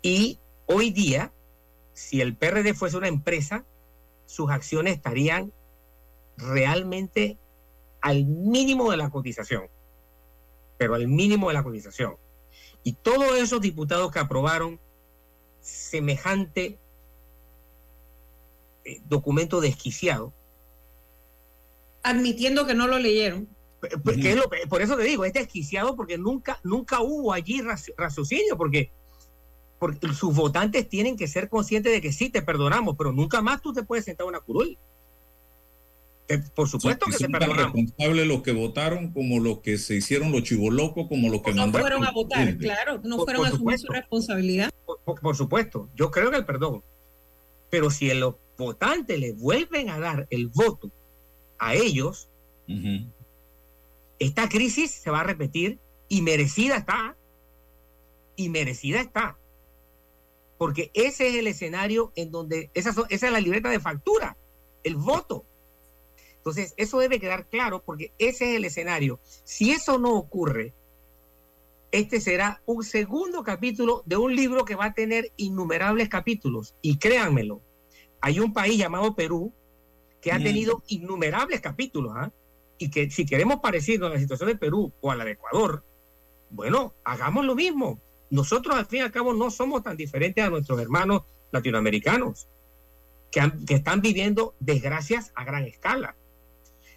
Y 0.00 0.40
hoy 0.66 0.90
día, 0.90 1.32
si 1.92 2.20
el 2.20 2.36
PRD 2.36 2.74
fuese 2.74 2.96
una 2.96 3.08
empresa, 3.08 3.64
sus 4.26 4.50
acciones 4.50 4.96
estarían 4.96 5.52
realmente 6.36 7.38
al 8.00 8.24
mínimo 8.24 8.90
de 8.90 8.96
la 8.96 9.10
cotización, 9.10 9.68
pero 10.78 10.94
al 10.94 11.06
mínimo 11.06 11.48
de 11.48 11.54
la 11.54 11.62
cotización. 11.62 12.16
Y 12.82 12.94
todos 12.94 13.36
esos 13.38 13.60
diputados 13.60 14.10
que 14.10 14.18
aprobaron 14.18 14.80
semejante 15.60 16.78
documento 19.08 19.60
desquiciado, 19.60 20.32
Admitiendo 22.04 22.66
que 22.66 22.74
no 22.74 22.88
lo 22.88 22.98
leyeron. 22.98 23.48
que 23.80 24.30
es 24.30 24.36
lo 24.36 24.48
que- 24.48 24.66
por 24.68 24.80
eso 24.82 24.96
te 24.96 25.02
digo, 25.04 25.24
es 25.24 25.32
desquiciado 25.32 25.96
porque 25.96 26.16
nunca, 26.18 26.58
nunca 26.62 27.00
hubo 27.00 27.32
allí 27.32 27.60
raci- 27.62 27.92
raciocinio, 27.96 28.56
porque, 28.56 28.90
porque 29.80 30.06
sus 30.14 30.34
votantes 30.36 30.88
tienen 30.88 31.16
que 31.16 31.26
ser 31.26 31.48
conscientes 31.48 31.92
de 31.92 32.00
que 32.00 32.12
sí, 32.12 32.28
te 32.30 32.42
perdonamos, 32.42 32.94
pero 32.96 33.12
nunca 33.12 33.40
más 33.42 33.60
tú 33.60 33.72
te 33.72 33.82
puedes 33.82 34.04
sentar 34.04 34.24
en 34.24 34.28
una 34.30 34.40
curul. 34.40 34.78
Eh, 36.28 36.38
Por 36.54 36.68
supuesto 36.68 37.06
que 37.06 37.12
te 37.12 37.18
son 37.24 37.32
perdonamos. 37.32 37.72
responsables 37.74 38.26
los 38.28 38.42
que 38.42 38.52
votaron 38.52 39.12
como 39.12 39.40
los 39.40 39.58
que 39.58 39.76
se 39.78 39.96
hicieron 39.96 40.30
los 40.30 40.44
chivolocos, 40.44 41.08
como 41.08 41.28
los 41.28 41.42
que 41.42 41.50
No 41.52 41.62
mandaron. 41.62 41.82
fueron 41.88 42.04
a 42.04 42.12
votar, 42.12 42.56
claro, 42.58 43.00
no 43.02 43.16
Por- 43.16 43.26
fueron 43.26 43.42
por 43.42 43.46
a 43.46 43.54
asumir 43.54 43.78
su 43.80 43.88
responsabilidad. 43.88 44.70
Por, 45.04 45.20
por 45.20 45.36
supuesto, 45.36 45.88
yo 45.96 46.10
creo 46.12 46.28
en 46.28 46.34
el 46.36 46.44
perdón. 46.44 46.82
Pero 47.70 47.90
si 47.90 48.12
los 48.14 48.36
votantes 48.62 49.18
le 49.18 49.32
vuelven 49.32 49.90
a 49.90 49.98
dar 49.98 50.26
el 50.30 50.48
voto 50.48 50.90
a 51.58 51.74
ellos, 51.74 52.28
esta 54.18 54.48
crisis 54.48 54.90
se 54.90 55.10
va 55.10 55.20
a 55.20 55.24
repetir 55.24 55.78
y 56.08 56.22
merecida 56.22 56.76
está. 56.76 57.16
Y 58.36 58.48
merecida 58.48 59.00
está. 59.00 59.38
Porque 60.58 60.90
ese 60.94 61.28
es 61.28 61.34
el 61.36 61.46
escenario 61.46 62.12
en 62.16 62.30
donde 62.30 62.70
esa, 62.74 62.90
esa 63.08 63.26
es 63.26 63.32
la 63.32 63.40
libreta 63.40 63.68
de 63.68 63.80
factura, 63.80 64.36
el 64.84 64.96
voto. 64.96 65.44
Entonces, 66.36 66.74
eso 66.76 66.98
debe 66.98 67.20
quedar 67.20 67.46
claro 67.46 67.82
porque 67.84 68.12
ese 68.18 68.50
es 68.50 68.56
el 68.56 68.64
escenario. 68.64 69.20
Si 69.44 69.70
eso 69.70 69.98
no 69.98 70.14
ocurre, 70.14 70.74
este 71.92 72.20
será 72.20 72.62
un 72.66 72.82
segundo 72.82 73.44
capítulo 73.44 74.02
de 74.06 74.16
un 74.16 74.34
libro 74.34 74.64
que 74.64 74.74
va 74.74 74.86
a 74.86 74.94
tener 74.94 75.30
innumerables 75.36 76.08
capítulos. 76.08 76.74
Y 76.82 76.98
créanmelo, 76.98 77.60
hay 78.22 78.40
un 78.40 78.52
país 78.54 78.78
llamado 78.78 79.14
Perú 79.14 79.52
que 80.22 80.32
ha 80.32 80.38
Mm. 80.38 80.42
tenido 80.44 80.82
innumerables 80.86 81.60
capítulos. 81.60 82.12
¿ah? 82.16 82.30
Y 82.78 82.90
que 82.90 83.10
si 83.10 83.26
queremos 83.26 83.60
parecernos 83.60 84.10
a 84.10 84.14
la 84.14 84.20
situación 84.20 84.48
de 84.48 84.56
Perú 84.56 84.92
o 85.00 85.10
a 85.10 85.16
la 85.16 85.24
de 85.24 85.32
Ecuador, 85.32 85.84
bueno, 86.50 86.94
hagamos 87.04 87.44
lo 87.44 87.54
mismo. 87.54 88.00
Nosotros 88.30 88.74
al 88.76 88.86
fin 88.86 89.00
y 89.00 89.02
al 89.02 89.12
cabo 89.12 89.34
no 89.34 89.50
somos 89.50 89.82
tan 89.82 89.96
diferentes 89.96 90.42
a 90.42 90.48
nuestros 90.50 90.80
hermanos 90.80 91.22
latinoamericanos 91.50 92.48
que, 93.30 93.40
han- 93.40 93.64
que 93.66 93.74
están 93.74 94.00
viviendo 94.00 94.54
desgracias 94.60 95.32
a 95.34 95.44
gran 95.44 95.64
escala. 95.64 96.16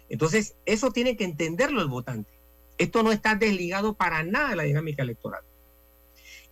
Entonces, 0.08 0.54
eso 0.64 0.92
tiene 0.92 1.16
que 1.16 1.24
entenderlo 1.24 1.82
el 1.82 1.88
votante. 1.88 2.30
Esto 2.78 3.02
no 3.02 3.10
está 3.10 3.34
desligado 3.34 3.94
para 3.94 4.22
nada 4.22 4.50
de 4.50 4.56
la 4.56 4.62
dinámica 4.62 5.02
electoral. 5.02 5.42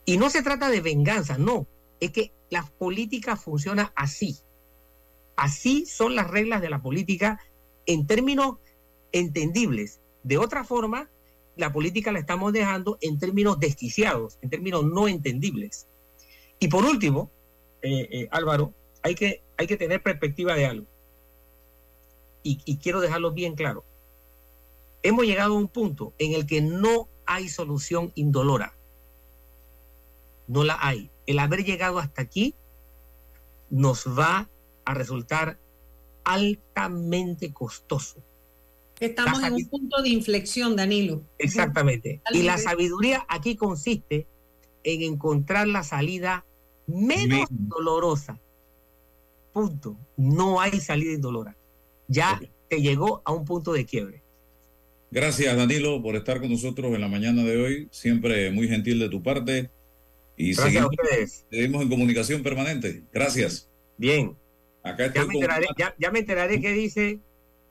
Y 0.05 0.17
no 0.17 0.29
se 0.31 0.43
trata 0.43 0.69
de 0.71 0.81
venganza, 0.81 1.39
no. 1.39 1.67
Es 2.01 2.11
que 2.11 2.33
la 2.51 2.65
política 2.79 3.37
funciona 3.37 3.93
así. 3.95 4.39
Así 5.37 5.87
son 5.87 6.15
las 6.15 6.31
reglas 6.31 6.61
de 6.63 6.71
la 6.71 6.81
política 6.83 7.41
en 7.87 8.07
términos 8.07 8.57
entendibles. 9.13 10.01
De 10.23 10.39
otra 10.39 10.65
forma, 10.65 11.11
la 11.57 11.73
política 11.73 12.13
la 12.13 12.19
estamos 12.19 12.53
dejando 12.53 12.99
en 13.01 13.19
términos 13.19 13.59
desquiciados, 13.61 14.39
en 14.43 14.51
términos 14.51 14.85
no 14.85 15.09
entendibles. 15.09 15.87
Y 16.59 16.69
por 16.69 16.85
último, 16.85 17.31
eh, 17.83 18.09
eh, 18.11 18.29
Álvaro, 18.31 18.73
hay 19.03 19.15
que, 19.15 19.43
hay 19.57 19.67
que 19.67 19.77
tener 19.77 20.03
perspectiva 20.03 20.55
de 20.55 20.67
algo. 20.67 20.87
Y, 22.43 22.61
y 22.65 22.79
quiero 22.79 23.01
dejarlo 23.01 23.33
bien 23.33 23.55
claro. 23.55 23.85
Hemos 25.03 25.27
llegado 25.27 25.55
a 25.55 25.59
un 25.59 25.69
punto 25.69 26.15
en 26.19 26.33
el 26.33 26.47
que 26.47 26.61
no 26.61 27.09
hay 27.27 27.49
solución 27.49 28.13
indolora. 28.15 28.75
No 30.47 30.65
la 30.65 30.79
hay. 30.81 31.11
El 31.27 31.39
haber 31.39 31.65
llegado 31.65 31.99
hasta 31.99 32.23
aquí 32.23 32.55
nos 33.71 34.07
va 34.07 34.49
a 34.85 34.95
resultar 34.95 35.59
altamente 36.25 37.53
costoso. 37.53 38.23
Estamos 39.01 39.43
en 39.43 39.55
un 39.55 39.69
punto 39.69 40.03
de 40.03 40.09
inflexión, 40.09 40.77
Danilo. 40.77 41.23
Exactamente. 41.39 42.23
Y 42.33 42.43
la 42.43 42.59
sabiduría 42.59 43.27
aquí 43.29 43.57
consiste 43.57 44.27
en 44.85 45.03
encontrar 45.03 45.67
la 45.67 45.83
salida 45.83 46.47
menos 46.87 47.49
dolorosa. 47.51 48.41
Punto. 49.53 49.97
No 50.17 50.61
hay 50.61 50.81
salida 50.81 51.13
indolora. 51.13 51.57
Ya 52.09 52.41
te 52.69 52.81
llegó 52.81 53.23
a 53.25 53.33
un 53.33 53.45
punto 53.45 53.73
de 53.73 53.85
quiebre. 53.85 54.23
Gracias, 55.11 55.57
Danilo, 55.57 56.03
por 56.03 56.17
estar 56.17 56.41
con 56.41 56.51
nosotros 56.51 56.93
en 56.95 57.01
la 57.01 57.09
mañana 57.09 57.43
de 57.45 57.61
hoy. 57.61 57.89
Siempre 57.91 58.51
muy 58.51 58.69
gentil 58.69 58.99
de 58.99 59.09
tu 59.09 59.23
parte. 59.23 59.71
Y 60.37 60.55
Gracias 60.55 60.67
a 60.67 60.71
seguimos, 60.71 60.91
ustedes. 60.91 61.47
seguimos 61.51 61.83
en 61.83 61.89
comunicación 61.89 62.43
permanente. 62.43 63.05
Gracias. 63.13 63.71
Bien. 63.97 64.37
Acá 64.85 65.13
Ya 65.13 65.25
me 65.25 65.35
enteraré, 65.35 65.67
ya, 65.79 65.95
ya 65.99 66.11
me 66.11 66.19
enteraré 66.21 66.61
qué 66.61 66.73
dice 66.73 67.19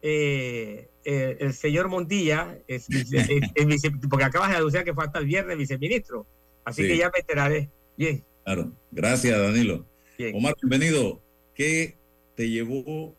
eh, 0.01 0.89
eh, 1.05 1.38
el 1.39 1.53
señor 1.53 1.88
Montilla, 1.88 2.57
es 2.68 2.88
vice- 2.89 3.18
es- 3.22 3.51
es 3.55 3.66
vice- 3.66 3.91
porque 4.09 4.26
acabas 4.26 4.49
de 4.49 4.57
anunciar 4.57 4.84
que 4.84 4.93
fue 4.93 5.05
hasta 5.05 5.20
el 5.20 5.26
viernes 5.26 5.57
viceministro. 5.57 6.26
Así 6.66 6.82
Sí. 6.82 6.88
que 6.89 6.97
ya 6.97 7.09
me 7.14 7.20
enteraré. 7.20 7.70
Bien. 7.95 8.24
Claro. 8.43 8.74
Gracias, 8.91 9.38
Danilo. 9.39 9.86
Bien. 10.18 10.36
Omar, 10.36 10.55
bienvenido. 10.61 11.22
¿Qué 11.55 11.95
te 12.36 12.49
llevó 12.49 13.16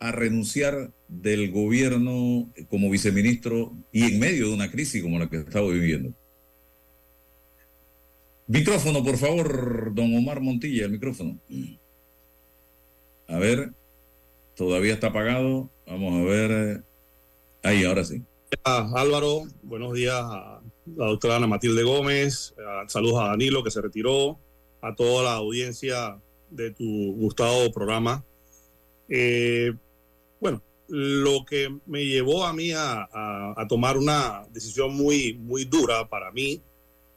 a 0.00 0.12
renunciar 0.12 0.92
del 1.08 1.50
gobierno 1.50 2.50
como 2.68 2.88
viceministro 2.90 3.72
y 3.92 4.04
en 4.04 4.18
medio 4.20 4.48
de 4.48 4.54
una 4.54 4.70
crisis 4.70 5.02
como 5.02 5.18
la 5.18 5.28
que 5.28 5.38
estamos 5.38 5.72
viviendo? 5.72 6.14
Micrófono, 8.46 9.02
por 9.02 9.16
favor, 9.16 9.92
don 9.94 10.14
Omar 10.14 10.40
Montilla, 10.40 10.84
el 10.84 10.92
micrófono. 10.92 11.38
A 13.28 13.38
ver, 13.38 13.70
todavía 14.54 14.94
está 14.94 15.08
apagado. 15.08 15.70
Vamos 15.86 16.14
a 16.14 16.24
ver. 16.24 16.84
Ahí, 17.62 17.84
ahora 17.84 18.04
sí. 18.04 18.22
Ah, 18.64 18.90
Álvaro, 18.94 19.44
buenos 19.62 19.94
días 19.94 20.20
a 20.22 20.60
la 20.96 21.06
doctora 21.06 21.36
Ana 21.36 21.46
Matilde 21.46 21.82
Gómez, 21.82 22.54
ah, 22.64 22.84
saludos 22.86 23.20
a 23.20 23.28
Danilo 23.28 23.64
que 23.64 23.70
se 23.70 23.80
retiró, 23.80 24.38
a 24.80 24.94
toda 24.94 25.24
la 25.24 25.34
audiencia 25.34 26.20
de 26.50 26.70
tu 26.70 27.14
gustado 27.16 27.72
programa. 27.72 28.24
Eh, 29.08 29.72
bueno, 30.40 30.62
lo 30.88 31.44
que 31.44 31.74
me 31.86 32.04
llevó 32.04 32.44
a 32.44 32.52
mí 32.52 32.72
a, 32.72 33.08
tomar 33.68 33.96
una 33.96 34.46
decisión 34.50 34.94
muy, 34.94 35.34
muy 35.34 35.64
dura 35.64 36.08
para 36.08 36.30
mí 36.30 36.62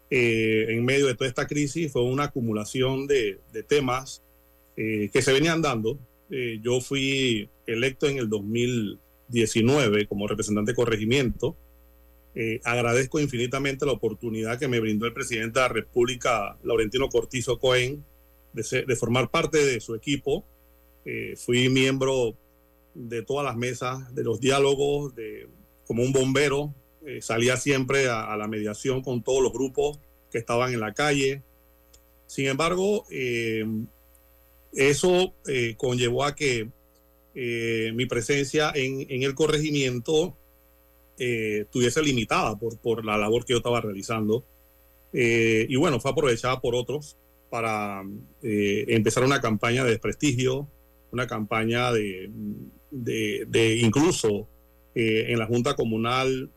eh, 0.09 0.65
en 0.69 0.85
medio 0.85 1.07
de 1.07 1.15
toda 1.15 1.27
esta 1.27 1.45
crisis 1.45 1.91
fue 1.91 2.03
una 2.03 2.25
acumulación 2.25 3.05
de 3.05 3.39
temas 3.67 4.23
eh, 4.77 5.09
que 5.11 5.21
se 5.21 5.33
venían 5.33 5.61
dando. 5.61 5.99
Eh, 6.29 6.59
yo 6.61 6.79
fui 6.81 7.49
electo 7.65 8.07
en 8.07 8.17
el 8.19 8.29
2019 8.29 10.07
como 10.07 10.27
representante 10.27 10.71
de 10.71 10.75
corregimiento. 10.75 11.57
Eh, 12.35 12.59
agradezco 12.63 13.19
infinitamente 13.19 13.85
la 13.85 13.93
oportunidad 13.93 14.59
que 14.59 14.67
me 14.67 14.79
brindó 14.79 15.05
el 15.07 15.13
presidente 15.13 15.59
de 15.59 15.67
la 15.67 15.73
República, 15.73 16.57
Laurentino 16.63 17.09
Cortizo 17.09 17.57
Cohen, 17.59 18.03
de, 18.53 18.63
ser- 18.63 18.85
de 18.85 18.95
formar 18.95 19.31
parte 19.31 19.65
de 19.65 19.79
su 19.79 19.95
equipo. 19.95 20.45
Eh, 21.05 21.35
fui 21.37 21.69
miembro 21.69 22.37
de 22.93 23.21
todas 23.23 23.45
las 23.45 23.55
mesas, 23.55 24.13
de 24.13 24.23
los 24.23 24.39
diálogos, 24.39 25.15
de, 25.15 25.47
como 25.85 26.03
un 26.03 26.11
bombero, 26.11 26.73
eh, 27.05 27.21
salía 27.21 27.57
siempre 27.57 28.07
a, 28.07 28.31
a 28.31 28.37
la 28.37 28.47
mediación 28.47 29.01
con 29.01 29.23
todos 29.23 29.41
los 29.41 29.53
grupos 29.53 29.99
que 30.29 30.37
estaban 30.37 30.73
en 30.73 30.79
la 30.81 30.93
calle. 30.93 31.41
Sin 32.27 32.47
embargo, 32.47 33.05
eh, 33.09 33.65
eso 34.77 35.33
eh, 35.47 35.75
conllevó 35.75 36.23
a 36.23 36.35
que 36.35 36.69
eh, 37.39 37.91
mi 37.93 38.07
presencia 38.07 38.71
en, 38.73 39.21
el 39.21 39.35
corregimiento 39.35 40.35
eh, 41.19 41.59
estuviese 41.65 42.01
limitada 42.01 42.57
por, 42.57 42.79
por 42.79 43.05
la 43.05 43.15
labor 43.15 43.45
que 43.45 43.53
yo 43.53 43.57
estaba 43.57 43.79
realizando. 43.79 44.43
Eh, 45.13 45.67
y 45.69 45.75
bueno, 45.75 45.99
fue 45.99 46.09
aprovechada 46.09 46.59
por 46.59 46.73
otros 46.73 47.15
para 47.51 48.03
empezar 48.41 49.23
una 49.23 49.39
campaña 49.39 49.83
de 49.83 49.91
desprestigio, 49.91 50.67
una 51.11 51.27
campaña 51.27 51.93
de, 51.93 52.31
de, 52.91 53.75
incluso 53.83 54.49
en 54.95 55.37
la 55.37 55.45
Junta 55.45 55.75
Comunal, 55.75 56.49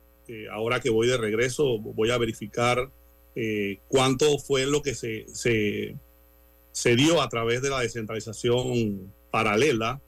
ahora 0.50 0.80
que 0.80 0.90
voy 0.90 1.06
de 1.06 1.16
regreso, 1.16 1.78
voy 1.78 2.10
a 2.10 2.18
verificar 2.18 2.90
cuánto 3.86 4.38
fue 4.38 4.66
lo 4.66 4.82
que 4.82 4.94
se, 4.94 5.94
se 6.72 6.96
dio 6.96 7.20
a 7.20 7.28
través 7.28 7.62
de 7.62 7.70
la 7.70 7.80
descentralización 7.80 9.12
paralela, 9.30 10.00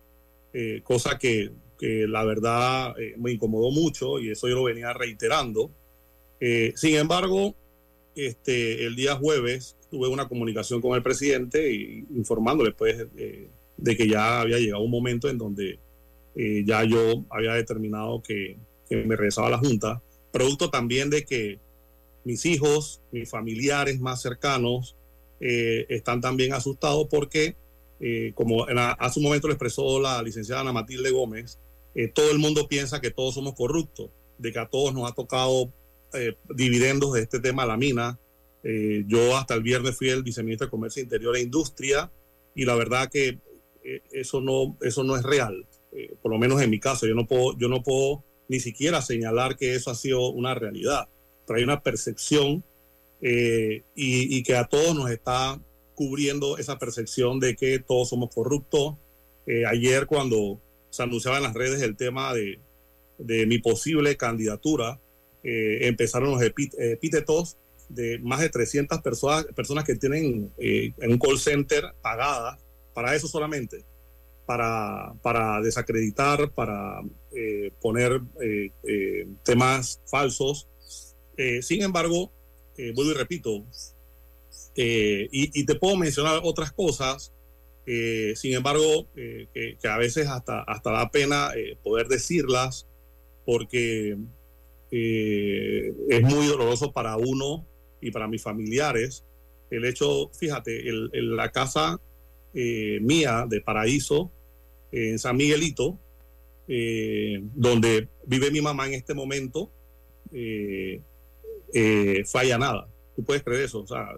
eh, 0.53 0.81
cosa 0.83 1.19
que, 1.19 1.51
que 1.79 2.07
la 2.07 2.25
verdad 2.25 2.95
eh, 3.01 3.15
me 3.19 3.33
incomodó 3.33 3.71
mucho 3.71 4.19
y 4.19 4.31
eso 4.31 4.49
yo 4.49 4.57
lo 4.57 4.65
venía 4.65 4.93
reiterando. 4.93 5.71
Eh, 6.41 6.73
sin 6.77 6.97
embargo, 6.97 7.55
este, 8.15 8.85
el 8.85 8.97
día 8.97 9.17
jueves 9.17 9.77
tuve 9.91 10.09
una 10.09 10.29
comunicación 10.29 10.81
con 10.81 10.95
el 10.95 11.03
presidente 11.03 11.73
y, 11.73 12.05
informándole 12.15 12.73
pues, 12.73 13.07
de 13.77 13.97
que 13.97 14.09
ya 14.09 14.41
había 14.41 14.59
llegado 14.59 14.83
un 14.83 14.91
momento 14.91 15.29
en 15.29 15.39
donde 15.39 15.79
ya 16.35 16.83
yo 16.85 17.25
había 17.29 17.53
determinado 17.53 18.23
que, 18.23 18.57
que 18.89 19.05
me 19.05 19.17
regresaba 19.17 19.49
a 19.49 19.51
la 19.51 19.59
Junta, 19.59 20.03
producto 20.33 20.71
también 20.71 21.11
de 21.11 21.25
que 21.25 21.61
mis 22.25 22.47
hijos, 22.47 23.03
mis 23.11 23.29
familiares 23.29 24.01
más 24.01 24.23
cercanos, 24.23 24.97
eh, 25.45 25.87
están 25.89 26.21
también 26.21 26.55
asustados 26.55 27.09
porque, 27.11 27.57
eh, 27.99 28.33
como 28.37 28.65
la- 28.67 28.93
hace 28.93 29.19
un 29.19 29.25
momento 29.25 29.49
lo 29.49 29.55
expresó 29.55 30.01
la 30.01 30.23
licenciada 30.23 30.61
Ana 30.61 30.73
Matilde 30.73 31.11
Gómez, 31.11 31.59
eh, 31.97 32.07
todo 32.07 32.31
el 32.31 32.39
mundo 32.39 32.69
piensa 32.69 33.01
que 33.01 33.11
todos 33.11 33.35
somos 33.35 33.55
corruptos, 33.55 34.11
de 34.39 34.53
que 34.53 34.59
a 34.61 34.69
todos 34.69 34.95
nos 34.95 35.11
ha 35.11 35.15
tocado 35.15 35.73
dividendos 36.55 37.15
de 37.15 37.23
este 37.23 37.41
tema, 37.41 37.65
la 37.65 37.79
mina. 37.79 38.19
Yo 39.07 39.35
hasta 39.35 39.55
el 39.55 39.63
viernes 39.63 39.97
fui 39.97 40.11
el 40.11 40.23
viceministro 40.23 40.67
de 40.67 40.71
Comercio 40.71 41.03
Interior 41.03 41.35
e 41.37 41.41
Industria 41.41 42.13
y 42.55 42.67
la 42.67 42.75
verdad 42.75 43.09
que 43.11 43.39
eso, 44.13 44.43
no, 44.43 44.77
eso 44.83 45.05
no 45.05 45.17
es 45.17 45.23
real, 45.23 45.67
por 46.21 46.31
lo 46.31 46.39
menos 46.39 46.61
en 46.61 46.69
mi 46.69 46.79
caso. 46.79 47.07
Yo 47.07 47.15
no, 47.15 47.27
puedo, 47.27 47.57
yo 47.57 47.69
no 47.69 47.83
puedo 47.83 48.25
ni 48.49 48.61
siquiera 48.61 49.01
señalar 49.01 49.57
que 49.57 49.75
eso 49.75 49.91
ha 49.91 49.95
sido 49.95 50.29
una 50.29 50.55
realidad, 50.55 51.09
pero 51.47 51.57
hay 51.57 51.65
una 51.65 51.83
percepción 51.83 52.63
eh, 53.23 53.85
y, 53.95 54.37
y 54.37 54.43
que 54.43 54.57
a 54.57 54.67
todos 54.67 54.95
nos 54.95 55.11
está 55.11 55.61
cubriendo 55.95 56.59
esa 56.59 56.79
percepción 56.79 57.41
de 57.41 57.57
que 57.57 57.79
todos 57.79 58.09
somos 58.09 58.35
corruptos. 58.35 58.97
Eh, 59.47 59.65
ayer 59.67 60.07
cuando 60.07 60.61
se 60.91 61.03
anunciaba 61.03 61.39
en 61.39 61.45
las 61.45 61.55
redes 61.55 61.81
el 61.83 61.97
tema 61.97 62.35
de, 62.35 62.61
de 63.19 63.47
mi 63.47 63.59
posible 63.59 64.17
candidatura, 64.17 65.01
eh, 65.43 65.87
empezaron 65.87 66.31
los 66.31 66.43
epítetos 66.43 67.57
de 67.89 68.19
más 68.21 68.41
de 68.41 68.49
300 68.49 69.01
personas, 69.01 69.45
personas 69.55 69.85
que 69.85 69.97
tienen 69.97 70.53
eh, 70.59 70.93
en 70.99 71.13
un 71.13 71.19
call 71.19 71.39
center 71.39 71.85
pagadas 72.01 72.59
para 72.95 73.15
eso 73.15 73.27
solamente, 73.27 73.85
para, 74.47 75.15
para 75.23 75.61
desacreditar, 75.61 76.51
para 76.53 77.01
eh, 77.35 77.73
poner 77.81 78.21
eh, 78.41 78.71
eh, 78.87 79.27
temas 79.45 80.01
falsos. 80.07 80.69
Eh, 81.37 81.63
sin 81.63 81.83
embargo, 81.83 82.33
eh, 82.77 82.93
vuelvo 82.95 83.13
y 83.13 83.15
repito, 83.15 83.65
eh, 84.75 85.29
y, 85.31 85.65
te 85.65 85.75
puedo 85.75 85.97
mencionar 85.97 86.41
otras 86.43 86.73
cosas, 86.73 87.33
eh, 87.87 88.33
sin 88.37 88.55
embargo, 88.55 89.09
que, 89.15 89.77
a 89.85 89.99
veces 89.99 90.27
hasta, 90.29 90.63
hasta 90.63 90.93
da 90.93 91.11
pena 91.11 91.51
poder 91.83 92.09
decirlas 92.09 92.87
porque 93.45 94.17
es 94.91 96.23
muy 96.23 96.47
doloroso 96.47 96.93
para 96.93 97.17
uno 97.17 97.67
y 98.01 98.11
para 98.11 98.29
mis 98.29 98.43
familiares. 98.43 99.25
El 99.71 99.85
hecho, 99.85 100.31
fíjate, 100.39 100.89
el- 100.89 101.11
la 101.37 101.51
casa 101.51 102.01
mía 102.55 103.47
de 103.49 103.61
Paraíso, 103.61 104.31
en 104.93 105.19
San 105.19 105.37
Miguelito, 105.37 105.99
donde 107.55 108.09
vive 108.27 108.51
mi 108.51 108.61
mamá 108.61 108.87
en 108.87 108.95
este 108.95 109.15
momento, 109.15 109.71
eh, 110.33 111.01
eh, 111.73 112.23
fue 112.27 112.43
allanada. 112.43 112.89
Tú 113.17 113.25
puedes 113.25 113.43
creer 113.43 113.65
eso, 113.65 113.81
o 113.81 113.87
sea, 113.87 114.09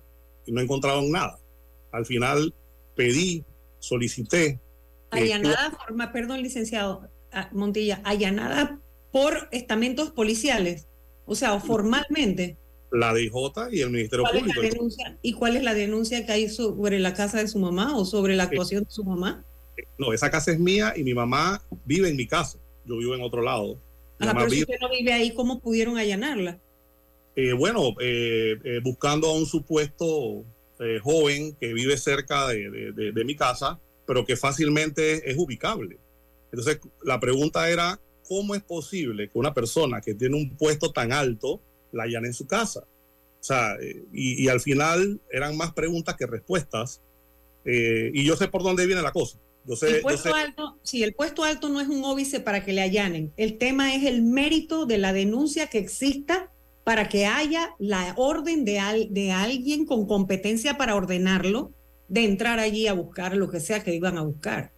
no 0.47 0.61
encontraron 0.61 1.11
nada. 1.11 1.39
Al 1.93 2.07
final 2.07 2.55
pedí, 2.95 3.45
solicité. 3.79 4.47
eh, 4.47 4.61
Allanada, 5.11 5.71
forma, 5.73 6.13
perdón, 6.13 6.43
licenciado 6.43 7.09
ah, 7.33 7.49
Montilla, 7.53 8.01
allanada 8.05 8.81
por 9.13 9.49
estamentos 9.53 10.11
policiales, 10.11 10.89
o 11.27 11.35
sea, 11.35 11.59
formalmente. 11.61 12.59
la 12.91 13.13
DJ 13.15 13.31
y 13.73 13.81
el 13.81 13.91
Ministerio 13.91 14.25
¿Cuál 14.25 14.37
es 14.37 14.43
Público. 14.43 14.63
la 14.63 14.69
denuncia? 14.69 15.19
¿Y 15.23 15.33
cuál 15.35 15.57
es 15.57 15.63
la 15.63 15.75
denuncia 15.75 16.25
que 16.27 16.33
hay 16.33 16.49
sobre 16.49 16.99
la 17.01 17.15
casa 17.15 17.39
de 17.39 17.49
su 17.49 17.59
mamá 17.59 17.97
o 17.97 18.05
sobre 18.05 18.37
la 18.37 18.45
actuación 18.45 18.85
de 18.85 18.91
su 18.91 19.05
mamá? 19.05 19.45
No, 19.99 20.13
esa 20.13 20.31
casa 20.31 20.53
es 20.53 20.59
mía 20.61 20.93
y 20.97 21.03
mi 21.03 21.15
mamá 21.15 21.63
vive 21.85 22.09
en 22.09 22.17
mi 22.17 22.27
casa. 22.27 22.59
Yo 22.85 22.97
vivo 22.99 23.15
en 23.15 23.23
otro 23.23 23.43
lado. 23.43 23.81
Ajá, 24.21 24.35
pero 24.35 24.51
si 24.51 24.61
usted 24.63 24.77
no 24.81 24.89
vive 24.91 25.13
ahí, 25.13 25.33
¿cómo 25.35 25.61
pudieron 25.61 25.99
allanarla? 25.99 26.61
Eh, 27.37 27.53
bueno, 27.53 27.95
eh, 28.01 28.57
eh, 28.65 28.81
buscando 28.83 29.29
a 29.29 29.35
un 29.37 29.47
supuesto 29.47 30.45
joven 31.03 31.55
que 31.61 31.73
vive 31.73 31.97
cerca 31.97 32.49
de, 32.49 32.69
de- 32.69 32.93
de- 32.93 33.13
de 33.13 33.25
mi 33.25 33.37
casa, 33.37 33.81
pero 34.07 34.25
que 34.27 34.37
fácilmente 34.37 35.31
es 35.31 35.37
ubicable. 35.39 35.99
Entonces, 36.53 36.79
la 37.05 37.19
pregunta 37.21 37.71
era, 37.71 37.99
¿cómo 38.29 38.55
es 38.55 38.63
posible 38.63 39.29
que 39.31 39.39
una 39.39 39.55
persona 39.55 40.01
que 40.01 40.15
tiene 40.15 40.37
un 40.37 40.57
puesto 40.57 40.91
tan 40.93 41.13
alto 41.13 41.61
la 41.93 42.03
allane 42.05 42.27
en 42.27 42.35
su 42.35 42.47
casa? 42.47 42.81
O 42.81 43.43
sea, 43.43 43.77
y, 44.13 44.43
y 44.45 44.49
al 44.49 44.61
final 44.61 45.21
eran 45.31 45.57
más 45.57 45.73
preguntas 45.73 46.17
que 46.17 46.27
respuestas. 46.27 47.01
y 47.65 48.25
yo 48.25 48.37
sé 48.37 48.49
por 48.49 48.63
dónde 48.63 48.85
viene 48.87 49.01
la 49.01 49.13
cosa. 49.13 49.39
Yo 49.67 49.77
sé, 49.77 49.89
El 49.89 49.97
yo 49.97 50.03
puesto 50.03 50.23
sé- 50.25 50.35
alto, 50.35 50.79
sí, 50.83 51.03
el 51.03 51.15
puesto 51.15 51.45
alto 51.45 51.69
no 51.71 51.81
es 51.81 51.89
un 51.89 52.05
óbice 52.05 52.41
para 52.41 52.65
que 52.65 52.73
le 52.75 52.83
allanen. 52.83 53.33
El 53.37 53.57
tema 53.59 53.95
es 53.95 54.05
el 54.05 54.23
mérito 54.23 54.85
de 54.87 54.99
la 54.99 55.13
denuncia 55.13 55.69
que 55.69 55.79
exista 55.79 56.53
para 56.85 57.09
que 57.09 57.27
haya 57.27 57.71
la 57.79 58.13
orden 58.17 58.65
de, 58.65 58.79
al- 58.79 59.13
de 59.13 59.33
alguien 59.33 59.87
con 59.87 60.07
competencia 60.07 60.77
para 60.77 60.95
ordenarlo 60.95 61.73
de 62.09 62.25
entrar 62.25 62.59
allí 62.61 62.87
a 62.87 62.93
buscar 62.93 63.35
lo 63.37 63.51
que 63.51 63.59
sea 63.61 63.83
que 63.83 63.95
iban 63.95 64.19
a 64.19 64.23
buscar. 64.23 64.71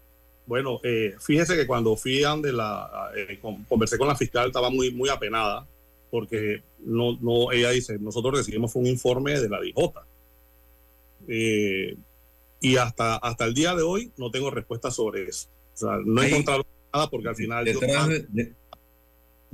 Bueno, 0.47 0.79
eh, 0.85 1.15
fíjese 1.21 1.57
que 1.57 1.67
cuando 1.67 1.97
fui 1.97 2.23
a 2.23 2.29
donde 2.31 2.53
la, 2.53 3.11
eh, 3.17 3.39
con- 3.41 3.65
conversé 3.65 3.99
con 3.99 4.07
la 4.07 4.15
fiscal, 4.15 4.47
estaba 4.47 4.71
muy, 4.71 4.93
muy 4.93 5.09
apenada, 5.09 5.67
porque 6.11 6.63
no, 6.79 7.19
no, 7.21 7.51
ella 7.51 7.71
dice, 7.71 7.99
nosotros 7.99 8.39
recibimos 8.39 8.77
un 8.77 8.87
informe 8.87 9.41
de 9.41 9.49
la 9.49 9.61
DJ. 9.61 9.93
Eh, 11.29 11.97
y 12.61 12.77
hasta, 12.77 13.17
hasta 13.17 13.45
el 13.45 13.55
día 13.55 13.75
de 13.75 13.83
hoy 13.83 14.13
no 14.17 14.31
tengo 14.31 14.51
respuesta 14.51 14.91
sobre 14.91 15.25
eso. 15.25 15.49
O 15.75 15.77
sea, 15.77 15.99
no 16.05 16.23
he 16.23 16.29
encontrado 16.29 16.65
nada 16.95 17.11
porque 17.11 17.29
al 17.29 17.37
final... 17.37 17.67
yo- 17.67 17.81
Detrás 17.81 18.09
de, 18.09 18.27
de- 18.29 18.53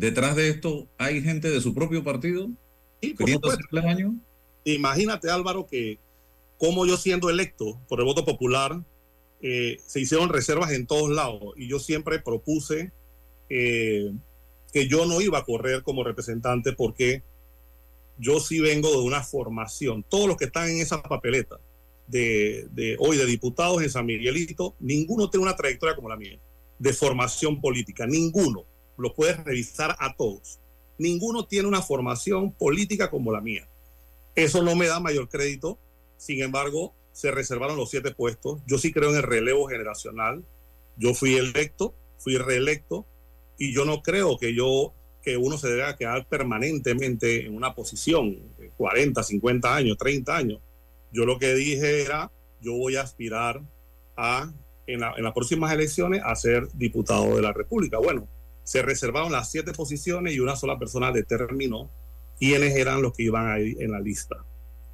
detrás 0.02 0.34
de 0.34 0.48
esto, 0.48 0.88
¿hay 0.98 1.22
gente 1.22 1.48
de 1.48 1.60
su 1.60 1.74
propio 1.74 2.02
partido? 2.02 2.50
Sí, 3.00 3.10
por 3.10 3.18
queriendo 3.18 3.48
supuesto. 3.48 3.78
hacerle 3.78 3.94
daño? 3.94 4.16
Imagínate, 4.64 5.30
Álvaro, 5.30 5.68
que 5.68 6.00
como 6.58 6.86
yo 6.86 6.96
siendo 6.96 7.30
electo 7.30 7.80
por 7.88 8.00
el 8.00 8.06
voto 8.06 8.24
popular, 8.24 8.82
eh, 9.40 9.78
se 9.86 10.00
hicieron 10.00 10.28
reservas 10.28 10.72
en 10.72 10.88
todos 10.88 11.08
lados 11.08 11.54
y 11.56 11.68
yo 11.68 11.78
siempre 11.78 12.18
propuse 12.18 12.90
eh, 13.48 14.12
que 14.72 14.88
yo 14.88 15.06
no 15.06 15.20
iba 15.20 15.38
a 15.38 15.44
correr 15.44 15.84
como 15.84 16.02
representante 16.02 16.72
porque 16.72 17.22
yo 18.18 18.40
sí 18.40 18.58
vengo 18.58 18.90
de 18.90 19.06
una 19.06 19.22
formación. 19.22 20.04
Todos 20.08 20.26
los 20.26 20.36
que 20.36 20.46
están 20.46 20.68
en 20.68 20.78
esa 20.78 21.00
papeleta 21.00 21.60
de, 22.08 22.66
de 22.72 22.96
hoy 22.98 23.16
de 23.16 23.26
diputados 23.26 23.80
en 23.80 23.90
San 23.90 24.06
Miguelito, 24.06 24.74
ninguno 24.80 25.30
tiene 25.30 25.44
una 25.44 25.54
trayectoria 25.54 25.94
como 25.94 26.08
la 26.08 26.16
mía, 26.16 26.40
de 26.80 26.92
formación 26.92 27.60
política, 27.60 28.04
ninguno. 28.04 28.64
Lo 28.96 29.14
puedes 29.14 29.42
revisar 29.42 29.96
a 29.98 30.14
todos. 30.16 30.60
Ninguno 30.98 31.46
tiene 31.46 31.68
una 31.68 31.82
formación 31.82 32.52
política 32.52 33.10
como 33.10 33.32
la 33.32 33.40
mía. 33.40 33.68
Eso 34.34 34.62
no 34.62 34.76
me 34.76 34.86
da 34.86 35.00
mayor 35.00 35.28
crédito. 35.28 35.78
Sin 36.16 36.42
embargo, 36.42 36.94
se 37.12 37.30
reservaron 37.30 37.76
los 37.76 37.90
siete 37.90 38.12
puestos. 38.12 38.60
Yo 38.66 38.78
sí 38.78 38.92
creo 38.92 39.10
en 39.10 39.16
el 39.16 39.22
relevo 39.22 39.66
generacional. 39.66 40.44
Yo 40.96 41.14
fui 41.14 41.34
electo, 41.34 41.94
fui 42.18 42.36
reelecto 42.36 43.06
y 43.58 43.72
yo 43.72 43.84
no 43.84 44.02
creo 44.02 44.38
que 44.38 44.54
yo 44.54 44.92
que 45.22 45.36
uno 45.36 45.56
se 45.56 45.68
deba 45.68 45.96
quedar 45.96 46.26
permanentemente 46.26 47.46
en 47.46 47.54
una 47.54 47.76
posición, 47.76 48.36
de 48.58 48.70
40, 48.70 49.22
50 49.22 49.74
años, 49.74 49.96
30 49.96 50.36
años. 50.36 50.60
Yo 51.12 51.24
lo 51.24 51.38
que 51.38 51.54
dije 51.54 52.02
era, 52.02 52.32
yo 52.60 52.72
voy 52.74 52.96
a 52.96 53.02
aspirar 53.02 53.62
a 54.16 54.52
en 54.84 55.00
las 55.00 55.32
próximas 55.32 55.72
elecciones 55.72 56.20
a 56.24 56.34
ser 56.34 56.66
diputado 56.72 57.36
de 57.36 57.42
la 57.42 57.52
República. 57.52 57.98
Bueno, 57.98 58.26
se 58.64 58.82
reservaron 58.82 59.32
las 59.32 59.50
siete 59.50 59.72
posiciones 59.72 60.34
y 60.34 60.40
una 60.40 60.56
sola 60.56 60.78
persona 60.78 61.10
determinó 61.12 61.90
quiénes 62.38 62.74
eran 62.76 63.02
los 63.02 63.12
que 63.12 63.24
iban 63.24 63.48
a 63.50 63.58
ir 63.60 63.76
en 63.80 63.90
la 63.92 64.00
lista. 64.00 64.36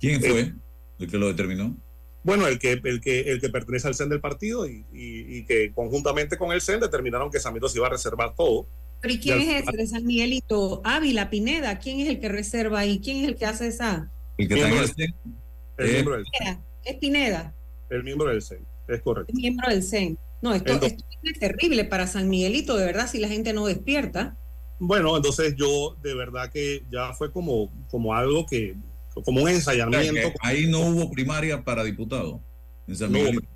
¿Quién 0.01 0.23
Eh, 0.25 0.29
fue 0.29 0.53
el 0.99 1.11
que 1.11 1.19
lo 1.19 1.29
determinó? 1.29 1.77
Bueno, 2.25 2.47
el 2.47 2.59
que, 2.59 2.81
el 2.85 3.01
que, 3.01 3.21
el 3.21 3.41
que 3.41 3.49
pertenece 3.49 3.89
al 3.89 3.95
CEN 3.95 4.09
del 4.09 4.21
partido 4.21 4.67
y, 4.69 4.85
y- 4.93 5.39
y 5.39 5.45
que 5.47 5.73
conjuntamente 5.73 6.37
con 6.37 6.53
el 6.53 6.61
CEN 6.61 6.81
determinaron 6.81 7.31
que 7.31 7.41
Samito 7.41 7.69
se 7.69 7.79
iba 7.79 7.87
a 7.87 7.91
reservar 7.91 8.35
todo. 8.35 8.69
Pero 9.01 9.15
¿y 9.15 9.21
quién 9.21 9.39
Y 9.41 9.49
al 9.49 9.57
es 9.57 9.63
ese 9.69 9.77
de 9.77 9.87
San 9.87 10.05
Miguelito? 10.05 10.81
Ávila, 10.85 11.31
Pineda, 11.31 11.79
¿quién 11.79 12.01
es 12.01 12.09
el 12.09 12.21
que 12.21 12.29
reserva 12.29 12.81
ahí? 12.81 13.01
¿Quién 13.01 13.19
es 13.19 13.29
el 13.29 13.37
que 13.37 13.47
hace 13.47 13.69
esa? 13.69 14.11
El 14.37 14.49
que 14.49 14.55
está 14.55 14.69
en 14.69 14.77
el 14.77 14.89
CEN. 14.89 15.15
El 15.79 15.87
Eh, 15.87 15.93
miembro 15.93 16.15
del 16.17 16.25
Pineda, 16.25 16.65
Es 16.85 16.95
Pineda, 16.97 17.55
el 17.91 18.03
miembro 18.05 18.29
del 18.29 18.43
CEN, 18.43 18.67
es 18.89 19.01
correcto. 19.01 19.33
es 19.33 19.39
miembro 19.39 19.71
del 19.71 19.83
CEN. 19.83 20.19
No, 20.41 20.55
esto, 20.55 20.73
esto 20.75 21.05
es 21.25 21.39
terrible 21.41 21.85
para 21.85 22.07
San 22.07 22.29
Miguelito, 22.29 22.77
de 22.77 22.85
verdad, 22.87 23.09
si 23.11 23.19
la 23.19 23.29
gente 23.29 23.53
no 23.53 23.67
despierta. 23.67 24.37
Bueno, 24.79 25.17
entonces 25.17 25.55
yo 25.57 25.97
de 26.03 26.15
verdad 26.15 26.51
que 26.53 26.85
ya 26.91 27.13
fue 27.15 27.33
como, 27.33 27.73
como 27.91 28.15
algo 28.15 28.47
que, 28.47 28.77
como 29.25 29.39
un 29.41 29.45
o 29.45 29.47
sea, 29.49 29.57
ensayamiento. 29.57 30.33
ahí 30.41 30.69
no 30.69 30.81
hubo 30.81 31.11
primaria 31.11 31.65
para 31.65 31.83
diputado. 31.83 32.41
En 32.87 32.95
San 32.97 33.11
No 33.11 33.19
Miguelito. 33.19 33.47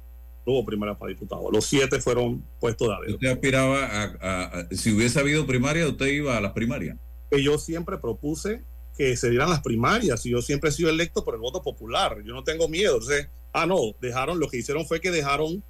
no 0.45 0.53
hubo 0.55 0.65
primera 0.67 0.99
para 0.99 1.11
diputado. 1.11 1.49
Los 1.53 1.65
siete 1.67 2.01
fueron 2.01 2.45
puestos 2.59 2.89
de 2.89 2.95
a 2.95 2.99
dedo. 3.01 3.15
Usted 3.15 3.29
aspiraba 3.29 3.85
a, 3.87 4.03
a- 4.21 4.45
a- 4.61 4.69
Si 4.73 4.93
hubiese 4.93 5.21
habido 5.21 5.47
primaria, 5.47 5.87
usted 5.87 6.07
iba 6.07 6.37
a 6.37 6.41
las 6.41 6.53
primarias. 6.53 6.97
Que 7.31 7.41
yo 7.43 7.57
siempre 7.59 7.99
propuse 7.99 8.65
que 8.99 9.17
se 9.17 9.31
dieran 9.31 9.49
las 9.49 9.61
primarias 9.63 10.27
y 10.27 10.31
yo 10.31 10.43
siempre 10.43 10.69
he 10.71 10.73
sido 10.73 10.91
electo 10.91 11.25
por 11.25 11.35
el 11.35 11.41
voto 11.41 11.63
popular. 11.63 12.19
Yo 12.27 12.35
no 12.35 12.43
tengo 12.43 12.69
miedo. 12.69 12.95
Entonces, 12.95 13.29
ah, 13.53 13.65
no, 13.65 13.79
dejaron, 14.01 14.41
lo 14.41 14.49
que 14.49 14.59
hicieron 14.59 14.85
fue 14.85 15.01
que 15.01 15.11
dejaron 15.13 15.63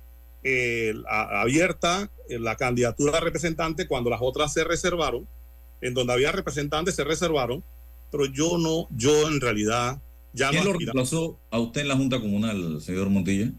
eh, 0.42 0.94
abierta 1.08 2.10
la 2.28 2.56
candidatura 2.56 3.18
a 3.18 3.20
representante 3.20 3.86
cuando 3.86 4.10
las 4.10 4.20
otras 4.22 4.52
se 4.52 4.64
reservaron. 4.64 5.26
En 5.80 5.94
donde 5.94 6.12
había 6.12 6.30
representantes 6.30 6.94
se 6.94 7.02
reservaron, 7.04 7.64
pero 8.10 8.26
yo 8.26 8.56
no, 8.56 8.86
yo 8.96 9.28
en 9.28 9.40
realidad 9.40 10.00
ya 10.32 10.50
¿Quién 10.50 10.64
no 10.64 10.72
lo 10.72 10.78
reemplazó 10.78 11.38
a 11.50 11.58
usted 11.58 11.80
en 11.82 11.88
la 11.88 11.96
Junta 11.96 12.20
Comunal, 12.20 12.80
señor 12.80 13.10
Montilla? 13.10 13.50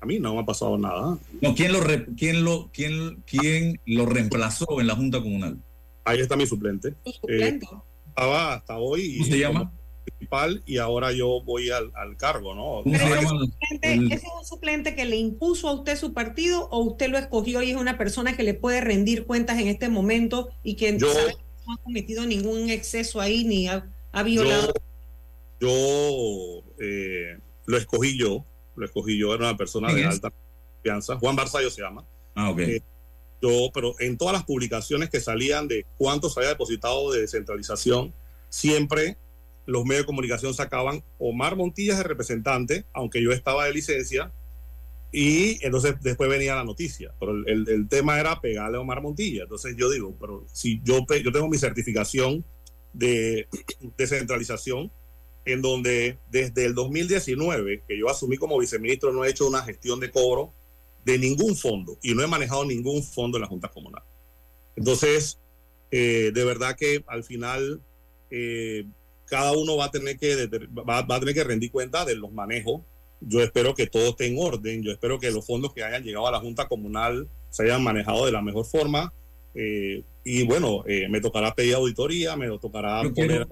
A 0.00 0.06
mí 0.06 0.20
no 0.20 0.34
me 0.34 0.40
ha 0.40 0.44
pasado 0.46 0.76
nada. 0.78 1.18
No, 1.40 1.54
¿quién 1.56 1.72
lo, 1.72 1.80
re- 1.80 2.06
quién 2.16 2.44
lo, 2.44 2.70
quién, 2.72 3.24
quién 3.26 3.80
lo 3.86 4.06
reemplazó 4.06 4.80
en 4.80 4.86
la 4.86 4.94
Junta 4.94 5.20
Comunal? 5.20 5.56
Ahí 6.04 6.20
está 6.20 6.36
mi 6.36 6.46
suplente. 6.46 6.94
suplente. 7.04 7.66
Eh, 7.66 7.70
estaba 8.08 8.54
hasta 8.54 8.76
hoy. 8.78 9.16
¿Cómo 9.18 9.30
se 9.30 9.38
llama? 9.38 9.72
Principal 10.10 10.62
y 10.66 10.78
ahora 10.78 11.12
yo 11.12 11.42
voy 11.44 11.70
al, 11.70 11.92
al 11.94 12.16
cargo, 12.16 12.54
¿no? 12.54 12.82
Ese 12.92 13.26
suplente, 13.26 13.92
el- 13.92 14.06
¿Ese 14.12 14.26
es 14.26 14.32
un 14.38 14.44
suplente 14.44 14.94
que 14.94 15.04
le 15.04 15.16
impuso 15.16 15.68
a 15.68 15.72
usted 15.72 15.96
su 15.96 16.12
partido 16.12 16.68
o 16.70 16.80
usted 16.80 17.08
lo 17.10 17.18
escogió 17.18 17.62
y 17.62 17.70
es 17.70 17.76
una 17.76 17.98
persona 17.98 18.36
que 18.36 18.42
le 18.42 18.54
puede 18.54 18.80
rendir 18.80 19.26
cuentas 19.26 19.58
en 19.58 19.68
este 19.68 19.88
momento 19.88 20.48
y 20.62 20.74
que 20.74 20.96
Yo- 20.98 21.12
sabe 21.12 21.32
que 21.34 21.42
no 21.66 21.74
ha 21.74 21.76
cometido 21.78 22.26
ningún 22.26 22.70
exceso 22.70 23.20
ahí 23.20 23.44
ni 23.44 23.68
ha, 23.68 23.88
ha 24.12 24.22
violado? 24.22 24.72
Yo, 25.60 25.68
yo, 25.68 26.62
eh, 26.80 27.38
lo 27.66 27.76
escogí 27.76 28.16
yo, 28.18 28.44
lo 28.76 28.84
escogí 28.86 29.18
yo, 29.18 29.34
era 29.34 29.48
una 29.48 29.56
persona 29.56 29.88
¿Quién 29.88 29.98
de 30.00 30.08
es? 30.08 30.14
alta 30.14 30.32
confianza. 30.74 31.18
Juan 31.18 31.36
Barzallo 31.36 31.70
se 31.70 31.82
llama. 31.82 32.04
Ah, 32.34 32.50
ok. 32.50 32.58
Eh, 32.60 32.82
yo, 33.42 33.70
pero 33.72 33.94
en 34.00 34.16
todas 34.16 34.32
las 34.32 34.44
publicaciones 34.44 35.10
que 35.10 35.20
salían 35.20 35.68
de 35.68 35.84
cuánto 35.96 36.28
se 36.30 36.40
había 36.40 36.50
depositado 36.50 37.12
de 37.12 37.20
descentralización, 37.22 38.12
siempre 38.48 39.16
los 39.68 39.84
medios 39.84 40.04
de 40.04 40.06
comunicación 40.06 40.54
sacaban 40.54 41.04
Omar 41.18 41.54
Montilla 41.54 41.92
es 41.92 41.98
el 41.98 42.06
representante, 42.06 42.86
aunque 42.94 43.22
yo 43.22 43.32
estaba 43.32 43.66
de 43.66 43.74
licencia, 43.74 44.32
y 45.12 45.62
entonces 45.64 45.94
después 46.00 46.28
venía 46.30 46.54
la 46.54 46.64
noticia. 46.64 47.14
Pero 47.20 47.32
el, 47.32 47.44
el- 47.48 47.68
el 47.68 47.88
tema 47.88 48.18
era 48.18 48.40
pegarle 48.40 48.78
a 48.78 48.80
Omar 48.80 49.02
Montilla. 49.02 49.42
Entonces 49.42 49.76
yo 49.76 49.90
digo, 49.90 50.16
pero 50.18 50.46
si 50.52 50.80
yo, 50.82 51.04
yo 51.22 51.32
tengo 51.32 51.48
mi 51.48 51.58
certificación 51.58 52.44
de 52.94 53.46
descentralización, 53.98 54.90
en 55.44 55.60
donde 55.62 56.18
desde 56.30 56.64
el 56.64 56.74
2019, 56.74 57.82
que 57.86 57.98
yo 57.98 58.08
asumí 58.08 58.36
como 58.38 58.58
viceministro, 58.58 59.12
no 59.12 59.24
he 59.24 59.30
hecho 59.30 59.46
una 59.46 59.62
gestión 59.62 60.00
de 60.00 60.10
cobro 60.10 60.52
de 61.04 61.18
ningún 61.18 61.56
fondo 61.56 61.98
y 62.02 62.14
no 62.14 62.22
he 62.22 62.26
manejado 62.26 62.64
ningún 62.64 63.02
fondo 63.02 63.36
en 63.38 63.42
la 63.42 63.48
Junta 63.48 63.68
Comunal. 63.68 64.02
Entonces, 64.76 65.38
eh, 65.90 66.32
de 66.34 66.44
verdad 66.44 66.74
que 66.76 67.04
al 67.06 67.22
final 67.24 67.80
eh, 68.30 68.84
cada 69.28 69.52
uno 69.52 69.76
va 69.76 69.86
a 69.86 69.90
tener 69.90 70.18
que 70.18 70.48
va, 70.68 71.02
va 71.02 71.16
a 71.16 71.20
tener 71.20 71.34
que 71.34 71.44
rendir 71.44 71.70
cuenta 71.70 72.04
de 72.04 72.16
los 72.16 72.32
manejos. 72.32 72.82
Yo 73.20 73.42
espero 73.42 73.74
que 73.74 73.86
todo 73.86 74.10
esté 74.10 74.26
en 74.26 74.36
orden. 74.38 74.82
Yo 74.82 74.92
espero 74.92 75.18
que 75.18 75.30
los 75.30 75.46
fondos 75.46 75.74
que 75.74 75.82
hayan 75.82 76.02
llegado 76.02 76.26
a 76.26 76.32
la 76.32 76.40
Junta 76.40 76.68
Comunal 76.68 77.28
se 77.50 77.64
hayan 77.64 77.82
manejado 77.82 78.26
de 78.26 78.32
la 78.32 78.42
mejor 78.42 78.66
forma. 78.66 79.12
Eh, 79.54 80.04
y 80.24 80.44
bueno, 80.44 80.84
eh, 80.86 81.08
me 81.08 81.20
tocará 81.20 81.54
pedir 81.54 81.74
auditoría, 81.74 82.36
me 82.36 82.46
tocará 82.58 83.02
Yo 83.02 83.12
poner 83.12 83.30
quiero, 83.30 83.48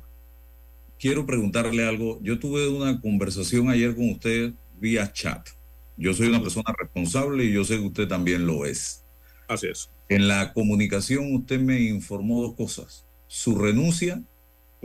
quiero 0.98 1.26
preguntarle 1.26 1.84
algo. 1.84 2.18
Yo 2.22 2.38
tuve 2.38 2.68
una 2.68 3.00
conversación 3.00 3.70
ayer 3.70 3.94
con 3.94 4.10
usted 4.10 4.52
vía 4.78 5.12
chat. 5.12 5.48
Yo 5.96 6.12
soy 6.12 6.28
una 6.28 6.42
persona 6.42 6.74
responsable 6.78 7.44
y 7.44 7.52
yo 7.52 7.64
sé 7.64 7.76
que 7.76 7.86
usted 7.86 8.06
también 8.06 8.46
lo 8.46 8.66
es. 8.66 9.02
Así 9.48 9.66
es. 9.68 9.90
En 10.08 10.28
la 10.28 10.52
comunicación 10.52 11.34
usted 11.34 11.58
me 11.58 11.80
informó 11.80 12.42
dos 12.42 12.54
cosas. 12.54 13.06
Su 13.26 13.56
renuncia 13.56 14.22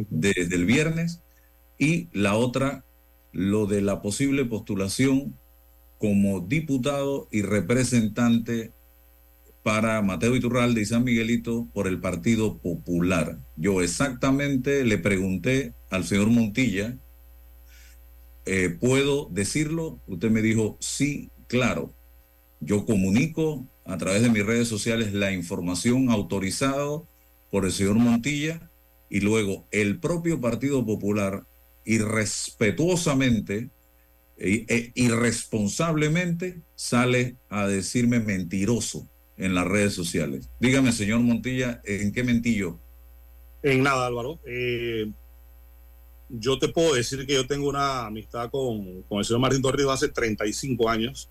desde 0.09 0.55
el 0.55 0.65
viernes 0.65 1.21
y 1.77 2.09
la 2.13 2.35
otra, 2.35 2.85
lo 3.31 3.65
de 3.65 3.81
la 3.81 4.01
posible 4.01 4.45
postulación 4.45 5.37
como 5.97 6.39
diputado 6.41 7.27
y 7.31 7.43
representante 7.43 8.71
para 9.63 10.01
Mateo 10.01 10.35
Iturralde 10.35 10.81
y 10.81 10.85
San 10.85 11.03
Miguelito 11.03 11.67
por 11.73 11.87
el 11.87 11.99
Partido 11.99 12.57
Popular. 12.57 13.37
Yo 13.55 13.81
exactamente 13.81 14.83
le 14.83 14.97
pregunté 14.97 15.73
al 15.91 16.03
señor 16.05 16.29
Montilla, 16.29 16.97
eh, 18.45 18.69
¿puedo 18.69 19.29
decirlo? 19.29 19.99
Usted 20.07 20.31
me 20.31 20.41
dijo, 20.41 20.77
sí, 20.79 21.29
claro. 21.47 21.93
Yo 22.59 22.85
comunico 22.85 23.67
a 23.85 23.97
través 23.97 24.23
de 24.23 24.29
mis 24.29 24.45
redes 24.45 24.67
sociales 24.67 25.13
la 25.13 25.31
información 25.31 26.09
autorizada 26.09 27.01
por 27.51 27.65
el 27.65 27.71
señor 27.71 27.95
Montilla 27.95 28.70
y 29.11 29.19
luego 29.19 29.67
el 29.71 29.99
propio 29.99 30.39
Partido 30.39 30.85
Popular 30.85 31.43
irrespetuosamente 31.83 33.69
e, 34.37 34.91
irresponsablemente 34.95 36.61
sale 36.75 37.35
a 37.49 37.67
decirme 37.67 38.21
mentiroso 38.21 39.05
en 39.35 39.53
las 39.53 39.67
redes 39.67 39.93
sociales. 39.93 40.49
Dígame, 40.61 40.93
señor 40.93 41.19
Montilla, 41.19 41.81
¿en 41.83 42.13
qué 42.13 42.23
mentillo? 42.23 42.79
En 43.63 43.83
nada, 43.83 44.07
Álvaro. 44.07 44.39
Eh, 44.45 45.11
yo 46.29 46.57
te 46.57 46.69
puedo 46.69 46.93
decir 46.93 47.27
que 47.27 47.33
yo 47.33 47.45
tengo 47.45 47.67
una 47.67 48.05
amistad 48.05 48.49
con, 48.49 49.03
con 49.03 49.19
el 49.19 49.25
señor 49.25 49.41
Martín 49.41 49.61
Torrijos 49.61 49.93
hace 49.93 50.07
35 50.07 50.89
años. 50.89 51.29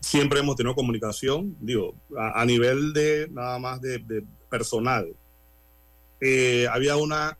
Siempre 0.00 0.40
hemos 0.40 0.56
tenido 0.56 0.74
comunicación, 0.74 1.56
digo, 1.60 1.94
a, 2.16 2.44
nivel 2.44 2.92
de 2.92 3.28
nada 3.30 3.60
más 3.60 3.80
de 3.80 4.24
personal. 4.50 5.14
Eh, 6.20 6.66
había 6.70 6.96
una 6.96 7.38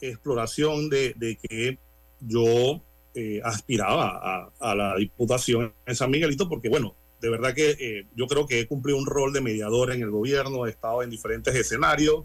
exploración 0.00 0.88
de, 0.90 1.14
de 1.16 1.36
que 1.36 1.78
yo 2.20 2.82
eh, 3.14 3.40
aspiraba 3.44 4.20
a, 4.22 4.50
a 4.58 4.74
la 4.74 4.96
diputación 4.96 5.74
en 5.86 5.96
San 5.96 6.10
Miguelito 6.10 6.48
porque, 6.48 6.68
bueno, 6.68 6.96
de 7.20 7.28
verdad 7.28 7.54
que 7.54 7.70
eh, 7.78 8.06
yo 8.16 8.26
creo 8.26 8.46
que 8.46 8.60
he 8.60 8.66
cumplido 8.66 8.98
un 8.98 9.06
rol 9.06 9.32
de 9.32 9.40
mediador 9.40 9.92
en 9.92 10.02
el 10.02 10.10
gobierno, 10.10 10.66
he 10.66 10.70
estado 10.70 11.02
en 11.02 11.10
diferentes 11.10 11.54
escenarios 11.54 12.24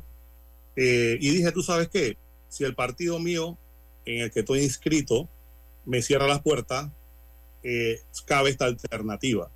eh, 0.76 1.18
y 1.20 1.30
dije, 1.32 1.52
tú 1.52 1.62
sabes 1.62 1.90
qué, 1.90 2.18
si 2.48 2.64
el 2.64 2.76
partido 2.76 3.20
mío 3.20 3.58
en 4.06 4.22
el 4.22 4.32
que 4.32 4.40
estoy 4.40 4.62
inscrito 4.62 5.30
me 5.86 6.02
cierra 6.02 6.28
las 6.28 6.42
puertas, 6.42 6.90
eh, 7.64 8.00
cabe 8.26 8.50
esta 8.50 8.66
alternativa. 8.66 9.52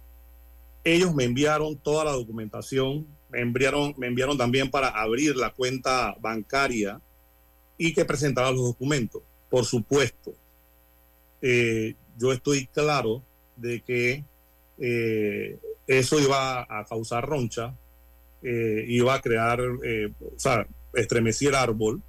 Ellos 0.83 1.13
me 1.13 1.23
enviaron 1.23 1.77
toda 1.77 2.05
la 2.05 2.11
documentación, 2.11 3.07
me 3.29 3.41
enviaron, 3.41 3.93
me 3.97 4.07
enviaron 4.07 4.37
también 4.37 4.69
para 4.69 4.89
abrir 4.89 5.35
la 5.35 5.51
cuenta 5.51 6.15
bancaria 6.19 6.99
y 7.77 7.93
que 7.93 8.05
presentara 8.05 8.51
los 8.51 8.61
documentos. 8.61 9.21
Por 9.49 9.65
supuesto, 9.65 10.33
eh, 11.41 11.95
yo 12.17 12.33
estoy 12.33 12.67
claro 12.67 13.23
de 13.55 13.81
que 13.81 14.23
eh, 14.77 15.57
eso 15.87 16.19
iba 16.19 16.61
a 16.61 16.85
causar 16.85 17.27
roncha, 17.27 17.75
eh, 18.43 18.85
iba 18.87 19.13
a 19.13 19.21
crear, 19.21 19.61
o 19.61 20.37
sea, 20.37 20.67
estremecer 20.93 21.55
árbol. 21.55 22.01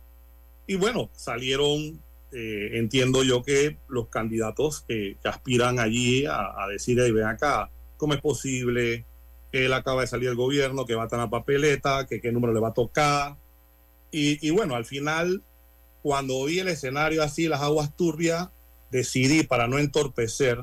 Y 0.66 0.76
bueno, 0.76 1.10
salieron, 1.12 2.00
entiendo 2.32 3.24
yo 3.24 3.42
que 3.42 3.76
los 3.88 4.08
candidatos 4.08 4.84
que, 4.86 5.16
aspiran 5.24 5.80
allí 5.80 6.26
a, 6.26 6.62
a 6.62 6.68
decir, 6.68 6.98
"Ey, 7.00 7.10
ven 7.10 7.24
acá, 7.24 7.70
¿cómo 7.96 8.14
es 8.14 8.20
posible 8.20 9.04
que 9.50 9.66
él 9.66 9.72
acaba 9.72 10.02
de 10.02 10.06
salir 10.06 10.28
del 10.28 10.36
gobierno, 10.36 10.86
que 10.86 10.94
va 10.94 11.02
a 11.02 11.04
estar 11.06 11.18
en 11.18 11.24
la 11.24 11.30
papeleta, 11.30 12.06
que 12.06 12.20
qué 12.20 12.32
número 12.32 12.52
le 12.52 12.60
va 12.60 12.68
a 12.68 12.74
tocar? 12.74 13.36
Y, 14.12 14.50
bueno, 14.50 14.74
al 14.74 14.84
final, 14.84 15.42
cuando 16.02 16.44
vi 16.44 16.58
el 16.58 16.68
escenario 16.68 17.22
así, 17.22 17.46
las 17.48 17.60
aguas 17.60 17.94
turbias, 17.96 18.48
decidí 18.90 19.44
para 19.44 19.68
no 19.68 19.78
entorpecer 19.78 20.62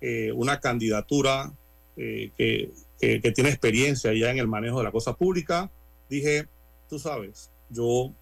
eh, 0.00 0.32
una 0.32 0.60
candidatura 0.60 1.52
eh, 1.96 2.32
que, 2.36 2.70
que- 3.00 3.20
que 3.20 3.32
tiene 3.32 3.50
experiencia 3.50 4.12
ya 4.14 4.30
en 4.30 4.38
el 4.38 4.48
manejo 4.48 4.78
de 4.78 4.84
la 4.84 4.92
cosa 4.92 5.14
pública, 5.16 5.70
dije, 6.08 6.48
tú 6.88 6.98
sabes, 6.98 7.50
yo 7.68 8.12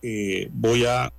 eh, 0.00 0.48
voy 0.52 0.84
a 0.86 1.12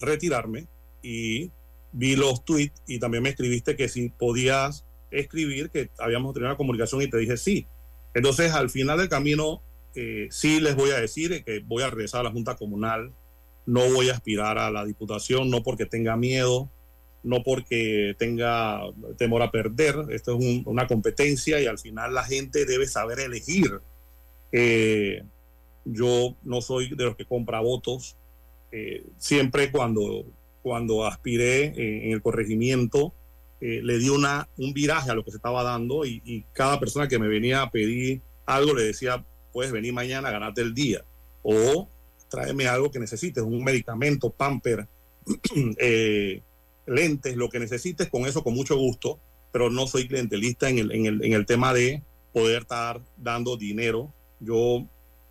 retirarme 0.00 0.66
y 1.02 1.50
vi 1.92 2.16
los 2.16 2.44
tweets 2.44 2.82
y 2.86 2.98
también 2.98 3.22
me 3.22 3.30
escribiste 3.30 3.76
que 3.76 3.88
si 3.88 4.08
podías 4.10 4.84
escribir 5.10 5.70
que 5.70 5.90
habíamos 5.98 6.34
tenido 6.34 6.50
una 6.50 6.56
comunicación 6.56 7.02
y 7.02 7.08
te 7.10 7.18
dije 7.18 7.36
sí. 7.36 7.66
Entonces 8.14 8.52
al 8.52 8.70
final 8.70 8.98
del 8.98 9.08
camino 9.08 9.62
eh, 9.94 10.28
sí 10.30 10.60
les 10.60 10.76
voy 10.76 10.90
a 10.90 11.00
decir 11.00 11.44
que 11.44 11.60
voy 11.60 11.82
a 11.82 11.90
regresar 11.90 12.20
a 12.20 12.24
la 12.24 12.30
Junta 12.30 12.56
Comunal, 12.56 13.12
no 13.66 13.80
voy 13.92 14.08
a 14.08 14.14
aspirar 14.14 14.58
a 14.58 14.70
la 14.70 14.84
Diputación, 14.84 15.50
no 15.50 15.62
porque 15.62 15.86
tenga 15.86 16.16
miedo, 16.16 16.70
no 17.22 17.42
porque 17.42 18.14
tenga 18.18 18.80
temor 19.18 19.42
a 19.42 19.50
perder, 19.50 19.96
esto 20.10 20.38
es 20.38 20.44
un- 20.44 20.62
una 20.66 20.86
competencia 20.86 21.60
y 21.60 21.66
al 21.66 21.78
final 21.78 22.14
la 22.14 22.24
gente 22.24 22.64
debe 22.64 22.86
saber 22.86 23.18
elegir. 23.20 23.80
Eh, 24.52 25.22
yo 25.84 26.36
no 26.42 26.60
soy 26.60 26.94
de 26.94 27.04
los 27.04 27.16
que 27.16 27.24
compra 27.24 27.60
votos, 27.60 28.16
eh, 28.72 29.04
siempre 29.18 29.70
cuando, 29.70 30.24
cuando 30.62 31.06
aspiré 31.06 31.66
eh, 31.66 32.06
en 32.06 32.12
el 32.12 32.22
corregimiento, 32.22 33.14
eh, 33.60 33.80
le 33.82 33.98
di 33.98 34.08
una, 34.08 34.48
un 34.56 34.72
viraje 34.72 35.10
a 35.10 35.14
lo 35.14 35.24
que 35.24 35.32
se 35.32 35.38
estaba 35.38 35.64
dando 35.64 36.04
y, 36.06 36.44
cada 36.52 36.78
persona 36.78 37.08
que 37.08 37.18
me 37.18 37.26
venía 37.26 37.62
a 37.62 37.70
pedir 37.70 38.22
algo 38.46 38.72
le 38.74 38.84
decía, 38.84 39.24
puedes 39.52 39.72
venir 39.72 39.92
mañana 39.92 40.30
ganarte 40.30 40.60
el 40.60 40.74
día 40.74 41.04
o 41.42 41.88
tráeme 42.28 42.68
algo 42.68 42.90
que 42.90 43.00
necesites, 43.00 43.42
un 43.42 43.64
medicamento, 43.64 44.30
pamper, 44.30 44.86
eh, 45.78 46.42
lentes, 46.86 47.36
lo 47.36 47.48
que 47.48 47.58
necesites, 47.58 48.08
con 48.08 48.26
eso 48.26 48.44
con 48.44 48.54
mucho 48.54 48.76
gusto, 48.76 49.18
pero 49.50 49.70
no 49.70 49.86
soy 49.86 50.06
clientelista 50.06 50.68
en 50.68 50.78
el, 50.78 50.92
en 50.92 51.06
el, 51.06 51.24
en 51.24 51.32
el 51.32 51.46
tema 51.46 51.72
de 51.74 52.02
poder 52.32 52.62
estar 52.62 53.00
dando 53.16 53.56
dinero. 53.56 54.12
Yo 54.40 54.86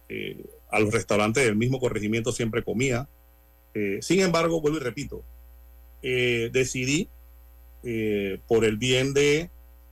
eh, 0.10 0.44
a 0.70 0.80
los 0.80 0.92
restaurantes 0.92 1.46
del 1.46 1.56
mismo 1.56 1.80
corregimiento 1.80 2.32
siempre 2.32 2.64
comía. 2.64 3.08
Eh, 3.74 4.00
sin 4.02 4.20
embargo, 4.20 4.60
vuelvo 4.60 4.80
y 4.80 4.82
repito, 4.82 5.24
decidí 6.02 7.10
eh, 7.84 8.40
por 8.48 8.66
el 8.66 8.78
bien 8.78 9.14
de 9.14 9.50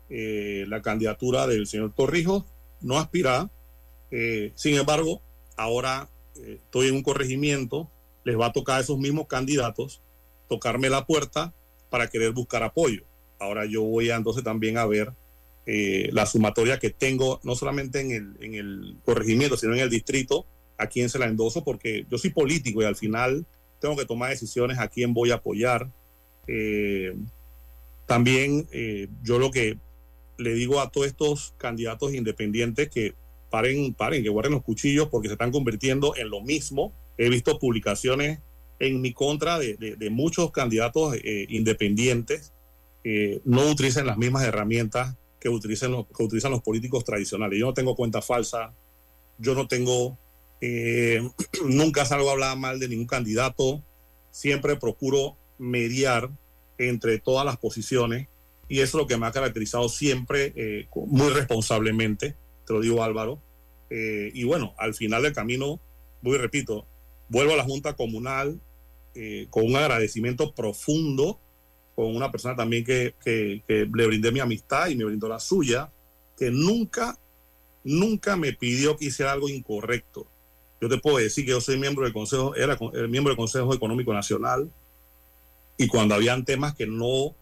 eh, 0.10 0.66
la 0.68 0.82
candidatura 0.82 1.48
del 1.48 1.68
señor 1.68 1.94
Torrijos, 1.94 2.44
no 2.82 2.98
aspirar. 2.98 3.50
Eh, 4.12 4.52
sin 4.56 4.76
embargo, 4.76 5.22
ahora 5.56 6.10
eh, 6.36 6.60
estoy 6.64 6.88
en 6.88 6.96
un 6.96 7.04
corregimiento, 7.04 7.90
les 8.24 8.40
va 8.40 8.48
a 8.48 8.54
tocar 8.54 8.78
a 8.78 8.82
esos 8.82 8.98
mismos 8.98 9.28
candidatos 9.28 10.02
tocarme 10.48 10.90
la 10.90 11.06
puerta 11.06 11.54
para 11.90 12.08
querer 12.08 12.32
buscar 12.32 12.64
apoyo. 12.64 13.04
Ahora 13.40 13.66
yo 13.66 13.84
voy 13.84 14.10
a, 14.10 14.16
entonces 14.16 14.44
también 14.44 14.78
a 14.78 14.86
ver 14.86 15.12
eh, 15.66 16.10
la 16.12 16.26
sumatoria 16.26 16.80
que 16.80 16.90
tengo, 16.90 17.40
no 17.44 17.56
solamente 17.56 18.00
en 18.00 18.12
el, 18.12 18.38
en 18.40 18.56
el 18.56 18.98
corregimiento, 19.04 19.58
sino 19.58 19.74
en 19.74 19.80
el 19.80 19.90
distrito, 19.90 20.46
a 20.78 20.88
quién 20.88 21.10
se 21.10 21.20
la 21.20 21.26
endoso, 21.26 21.64
porque 21.64 22.06
yo 22.10 22.18
soy 22.18 22.32
político 22.32 22.82
y 22.82 22.86
al 22.86 22.96
final 22.96 23.46
tengo 23.80 23.96
que 23.96 24.06
tomar 24.06 24.30
decisiones 24.30 24.78
a 24.80 24.88
quién 24.88 25.14
voy 25.14 25.32
a 25.32 25.36
apoyar. 25.36 25.90
Eh, 26.48 27.16
también 28.06 28.68
eh, 28.72 29.08
yo 29.24 29.39
lo 29.39 29.51
que 29.51 29.78
le 30.38 30.53
digo 30.53 30.82
a 30.82 30.89
todos 30.89 31.08
estos 31.08 31.53
candidatos 31.58 32.14
independientes 32.14 32.89
que 32.89 33.16
paren, 33.49 33.93
paren, 33.93 34.24
que 34.24 34.30
guarden 34.30 34.53
los 34.53 34.64
cuchillos 34.64 35.08
porque 35.10 35.28
se 35.30 35.34
están 35.34 35.51
convirtiendo 35.51 36.16
en 36.16 36.30
lo 36.30 36.41
mismo. 36.41 36.93
He 37.18 37.30
visto 37.30 37.58
publicaciones 37.58 38.39
en 38.80 39.01
mi 39.01 39.14
contra 39.14 39.58
de, 39.58 39.76
de- 39.78 40.10
muchos 40.10 40.51
candidatos 40.51 41.16
eh, 41.16 41.45
independientes 41.49 42.53
que 43.03 43.41
no 43.45 43.70
utilizan 43.70 44.06
las 44.08 44.18
mismas 44.18 44.43
herramientas 44.43 45.16
que 45.39 45.47
utilizan, 45.47 45.91
los, 45.91 46.06
utilizan 46.20 46.51
los 46.51 46.62
políticos 46.62 47.06
tradicionales. 47.06 47.60
Yo 47.60 47.68
no 47.68 47.74
tengo 47.74 47.95
cuenta 47.95 48.22
falsa, 48.22 48.74
yo 49.38 49.53
no 49.56 49.68
tengo, 49.68 50.18
eh, 50.60 51.22
nunca 51.66 52.03
salgo 52.06 52.30
a 52.30 52.34
hablar 52.34 52.58
mal 52.58 52.80
de 52.80 52.89
ningún 52.89 53.06
candidato, 53.08 53.84
siempre 54.32 54.76
procuro 54.76 55.38
mediar 55.58 56.30
entre 56.78 57.19
todas 57.19 57.45
las 57.45 57.57
posiciones 57.57 58.28
y 58.67 58.80
eso 58.80 58.97
es 58.97 59.01
lo 59.03 59.07
que 59.07 59.17
me 59.17 59.28
ha 59.28 59.32
caracterizado 59.32 59.89
siempre 59.89 60.53
eh, 60.55 60.88
muy 60.95 61.30
responsablemente, 61.30 62.36
te 62.65 62.73
lo 62.73 62.82
digo 62.82 63.03
Álvaro. 63.03 63.39
Eh, 63.89 64.32
y 64.34 64.43
bueno, 64.43 64.73
al 64.78 64.93
final 64.95 65.21
del 65.23 65.34
camino, 65.34 65.80
voy 66.21 66.36
y 66.36 66.39
repito, 66.39 66.88
vuelvo 67.30 67.53
a 67.53 67.57
la 67.57 67.63
Junta 67.63 67.93
Comunal 67.93 68.59
eh, 69.13 69.47
con 69.51 69.65
un 69.65 69.76
agradecimiento 69.76 70.53
profundo, 70.53 71.39
con 71.95 72.15
una 72.15 72.32
persona 72.32 72.55
también 72.55 72.84
que, 72.84 73.13
que- 73.23 73.61
le 73.67 74.07
brindé 74.07 74.32
mi 74.32 74.39
amistad 74.39 74.88
y 74.89 74.95
me 74.95 75.05
brindó 75.05 75.30
la 75.30 75.39
suya, 75.39 75.91
que 76.38 76.49
nunca, 76.51 77.17
nunca 77.84 78.36
me 78.36 78.51
pidió 78.53 78.97
que 78.97 79.05
hiciera 79.05 79.32
algo 79.32 79.47
incorrecto. 79.47 80.28
Yo 80.82 80.89
te 80.89 80.97
puedo 80.97 81.17
decir 81.17 81.45
que 81.45 81.51
yo 81.51 81.61
soy 81.61 81.78
miembro 81.78 82.03
del 82.03 82.13
Consejo, 82.13 82.55
era 82.55 82.73
eh, 82.93 83.07
miembro 83.07 83.32
del 83.32 83.38
Consejo 83.38 83.73
Económico 83.73 84.11
Nacional, 84.13 84.69
y 85.78 85.88
cuando 85.88 86.15
habían 86.15 86.45
temas 86.45 86.73
que 86.76 86.88
no, 86.88 87.36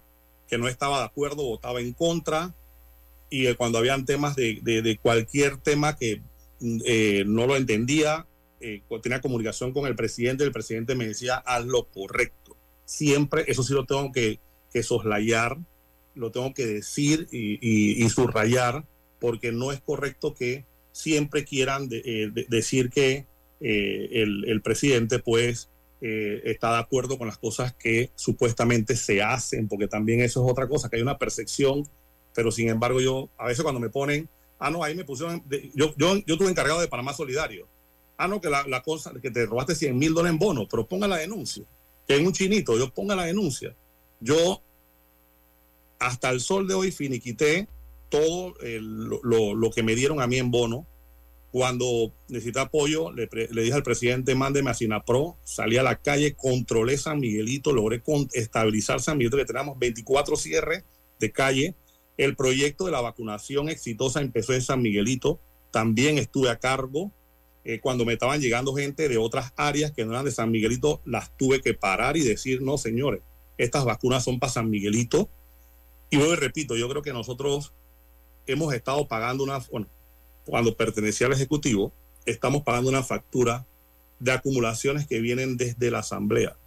que 0.47 0.57
no 0.57 0.67
estaba 0.67 0.99
de 0.99 1.05
acuerdo, 1.05 1.43
votaba 1.43 1.81
en 1.81 1.93
contra, 1.93 2.53
y 3.29 3.47
eh, 3.47 3.55
cuando 3.55 3.77
habían 3.79 4.05
temas 4.05 4.36
de, 4.36 4.59
de- 4.61 4.97
cualquier 4.97 5.57
tema 5.57 5.95
que 5.97 6.21
mm, 6.59 6.79
eh, 6.86 7.23
no 7.25 7.47
lo 7.47 7.55
entendía, 7.55 8.27
eh, 8.59 8.81
tenía 9.01 9.21
comunicación 9.21 9.73
con 9.73 9.86
el 9.88 9.95
presidente, 9.95 10.43
el 10.43 10.51
presidente 10.51 10.95
me 10.95 11.07
decía, 11.07 11.36
haz 11.38 11.65
lo 11.65 11.86
correcto. 11.88 12.55
Siempre, 12.86 13.43
eso 13.47 13.63
sí 13.63 13.73
lo 13.73 13.86
tengo 13.86 14.11
que, 14.11 14.39
que 14.71 14.84
soslayar, 14.84 15.57
lo 16.15 16.31
tengo 16.31 16.53
que 16.53 16.65
decir 16.65 17.27
y, 17.31 17.57
y- 17.61 18.09
subrayar, 18.09 18.86
porque 19.19 19.51
no 19.51 19.71
es 19.71 19.81
correcto 19.81 20.34
que 20.34 20.65
siempre 20.91 21.43
quieran 21.43 21.89
de- 21.89 22.29
de- 22.34 22.45
decir 22.49 22.89
que 22.89 23.25
el, 23.59 24.45
el 24.47 24.61
presidente 24.61 25.19
pues 25.19 25.69
eh, 26.06 26.41
está 26.51 26.74
de 26.74 26.80
acuerdo 26.80 27.18
con 27.18 27.28
las 27.28 27.38
cosas 27.38 27.74
que 27.74 28.12
supuestamente 28.16 28.95
se 28.97 29.22
hacen, 29.24 29.70
porque 29.70 29.88
también 29.88 30.20
eso 30.20 30.43
es 30.45 30.51
otra 30.51 30.68
cosa, 30.68 30.89
que 30.89 30.97
hay 30.97 31.01
una 31.01 31.18
percepción, 31.18 31.88
pero 32.36 32.51
sin 32.51 32.68
embargo 32.68 32.99
yo, 32.99 33.30
a 33.38 33.47
veces 33.47 33.64
cuando 33.64 33.80
me 33.80 33.89
ponen, 33.89 34.28
ah, 34.60 34.70
no, 34.70 34.84
ahí 34.84 34.95
me 34.95 35.06
pusieron, 35.06 35.41
yo, 35.74 35.93
yo, 35.95 36.16
yo 36.18 36.34
estuve 36.34 36.49
encargado 36.49 36.82
de 36.82 36.89
Panamá 36.89 37.14
Solidario, 37.14 37.70
ah, 38.18 38.28
no, 38.28 38.41
que 38.41 38.49
la, 38.49 38.68
la 38.68 38.82
cosa, 38.84 39.14
que 39.22 39.32
te 39.32 39.45
robaste 39.45 39.76
100 39.76 39.97
mil 39.97 40.14
dólares 40.14 40.34
en 40.34 40.39
bono, 40.39 40.68
pero 40.70 40.86
ponga 40.86 41.08
la 41.08 41.16
denuncia, 41.18 41.64
que 42.06 42.18
en 42.18 42.28
un 42.28 42.34
chinito, 42.34 42.78
yo 42.78 42.93
ponga 42.93 43.16
la 43.16 43.24
denuncia. 43.24 43.74
Yo 44.20 44.62
hasta 45.99 46.30
el 46.32 46.41
sol 46.41 46.68
de 46.68 46.74
hoy 46.74 46.91
finiquité 46.91 47.68
todo 48.10 48.54
lo- 48.62 49.56
lo 49.56 49.72
que 49.72 49.84
me 49.84 49.95
dieron 49.95 50.22
a 50.22 50.28
mí 50.28 50.38
en 50.38 50.51
bono. 50.51 50.86
Cuando 51.54 52.12
necesité 52.30 52.62
apoyo, 52.62 53.12
le, 53.12 53.30
le 53.32 53.62
dije 53.62 53.76
al 53.76 53.84
presidente, 53.84 54.34
mándeme 54.34 54.72
a 54.72 54.74
Sinapro, 54.74 55.38
salí 55.43 55.78
a 55.78 55.84
la 55.84 56.01
calle, 56.01 56.34
controlé 56.34 56.97
San 56.97 57.20
Miguelito, 57.20 57.72
logré 57.72 58.01
estabilizar 58.34 59.01
San 59.01 59.20
Miguelito, 59.20 59.38
que 59.38 59.45
teníamos 59.45 59.78
24 59.78 60.36
cierres 60.36 60.84
de 61.20 61.32
calle. 61.32 61.76
El 62.18 62.36
proyecto 62.36 62.86
de 62.86 62.91
la 62.91 63.01
vacunación 63.01 63.70
exitosa 63.70 64.20
empezó 64.20 64.56
en 64.56 64.64
San 64.64 64.82
Miguelito, 64.82 65.39
también 65.70 66.18
estuve 66.18 66.49
a 66.49 66.58
cargo. 66.58 67.12
Eh, 67.66 67.80
cuando 67.80 68.04
me 68.04 68.14
estaban 68.14 68.41
llegando 68.41 68.74
gente 68.74 69.08
de 69.08 69.20
otras 69.20 69.54
áreas 69.56 69.91
que 69.91 70.06
no 70.06 70.14
eran 70.14 70.26
de 70.26 70.32
San 70.32 70.49
Miguelito, 70.49 71.04
las 71.06 71.38
tuve 71.38 71.62
que 71.62 71.76
parar 71.76 72.18
y 72.18 72.22
decir, 72.22 72.64
no, 72.64 72.80
señores, 72.80 73.22
estas 73.60 73.86
vacunas 73.86 74.24
son 74.24 74.39
para 74.39 74.54
San 74.54 74.72
Miguelito. 74.72 75.30
Y 76.10 76.18
luego 76.18 76.36
repito, 76.36 76.76
yo 76.76 76.89
creo 76.89 77.04
que 77.04 77.14
nosotros 77.14 77.76
hemos 78.47 78.74
estado 78.74 79.08
pagando 79.08 79.43
una, 79.43 79.62
cuando 80.46 80.76
pertenecía 80.76 81.28
al 81.28 81.34
Ejecutivo, 81.34 81.94
estamos 82.26 82.64
pagando 82.64 82.89
una 82.89 83.04
factura 83.04 83.66
de 84.20 84.32
acumulaciones 84.32 85.08
que 85.08 85.20
vienen 85.20 85.58
desde 85.58 85.91
la 85.91 86.00
Asamblea. 86.00 86.58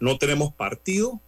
No 0.00 0.18
tenemos 0.18 0.52
partido 0.52 1.20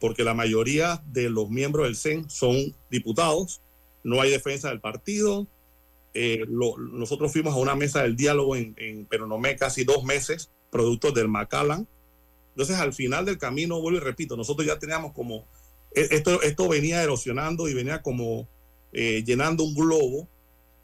porque 0.00 0.24
la 0.24 0.34
mayoría 0.34 1.02
de 1.06 1.30
los 1.30 1.50
miembros 1.50 1.86
del 1.86 1.96
CEN 1.96 2.28
son 2.30 2.74
diputados, 2.90 3.60
no 4.04 4.20
hay 4.20 4.30
defensa 4.30 4.68
del 4.68 4.80
partido. 4.80 5.46
Eh, 6.14 6.44
lo- 6.48 6.76
nosotros 6.76 7.32
fuimos 7.32 7.54
a 7.54 7.58
una 7.58 7.74
mesa 7.74 8.02
del 8.02 8.16
diálogo 8.16 8.56
en, 8.56 8.74
en 8.78 9.06
Peronomé 9.06 9.56
casi 9.56 9.84
dos 9.84 10.04
meses, 10.04 10.50
producto 10.70 11.10
del 11.12 11.28
Macallan. 11.28 11.86
Entonces, 12.50 12.76
al 12.76 12.92
final 12.92 13.24
del 13.24 13.38
camino, 13.38 13.80
vuelvo 13.80 13.98
y 13.98 14.02
repito, 14.02 14.36
nosotros 14.36 14.66
ya 14.66 14.78
teníamos 14.78 15.12
como, 15.12 15.46
e- 15.94 16.08
esto, 16.10 16.42
esto 16.42 16.68
venía 16.68 17.02
erosionando 17.02 17.68
y 17.68 17.74
venía 17.74 18.02
como 18.02 18.46
eh, 18.92 19.22
llenando 19.24 19.64
un 19.64 19.74
globo 19.74 20.28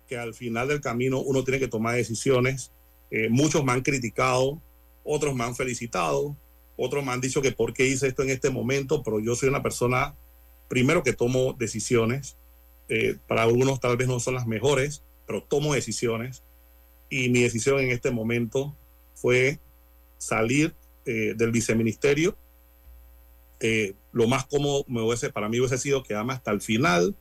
que 0.08 0.16
al 0.16 0.34
final 0.34 0.66
del 0.66 0.80
camino 0.80 1.20
uno 1.20 1.44
tiene 1.44 1.60
que 1.60 1.68
tomar 1.68 1.94
decisiones. 1.94 2.72
Eh, 3.10 3.28
muchos 3.28 3.62
me 3.64 3.72
han 3.72 3.82
criticado, 3.82 4.60
otros 5.04 5.34
me 5.36 5.44
han 5.44 5.54
felicitado, 5.54 6.36
otros 6.76 7.04
me 7.04 7.12
han 7.12 7.20
dicho 7.20 7.42
que 7.42 7.52
por 7.52 7.72
qué 7.72 7.86
hice 7.86 8.08
esto 8.08 8.22
en 8.22 8.30
este 8.30 8.50
momento, 8.50 9.02
pero 9.02 9.20
yo 9.20 9.36
soy 9.36 9.48
una 9.48 9.62
persona, 9.62 10.16
primero 10.68 11.02
que 11.02 11.12
tomo 11.12 11.52
decisiones, 11.52 12.36
eh, 12.88 13.16
para 13.26 13.42
algunos 13.42 13.80
tal 13.80 13.96
vez 13.96 14.08
no 14.08 14.18
son 14.18 14.34
las 14.34 14.46
mejores, 14.46 15.04
pero 15.26 15.42
tomo 15.42 15.74
decisiones 15.74 16.42
y 17.10 17.28
mi 17.28 17.42
decisión 17.42 17.80
en 17.80 17.90
este 17.90 18.10
momento 18.10 18.74
fue 19.14 19.60
salir 20.16 20.74
eh, 21.04 21.34
del 21.36 21.52
viceministerio. 21.52 22.36
Lo 24.12 24.26
más 24.26 24.46
cómodo 24.46 24.84
me 24.88 25.02
hubiese, 25.02 25.30
para 25.30 25.48
mí 25.48 25.58
hubiese 25.58 25.78
sido 25.78 26.02
quedarme 26.02 26.32
hasta 26.32 26.50
el 26.50 26.60
final, 26.60 27.14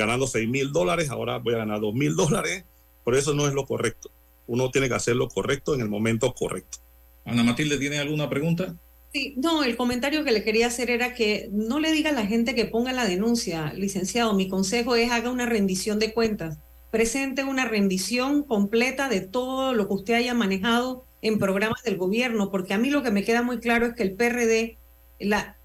ganando 0.00 0.26
6 0.26 0.48
mil 0.48 0.72
dólares, 0.72 1.10
ahora 1.10 1.38
voy 1.38 1.54
a 1.54 1.58
ganar 1.58 1.80
2 1.80 1.94
mil 1.94 2.16
dólares. 2.16 2.64
Por 3.04 3.14
eso 3.14 3.34
no 3.34 3.46
es 3.46 3.54
lo 3.54 3.66
correcto. 3.66 4.10
Uno 4.46 4.70
tiene 4.70 4.88
que 4.88 4.94
hacer 4.94 5.14
lo 5.14 5.28
correcto 5.28 5.74
en 5.74 5.80
el 5.80 5.88
momento 5.88 6.32
correcto. 6.34 6.78
Ana 7.24 7.44
Matilde, 7.44 7.78
¿tiene 7.78 7.98
alguna 7.98 8.28
pregunta? 8.28 8.74
Sí, 9.12 9.34
no, 9.36 9.62
el 9.62 9.76
comentario 9.76 10.24
que 10.24 10.32
le 10.32 10.44
quería 10.44 10.68
hacer 10.68 10.90
era 10.90 11.14
que 11.14 11.48
no 11.52 11.80
le 11.80 11.92
diga 11.92 12.10
a 12.10 12.14
la 12.14 12.26
gente 12.26 12.54
que 12.54 12.64
ponga 12.64 12.92
la 12.92 13.06
denuncia, 13.06 13.72
licenciado. 13.74 14.34
Mi 14.34 14.48
consejo 14.48 14.96
es 14.96 15.10
haga 15.10 15.30
una 15.30 15.46
rendición 15.46 15.98
de 15.98 16.12
cuentas. 16.12 16.58
Presente 16.90 17.44
una 17.44 17.66
rendición 17.66 18.42
completa 18.42 19.08
de 19.08 19.20
todo 19.20 19.74
lo 19.74 19.86
que 19.86 19.94
usted 19.94 20.14
haya 20.14 20.34
manejado 20.34 21.04
en 21.22 21.38
programas 21.38 21.82
del 21.82 21.96
gobierno, 21.96 22.50
porque 22.50 22.74
a 22.74 22.78
mí 22.78 22.88
lo 22.88 23.02
que 23.02 23.10
me 23.10 23.24
queda 23.24 23.42
muy 23.42 23.58
claro 23.58 23.86
es 23.86 23.94
que 23.94 24.02
el 24.02 24.14
PRD, 24.14 24.78
la, 25.20 25.56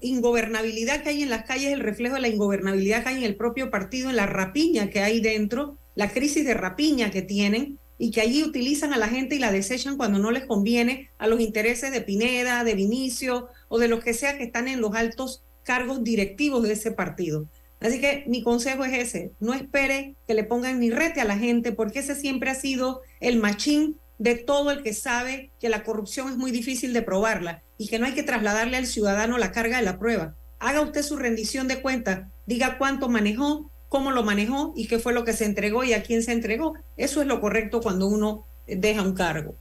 ingobernabilidad 0.00 1.02
que 1.02 1.10
hay 1.10 1.22
en 1.22 1.30
las 1.30 1.44
calles 1.44 1.68
es 1.68 1.72
el 1.74 1.80
reflejo 1.80 2.14
de 2.14 2.22
la 2.22 2.28
ingobernabilidad 2.28 3.02
que 3.02 3.10
hay 3.10 3.16
en 3.16 3.24
el 3.24 3.36
propio 3.36 3.70
partido, 3.70 4.08
en 4.08 4.16
la 4.16 4.26
rapiña 4.26 4.90
que 4.90 5.00
hay 5.00 5.20
dentro, 5.20 5.76
la 5.94 6.10
crisis 6.10 6.44
de 6.44 6.54
rapiña 6.54 7.10
que 7.10 7.22
tienen 7.22 7.78
y 7.98 8.10
que 8.10 8.20
allí 8.20 8.44
utilizan 8.44 8.92
a 8.92 8.98
la 8.98 9.08
gente 9.08 9.34
y 9.34 9.38
la 9.38 9.52
desechan 9.52 9.96
cuando 9.96 10.18
no 10.18 10.30
les 10.30 10.44
conviene 10.44 11.10
a 11.18 11.26
los 11.26 11.40
intereses 11.40 11.90
de 11.90 12.00
Pineda, 12.00 12.64
de 12.64 12.74
Vinicio 12.74 13.48
o 13.68 13.78
de 13.78 13.88
los 13.88 14.02
que 14.02 14.14
sea 14.14 14.38
que 14.38 14.44
están 14.44 14.68
en 14.68 14.80
los 14.80 14.94
altos 14.94 15.42
cargos 15.62 16.04
directivos 16.04 16.62
de 16.62 16.74
ese 16.74 16.92
partido. 16.92 17.46
Así 17.80 18.00
que 18.00 18.24
mi 18.26 18.42
consejo 18.42 18.84
es 18.84 18.94
ese, 18.94 19.32
no 19.40 19.52
espere 19.52 20.14
que 20.26 20.34
le 20.34 20.44
pongan 20.44 20.80
ni 20.80 20.90
rete 20.90 21.20
a 21.20 21.26
la 21.26 21.38
gente, 21.38 21.72
porque 21.72 21.98
ese 21.98 22.14
siempre 22.14 22.50
ha 22.50 22.54
sido 22.54 23.02
el 23.20 23.38
machín 23.38 23.98
de 24.18 24.34
todo 24.34 24.70
el 24.70 24.82
que 24.82 24.94
sabe 24.94 25.50
que 25.60 25.68
la 25.68 25.84
corrupción 25.84 26.28
es 26.30 26.36
muy 26.36 26.50
difícil 26.50 26.92
de 26.92 27.02
probarla 27.02 27.62
y 27.78 27.88
que 27.88 27.98
no 27.98 28.06
hay 28.06 28.14
que 28.14 28.22
trasladarle 28.22 28.76
al 28.76 28.86
ciudadano 28.86 29.36
la 29.38 29.52
carga 29.52 29.76
de 29.78 29.84
la 29.84 29.98
prueba. 29.98 30.34
Haga 30.58 30.80
usted 30.80 31.02
su 31.02 31.16
rendición 31.16 31.68
de 31.68 31.82
cuentas, 31.82 32.26
diga 32.46 32.78
cuánto 32.78 33.08
manejó, 33.10 33.70
cómo 33.88 34.10
lo 34.10 34.22
manejó 34.24 34.72
y 34.74 34.88
qué 34.88 34.98
fue 34.98 35.12
lo 35.12 35.24
que 35.24 35.32
se 35.34 35.44
entregó 35.44 35.84
y 35.84 35.92
a 35.92 36.02
quién 36.02 36.22
se 36.22 36.32
entregó. 36.32 36.74
Eso 36.96 37.20
es 37.20 37.26
lo 37.26 37.40
correcto 37.40 37.80
cuando 37.80 38.06
uno 38.06 38.46
deja 38.66 39.02
un 39.02 39.14
cargo. 39.14 39.54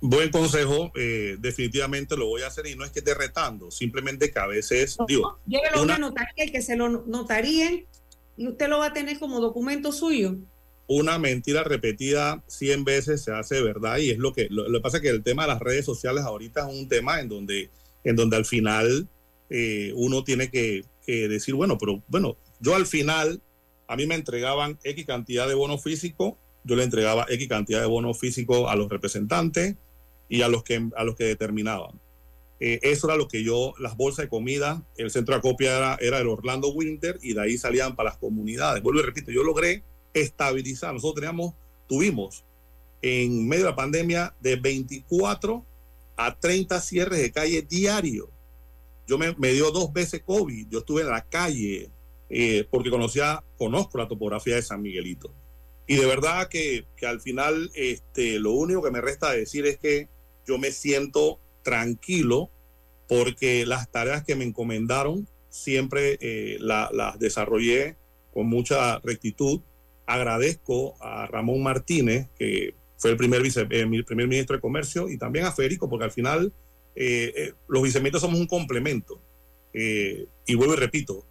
Buen 0.00 0.30
consejo, 0.30 0.90
eh, 0.96 1.36
definitivamente 1.38 2.16
lo 2.16 2.26
voy 2.26 2.42
a 2.42 2.48
hacer 2.48 2.66
y 2.66 2.74
no 2.74 2.84
es 2.84 2.90
que 2.90 2.98
esté 2.98 3.14
retando, 3.14 3.70
simplemente 3.70 4.32
que 4.32 4.38
a 4.40 4.48
veces, 4.48 4.98
digo, 5.06 5.38
Llévelo 5.46 5.76
a 5.76 5.82
una- 5.82 5.96
una 5.96 6.08
notaría 6.08 6.44
y 6.46 6.50
que 6.50 6.60
se 6.60 6.74
lo 6.74 6.88
notaríen 7.06 7.86
y 8.36 8.48
usted 8.48 8.66
lo 8.68 8.78
va 8.80 8.86
a 8.86 8.92
tener 8.92 9.20
como 9.20 9.38
documento 9.40 9.92
suyo. 9.92 10.34
Una 10.86 11.18
mentira 11.18 11.64
repetida 11.64 12.42
100 12.48 12.84
veces 12.84 13.22
se 13.22 13.32
hace 13.32 13.62
verdad 13.62 13.98
y 13.98 14.10
es 14.10 14.18
lo 14.18 14.32
que 14.32 14.48
lo, 14.50 14.82
pasa 14.82 15.00
que 15.00 15.08
el 15.08 15.22
tema 15.22 15.42
de 15.42 15.48
las 15.48 15.60
redes 15.60 15.84
sociales 15.84 16.24
ahorita 16.24 16.68
es 16.68 16.74
un 16.74 16.88
tema 16.88 17.20
en 17.20 17.28
donde 17.28 17.70
en 18.04 18.16
donde 18.16 18.36
al 18.36 18.44
final 18.44 19.08
eh, 19.48 19.92
uno 19.94 20.24
tiene 20.24 20.50
que, 20.50 20.84
que 21.06 21.28
decir 21.28 21.54
bueno 21.54 21.78
pero 21.78 22.02
bueno 22.08 22.36
yo 22.60 22.74
al 22.74 22.86
final 22.86 23.40
a 23.86 23.96
mí 23.96 24.06
me 24.06 24.14
entregaban 24.14 24.78
x 24.82 25.06
cantidad 25.06 25.48
de 25.48 25.54
bono 25.54 25.78
físico 25.78 26.38
yo 26.64 26.76
le 26.76 26.84
entregaba 26.84 27.26
x 27.28 27.48
cantidad 27.48 27.80
de 27.80 27.86
bono 27.86 28.12
físico 28.14 28.68
a 28.68 28.76
los 28.76 28.88
representantes 28.88 29.76
y 30.28 30.42
a 30.42 30.48
los 30.48 30.64
que 30.64 30.88
a 30.96 31.04
los 31.04 31.16
que 31.16 31.24
determinaban 31.24 32.00
Eh, 32.64 32.78
eso 32.82 33.08
era 33.08 33.16
lo 33.16 33.26
que 33.26 33.42
yo, 33.42 33.74
las 33.80 33.96
bolsas 33.96 34.26
de 34.26 34.28
comida, 34.28 34.86
el 34.96 35.10
centro 35.10 35.34
de 35.34 35.40
acopia 35.40 35.76
era, 35.76 35.98
era 36.00 36.20
el 36.20 36.28
Orlando 36.28 36.68
Winter 36.68 37.18
y 37.20 37.34
de 37.34 37.40
ahí 37.42 37.58
salían 37.58 37.96
para 37.96 38.10
las 38.10 38.18
comunidades. 38.18 38.84
Vuelvo 38.84 39.00
y 39.00 39.02
repito, 39.02 39.32
yo 39.32 39.42
logré 39.42 39.82
estabilizar. 40.14 40.92
Nosotros 40.92 41.16
teníamos, 41.16 41.54
tuvimos 41.88 42.44
en 43.00 43.48
medio 43.48 43.64
de 43.64 43.70
la 43.70 43.76
pandemia 43.76 44.34
de 44.40 44.56
24 44.56 45.64
a 46.16 46.38
30 46.38 46.80
cierres 46.80 47.20
de 47.20 47.32
calle 47.32 47.62
diario. 47.62 48.30
Yo 49.06 49.18
me, 49.18 49.34
me 49.36 49.52
dio 49.52 49.70
dos 49.70 49.92
veces 49.92 50.22
COVID, 50.24 50.68
yo 50.68 50.78
estuve 50.80 51.02
en 51.02 51.08
la 51.08 51.22
calle 51.24 51.90
eh, 52.30 52.66
porque 52.70 52.90
conocía, 52.90 53.42
conozco 53.58 53.98
la 53.98 54.08
topografía 54.08 54.54
de 54.56 54.62
San 54.62 54.80
Miguelito. 54.80 55.34
Y 55.86 55.96
de 55.96 56.06
verdad 56.06 56.48
que, 56.48 56.86
que 56.96 57.06
al 57.06 57.20
final 57.20 57.70
este, 57.74 58.38
lo 58.38 58.52
único 58.52 58.82
que 58.82 58.90
me 58.92 59.00
resta 59.00 59.32
decir 59.32 59.66
es 59.66 59.78
que 59.78 60.08
yo 60.46 60.56
me 60.58 60.70
siento 60.70 61.40
tranquilo 61.62 62.50
porque 63.08 63.66
las 63.66 63.90
tareas 63.90 64.24
que 64.24 64.36
me 64.36 64.44
encomendaron 64.44 65.28
siempre 65.50 66.18
eh, 66.20 66.56
la- 66.60 66.88
las 66.92 67.18
desarrollé 67.18 67.96
con 68.32 68.46
mucha 68.48 69.00
rectitud. 69.00 69.60
Agradezco 70.06 70.94
a 71.00 71.26
Ramón 71.26 71.62
Martínez, 71.62 72.28
que 72.38 72.74
fue 72.96 73.10
el 73.10 73.16
primer, 73.16 73.42
vice, 73.42 73.66
eh, 73.70 73.86
mi 73.86 74.02
primer 74.02 74.28
ministro 74.28 74.56
de 74.56 74.60
Comercio, 74.60 75.08
y 75.08 75.18
también 75.18 75.44
a 75.44 75.52
Federico, 75.52 75.88
porque 75.88 76.04
al 76.04 76.12
final 76.12 76.52
eh, 76.94 77.32
eh, 77.36 77.52
los 77.68 77.82
viceministros 77.82 78.22
somos 78.22 78.38
un 78.38 78.46
complemento. 78.46 79.20
Eh, 79.72 80.26
y 80.46 80.54
vuelvo 80.54 80.74
y 80.74 80.76
repito, 80.76 81.24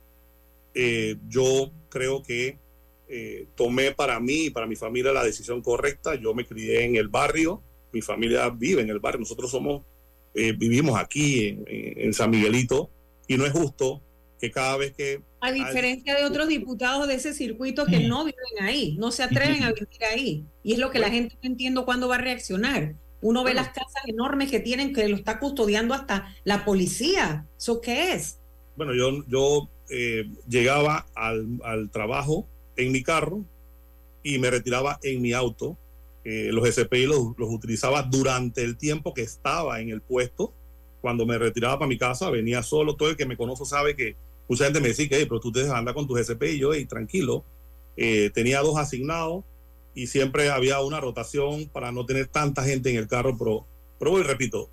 eh, 0.74 1.18
yo 1.28 1.72
creo 1.90 2.24
que 2.24 2.58
eh, 3.08 3.48
tomé 3.56 3.92
para 3.92 4.20
mí 4.20 4.46
y 4.46 4.50
para 4.50 4.68
mi 4.68 4.76
familia 4.76 5.12
la 5.12 5.24
decisión 5.24 5.62
correcta. 5.62 6.16
Yo 6.16 6.34
me 6.34 6.46
crié 6.46 6.86
en 6.86 6.96
el 6.96 7.10
barrio, 7.10 7.62
mi 7.92 8.02
familia 8.02 8.50
vive 8.50 8.82
en 8.82 8.90
el 8.90 9.00
barrio, 9.00 9.20
nosotros 9.20 9.52
somos, 9.52 9.84
eh, 10.34 10.54
vivimos 10.54 10.98
aquí 10.98 11.60
en 11.68 12.14
San 12.14 12.30
Miguelito 12.30 12.90
y 13.28 13.38
no 13.38 13.46
es 13.46 13.52
justo 13.52 14.02
que 14.42 14.50
cada 14.50 14.76
vez 14.76 14.94
que 14.94 15.22
A 15.40 15.52
diferencia 15.52 16.16
de 16.16 16.26
otros 16.26 16.48
diputados 16.48 17.08
de 17.08 17.14
ese 17.14 17.34
circuito 17.34 17.86
que 17.86 18.00
no 18.00 18.26
viven 18.26 18.62
ahí, 18.62 18.98
no 18.98 19.12
se 19.12 19.22
atreven 19.22 19.64
a 19.64 19.72
vivir 19.72 20.04
ahí. 20.12 20.46
Y 20.64 20.74
es 20.74 20.80
lo 20.80 20.90
que 20.90 20.98
la 20.98 21.12
gente 21.12 21.38
no 21.42 21.50
entiende 21.50 21.86
cuándo 21.86 22.08
va 22.08 22.16
a 22.16 22.22
reaccionar. 22.22 22.96
Uno 23.22 23.44
ve 23.44 23.54
las 23.54 23.68
casas 23.68 24.02
enormes 24.08 24.50
que 24.50 24.60
tienen 24.60 24.94
que 24.94 25.08
lo 25.08 25.16
está 25.16 25.40
custodiando 25.40 25.94
hasta 25.94 26.36
la 26.44 26.66
policía. 26.66 27.46
¿Eso 27.56 27.80
qué 27.80 28.14
es? 28.14 28.40
Bueno, 28.76 28.96
yo, 28.96 29.24
yo 29.28 29.70
eh, 29.92 30.28
llegaba 30.50 31.06
al, 31.14 31.60
al 31.64 31.92
trabajo 31.92 32.50
en 32.78 32.92
mi 32.92 33.04
carro 33.04 33.46
y 34.24 34.40
me 34.40 34.50
retiraba 34.50 35.00
en 35.04 35.22
mi 35.22 35.34
auto. 35.34 35.78
Eh, 36.24 36.50
los 36.52 36.68
SPI 36.68 37.06
los, 37.06 37.38
los 37.38 37.50
utilizaba 37.52 38.02
durante 38.02 38.64
el 38.64 38.76
tiempo 38.76 39.14
que 39.14 39.22
estaba 39.22 39.80
en 39.82 39.90
el 39.90 40.02
puesto. 40.02 40.56
Cuando 41.00 41.28
me 41.28 41.38
retiraba 41.38 41.78
para 41.78 41.90
mi 41.90 42.00
casa, 42.00 42.32
venía 42.32 42.64
solo. 42.64 42.96
Todo 42.96 43.12
el 43.12 43.18
que 43.18 43.28
me 43.28 43.38
conoce 43.38 43.66
sabe 43.66 43.96
que 43.96 44.16
mucha 44.48 44.66
gente 44.66 44.80
me 44.80 44.90
decía 44.90 45.08
que, 45.08 45.18
"Ey, 45.18 45.26
pero 45.26 45.40
tú 45.40 45.52
te 45.52 45.70
andas 45.70 45.94
con 45.94 46.08
tus 46.08 46.20
SPI. 46.20 46.56
Y 46.56 46.60
yo, 46.60 46.74
"Ey, 46.74 46.86
tranquilo. 46.86 47.44
Eh, 47.98 48.30
tenía 48.34 48.62
dos 48.62 48.78
asignados 48.78 49.44
y 49.94 50.08
siempre 50.08 50.50
había 50.50 50.80
una 50.82 51.00
rotación 51.00 51.68
para 51.68 51.92
no 51.92 52.06
tener 52.06 52.28
tanta 52.28 52.64
gente 52.64 52.90
en 52.90 52.98
el 52.98 53.08
carro. 53.08 53.38
Pero, 53.38 53.66
pero 54.00 54.12
voy, 54.12 54.24
repito, 54.24 54.70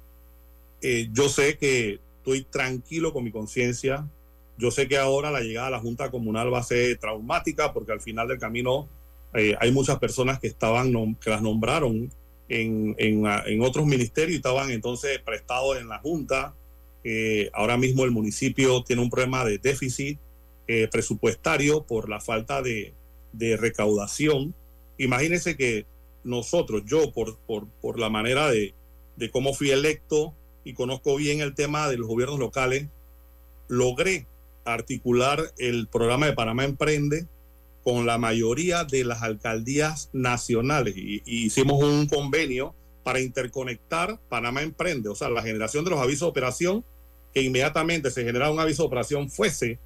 eh, 0.80 1.08
yo 1.12 1.28
sé 1.28 1.58
que 1.58 2.00
estoy 2.18 2.44
tranquilo 2.44 3.12
con 3.12 3.24
mi 3.24 3.30
conciencia. 3.30 4.08
Yo 4.56 4.70
sé 4.70 4.88
que 4.88 4.98
ahora 4.98 5.30
la 5.30 5.40
llegada 5.40 5.68
a 5.68 5.70
la 5.70 5.80
Junta 5.80 6.10
Comunal 6.10 6.52
va 6.52 6.58
a 6.58 6.64
ser 6.64 6.98
traumática 6.98 7.72
porque 7.72 7.92
al 7.92 8.00
final 8.00 8.28
del 8.28 8.38
camino 8.38 8.88
eh, 9.34 9.54
hay 9.60 9.72
muchas 9.72 9.98
personas 9.98 10.38
que 10.40 10.46
estaban 10.46 11.14
que 11.16 11.30
las 11.30 11.42
nombraron 11.42 12.10
en, 12.48 12.94
en, 12.98 13.26
en 13.26 13.62
otros 13.62 13.86
ministerios 13.86 14.32
y 14.32 14.36
estaban 14.36 14.70
entonces 14.70 15.18
prestados 15.20 15.78
en 15.78 15.88
la 15.88 15.98
Junta. 15.98 16.54
Eh, 17.04 17.50
ahora 17.52 17.76
mismo 17.76 18.04
el 18.04 18.10
municipio 18.10 18.82
tiene 18.82 19.02
un 19.02 19.10
problema 19.10 19.44
de 19.44 19.58
déficit 19.58 20.18
eh, 20.66 20.88
presupuestario 20.90 21.84
por 21.84 22.08
la 22.08 22.20
falta 22.20 22.62
de, 22.62 22.94
recaudación. 23.56 24.54
Imagínense 24.98 25.56
que 25.56 25.86
nosotros, 26.24 26.82
yo 26.86 27.12
por, 27.12 27.98
la 27.98 28.10
manera 28.10 28.50
de, 28.50 28.74
de 29.16 29.30
cómo 29.30 29.54
fui 29.54 29.70
electo 29.70 30.34
y 30.64 30.74
conozco 30.74 31.16
bien 31.16 31.40
el 31.40 31.54
tema 31.54 31.88
de 31.88 31.98
los 31.98 32.08
gobiernos 32.08 32.38
locales, 32.38 32.88
logré 33.68 34.26
articular 34.64 35.52
el 35.56 35.86
programa 35.88 36.26
de 36.26 36.32
Panamá 36.32 36.64
Emprende 36.64 37.26
con 37.84 38.04
la 38.04 38.18
mayoría 38.18 38.84
de 38.84 39.04
las 39.04 39.22
alcaldías 39.22 40.10
nacionales 40.12 40.94
y, 40.96 41.22
y 41.24 41.46
hicimos 41.46 41.82
un 41.82 42.06
convenio 42.06 42.74
para 43.08 43.20
interconectar 43.20 44.20
Panamá 44.28 44.60
Emprende, 44.60 45.08
o 45.08 45.14
sea, 45.14 45.30
la 45.30 45.40
generación 45.40 45.82
de 45.82 45.88
los 45.88 45.98
avisos 45.98 46.26
de 46.26 46.26
operación, 46.26 46.84
que 47.32 47.40
inmediatamente 47.40 48.10
se 48.10 48.22
generara 48.22 48.50
un 48.50 48.60
aviso 48.60 48.82
de 48.82 48.86
operación 48.88 49.30
fuese 49.30 49.78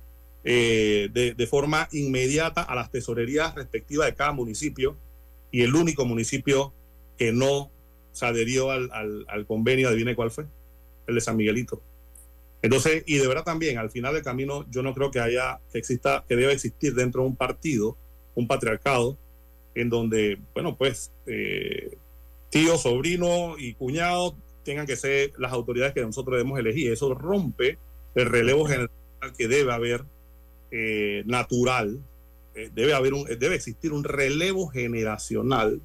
eh, 0.43 1.09
de, 1.13 1.47
forma 1.47 1.89
inmediata 1.93 2.63
a 2.63 2.75
las 2.75 2.91
tesorerías 2.91 3.55
respectivas 3.55 4.09
de 4.09 4.17
cada 4.17 4.33
municipio 4.33 4.97
y 5.53 5.63
el 5.63 5.73
único 5.77 6.05
municipio 6.05 6.73
que 7.17 7.31
no 7.31 7.71
se 8.11 8.27
adherió 8.27 8.73
al, 8.73 9.47
convenio, 9.47 9.91
adivine 9.91 10.17
cuál 10.17 10.33
fue, 10.33 10.47
el 11.07 11.15
de 11.15 11.21
San 11.21 11.37
Miguelito. 11.37 11.81
Entonces, 12.61 13.05
y 13.07 13.19
de 13.19 13.29
verdad 13.29 13.45
también, 13.45 13.79
al 13.79 13.93
final 13.93 14.15
del 14.15 14.25
camino, 14.25 14.67
yo 14.69 14.83
no 14.83 14.95
creo 14.95 15.13
que 15.13 15.21
haya, 15.21 15.61
que 15.71 15.79
exista, 15.79 16.25
que 16.29 16.35
debe 16.35 16.55
existir 16.55 16.93
dentro 16.93 17.23
de 17.23 17.29
un 17.29 17.37
partido, 17.37 17.97
un 18.35 18.49
patriarcado, 18.49 19.17
en 19.77 19.91
donde, 19.91 20.41
bueno, 20.55 20.77
pues, 20.77 21.13
eh, 21.27 21.99
tío, 22.53 22.77
sobrino 22.77 23.57
y 23.59 23.73
cuñado 23.73 24.37
tengan 24.63 24.87
que 24.87 24.95
ser 24.95 25.33
las 25.39 25.53
autoridades 25.53 25.95
que 25.95 26.03
nosotros 26.03 26.37
debemos 26.37 26.59
elegir. 26.59 26.93
Eso 26.93 27.15
rompe 27.15 27.79
el 28.15 28.27
relevo 28.27 28.67
general 28.67 28.91
que 29.39 29.49
debe 29.49 29.73
haber 29.73 30.05
eh, 30.71 31.23
natural. 31.25 31.99
Eh, 32.55 32.71
debe, 32.75 32.93
haber 32.93 33.15
un, 33.15 33.25
debe 33.25 33.55
existir 33.55 33.91
un 33.95 34.05
relevo 34.05 34.69
generacional. 34.69 35.81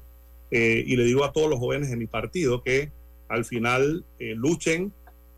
Eh, 0.50 0.84
y 0.86 0.96
le 0.96 1.04
digo 1.04 1.24
a 1.24 1.32
todos 1.32 1.48
los 1.48 1.58
jóvenes 1.58 1.88
de 1.88 1.96
mi 1.96 2.06
partido 2.06 2.62
que 2.62 2.92
al 3.28 3.44
final 3.44 4.04
eh, 4.18 4.34
luchen 4.34 4.92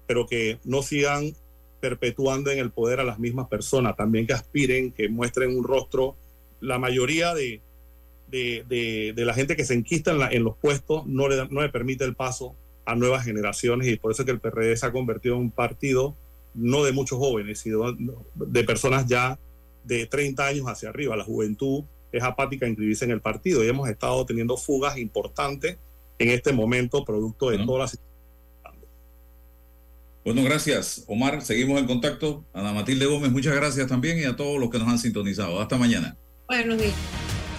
pero 0.07 0.27
que 0.27 0.59
no 0.65 0.83
sigan 0.83 1.33
perpetuando 1.81 2.51
en 2.51 2.59
el 2.59 2.73
poder 2.73 2.99
a 2.99 3.05
las 3.05 3.21
mismas 3.21 3.47
personas, 3.47 3.97
también 3.97 4.27
que 4.27 4.33
aspiren, 4.33 4.91
que 4.91 5.09
muestren 5.09 5.57
un 5.57 5.63
rostro 5.63 6.17
la 6.61 6.81
mayoría 6.81 7.33
de, 7.33 7.61
de, 8.31 8.65
de- 8.69 9.13
de 9.15 9.25
la 9.25 9.35
gente 9.35 9.57
que 9.57 9.65
se 9.65 9.75
enquista 9.75 10.11
en, 10.13 10.19
la- 10.19 10.31
en 10.31 10.45
los 10.45 10.57
puestos 10.57 11.07
no 11.07 11.29
le, 11.29 11.37
da- 11.37 11.49
no 11.51 11.61
le 11.63 11.69
permite 11.69 12.05
el 12.05 12.15
paso 12.15 12.55
a 12.87 12.95
nuevas 12.97 13.25
generaciones 13.25 13.89
y 13.89 13.97
por 13.97 14.13
eso 14.13 14.23
es 14.23 14.27
que 14.27 14.33
el 14.33 14.41
PRD 14.41 14.77
se 14.77 14.87
ha 14.87 14.93
convertido 14.93 15.35
en 15.37 15.43
un 15.43 15.51
partido 15.51 16.17
no 16.55 16.83
de 16.85 16.93
muchos 16.93 17.19
jóvenes, 17.19 17.61
sino 17.61 17.97
de 18.35 18.65
personas 18.65 19.07
ya 19.07 19.39
de 19.85 20.07
30 20.07 20.47
años 20.47 20.67
hacia 20.67 20.89
arriba. 20.89 21.17
La 21.17 21.25
juventud 21.25 21.85
es 22.13 22.23
apática 22.23 22.67
a 22.67 22.69
inscribirse 22.69 23.05
en 23.05 23.13
el 23.13 23.21
partido 23.21 23.63
y 23.65 23.69
hemos 23.69 23.89
estado 23.89 24.25
teniendo 24.27 24.57
fugas 24.57 24.99
importantes 24.99 25.77
en 26.19 26.29
este 26.31 26.53
momento, 26.53 27.05
producto 27.05 27.51
de 27.51 27.59
todas 27.65 27.95
las 27.95 28.01
Bueno, 30.25 30.43
gracias, 30.43 31.05
Omar. 31.07 31.41
Seguimos 31.43 31.81
en 31.81 31.87
contacto. 31.87 32.45
Ana 32.53 32.73
Matilde 32.73 33.07
Gómez, 33.07 33.31
muchas 33.31 33.55
gracias 33.55 33.87
también 33.87 34.19
y 34.19 34.25
a 34.25 34.37
todos 34.37 34.59
los 34.61 34.69
que 34.71 34.79
nos 34.79 34.89
han 34.89 34.99
sintonizado. 34.99 35.61
Hasta 35.61 35.79
mañana. 35.79 36.17
Buenos 36.49 36.79
días. 36.79 36.95